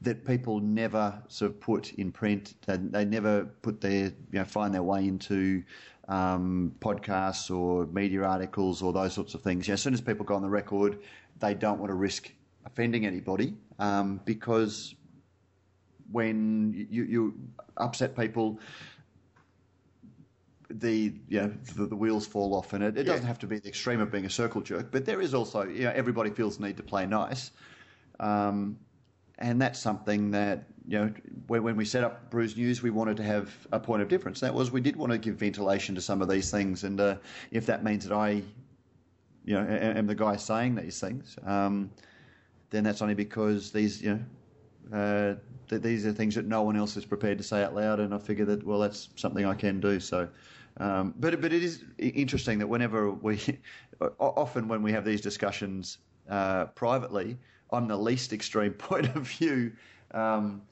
[0.00, 2.54] that people never sort of put in print.
[2.66, 5.62] They, they never put their you know find their way into
[6.08, 9.68] um, podcasts or media articles or those sorts of things.
[9.68, 11.00] You know, as soon as people go on the record,
[11.40, 12.32] they don't want to risk
[12.64, 14.94] offending anybody um, because
[16.10, 17.34] when you, you,
[17.78, 18.60] upset people,
[20.70, 23.58] the you know the, the, wheels fall off, and it, it doesn't have to be
[23.58, 26.58] the extreme of being a circle jerk, but there is also you know everybody feels
[26.58, 27.50] the need to play nice,
[28.20, 28.78] um,
[29.38, 31.12] and that's something that you know
[31.46, 34.40] when, when we set up Brews News, we wanted to have a point of difference.
[34.40, 37.16] That was we did want to give ventilation to some of these things, and uh,
[37.50, 38.42] if that means that I,
[39.44, 41.36] you know, am the guy saying these things.
[41.44, 41.90] Um,
[42.72, 44.18] then that's only because these, you
[44.90, 45.34] know, uh,
[45.68, 48.12] th- these are things that no one else is prepared to say out loud, and
[48.12, 50.00] I figure that well, that's something I can do.
[50.00, 50.28] So,
[50.78, 53.38] um, but but it is interesting that whenever we,
[54.18, 57.38] often when we have these discussions uh, privately,
[57.70, 59.72] I'm the least extreme point of view.
[60.12, 60.62] Um,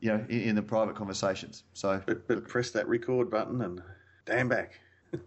[0.00, 1.64] you know, in, in, the private conversations.
[1.72, 3.82] So, but, but press that record button and
[4.26, 4.78] damn back.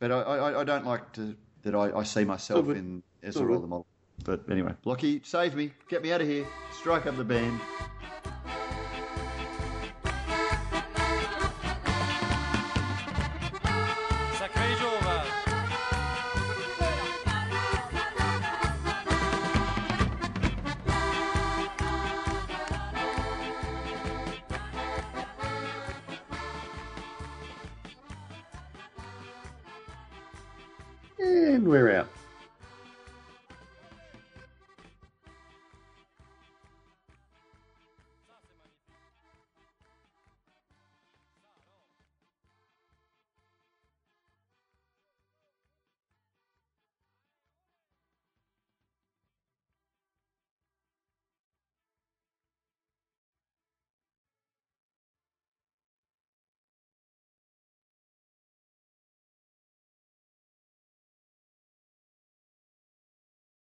[0.00, 3.46] but I, I, I, don't like to that I, I see myself in as a
[3.46, 3.86] role model.
[4.22, 7.60] But anyway, Lockie, save me, get me out of here, strike up the band.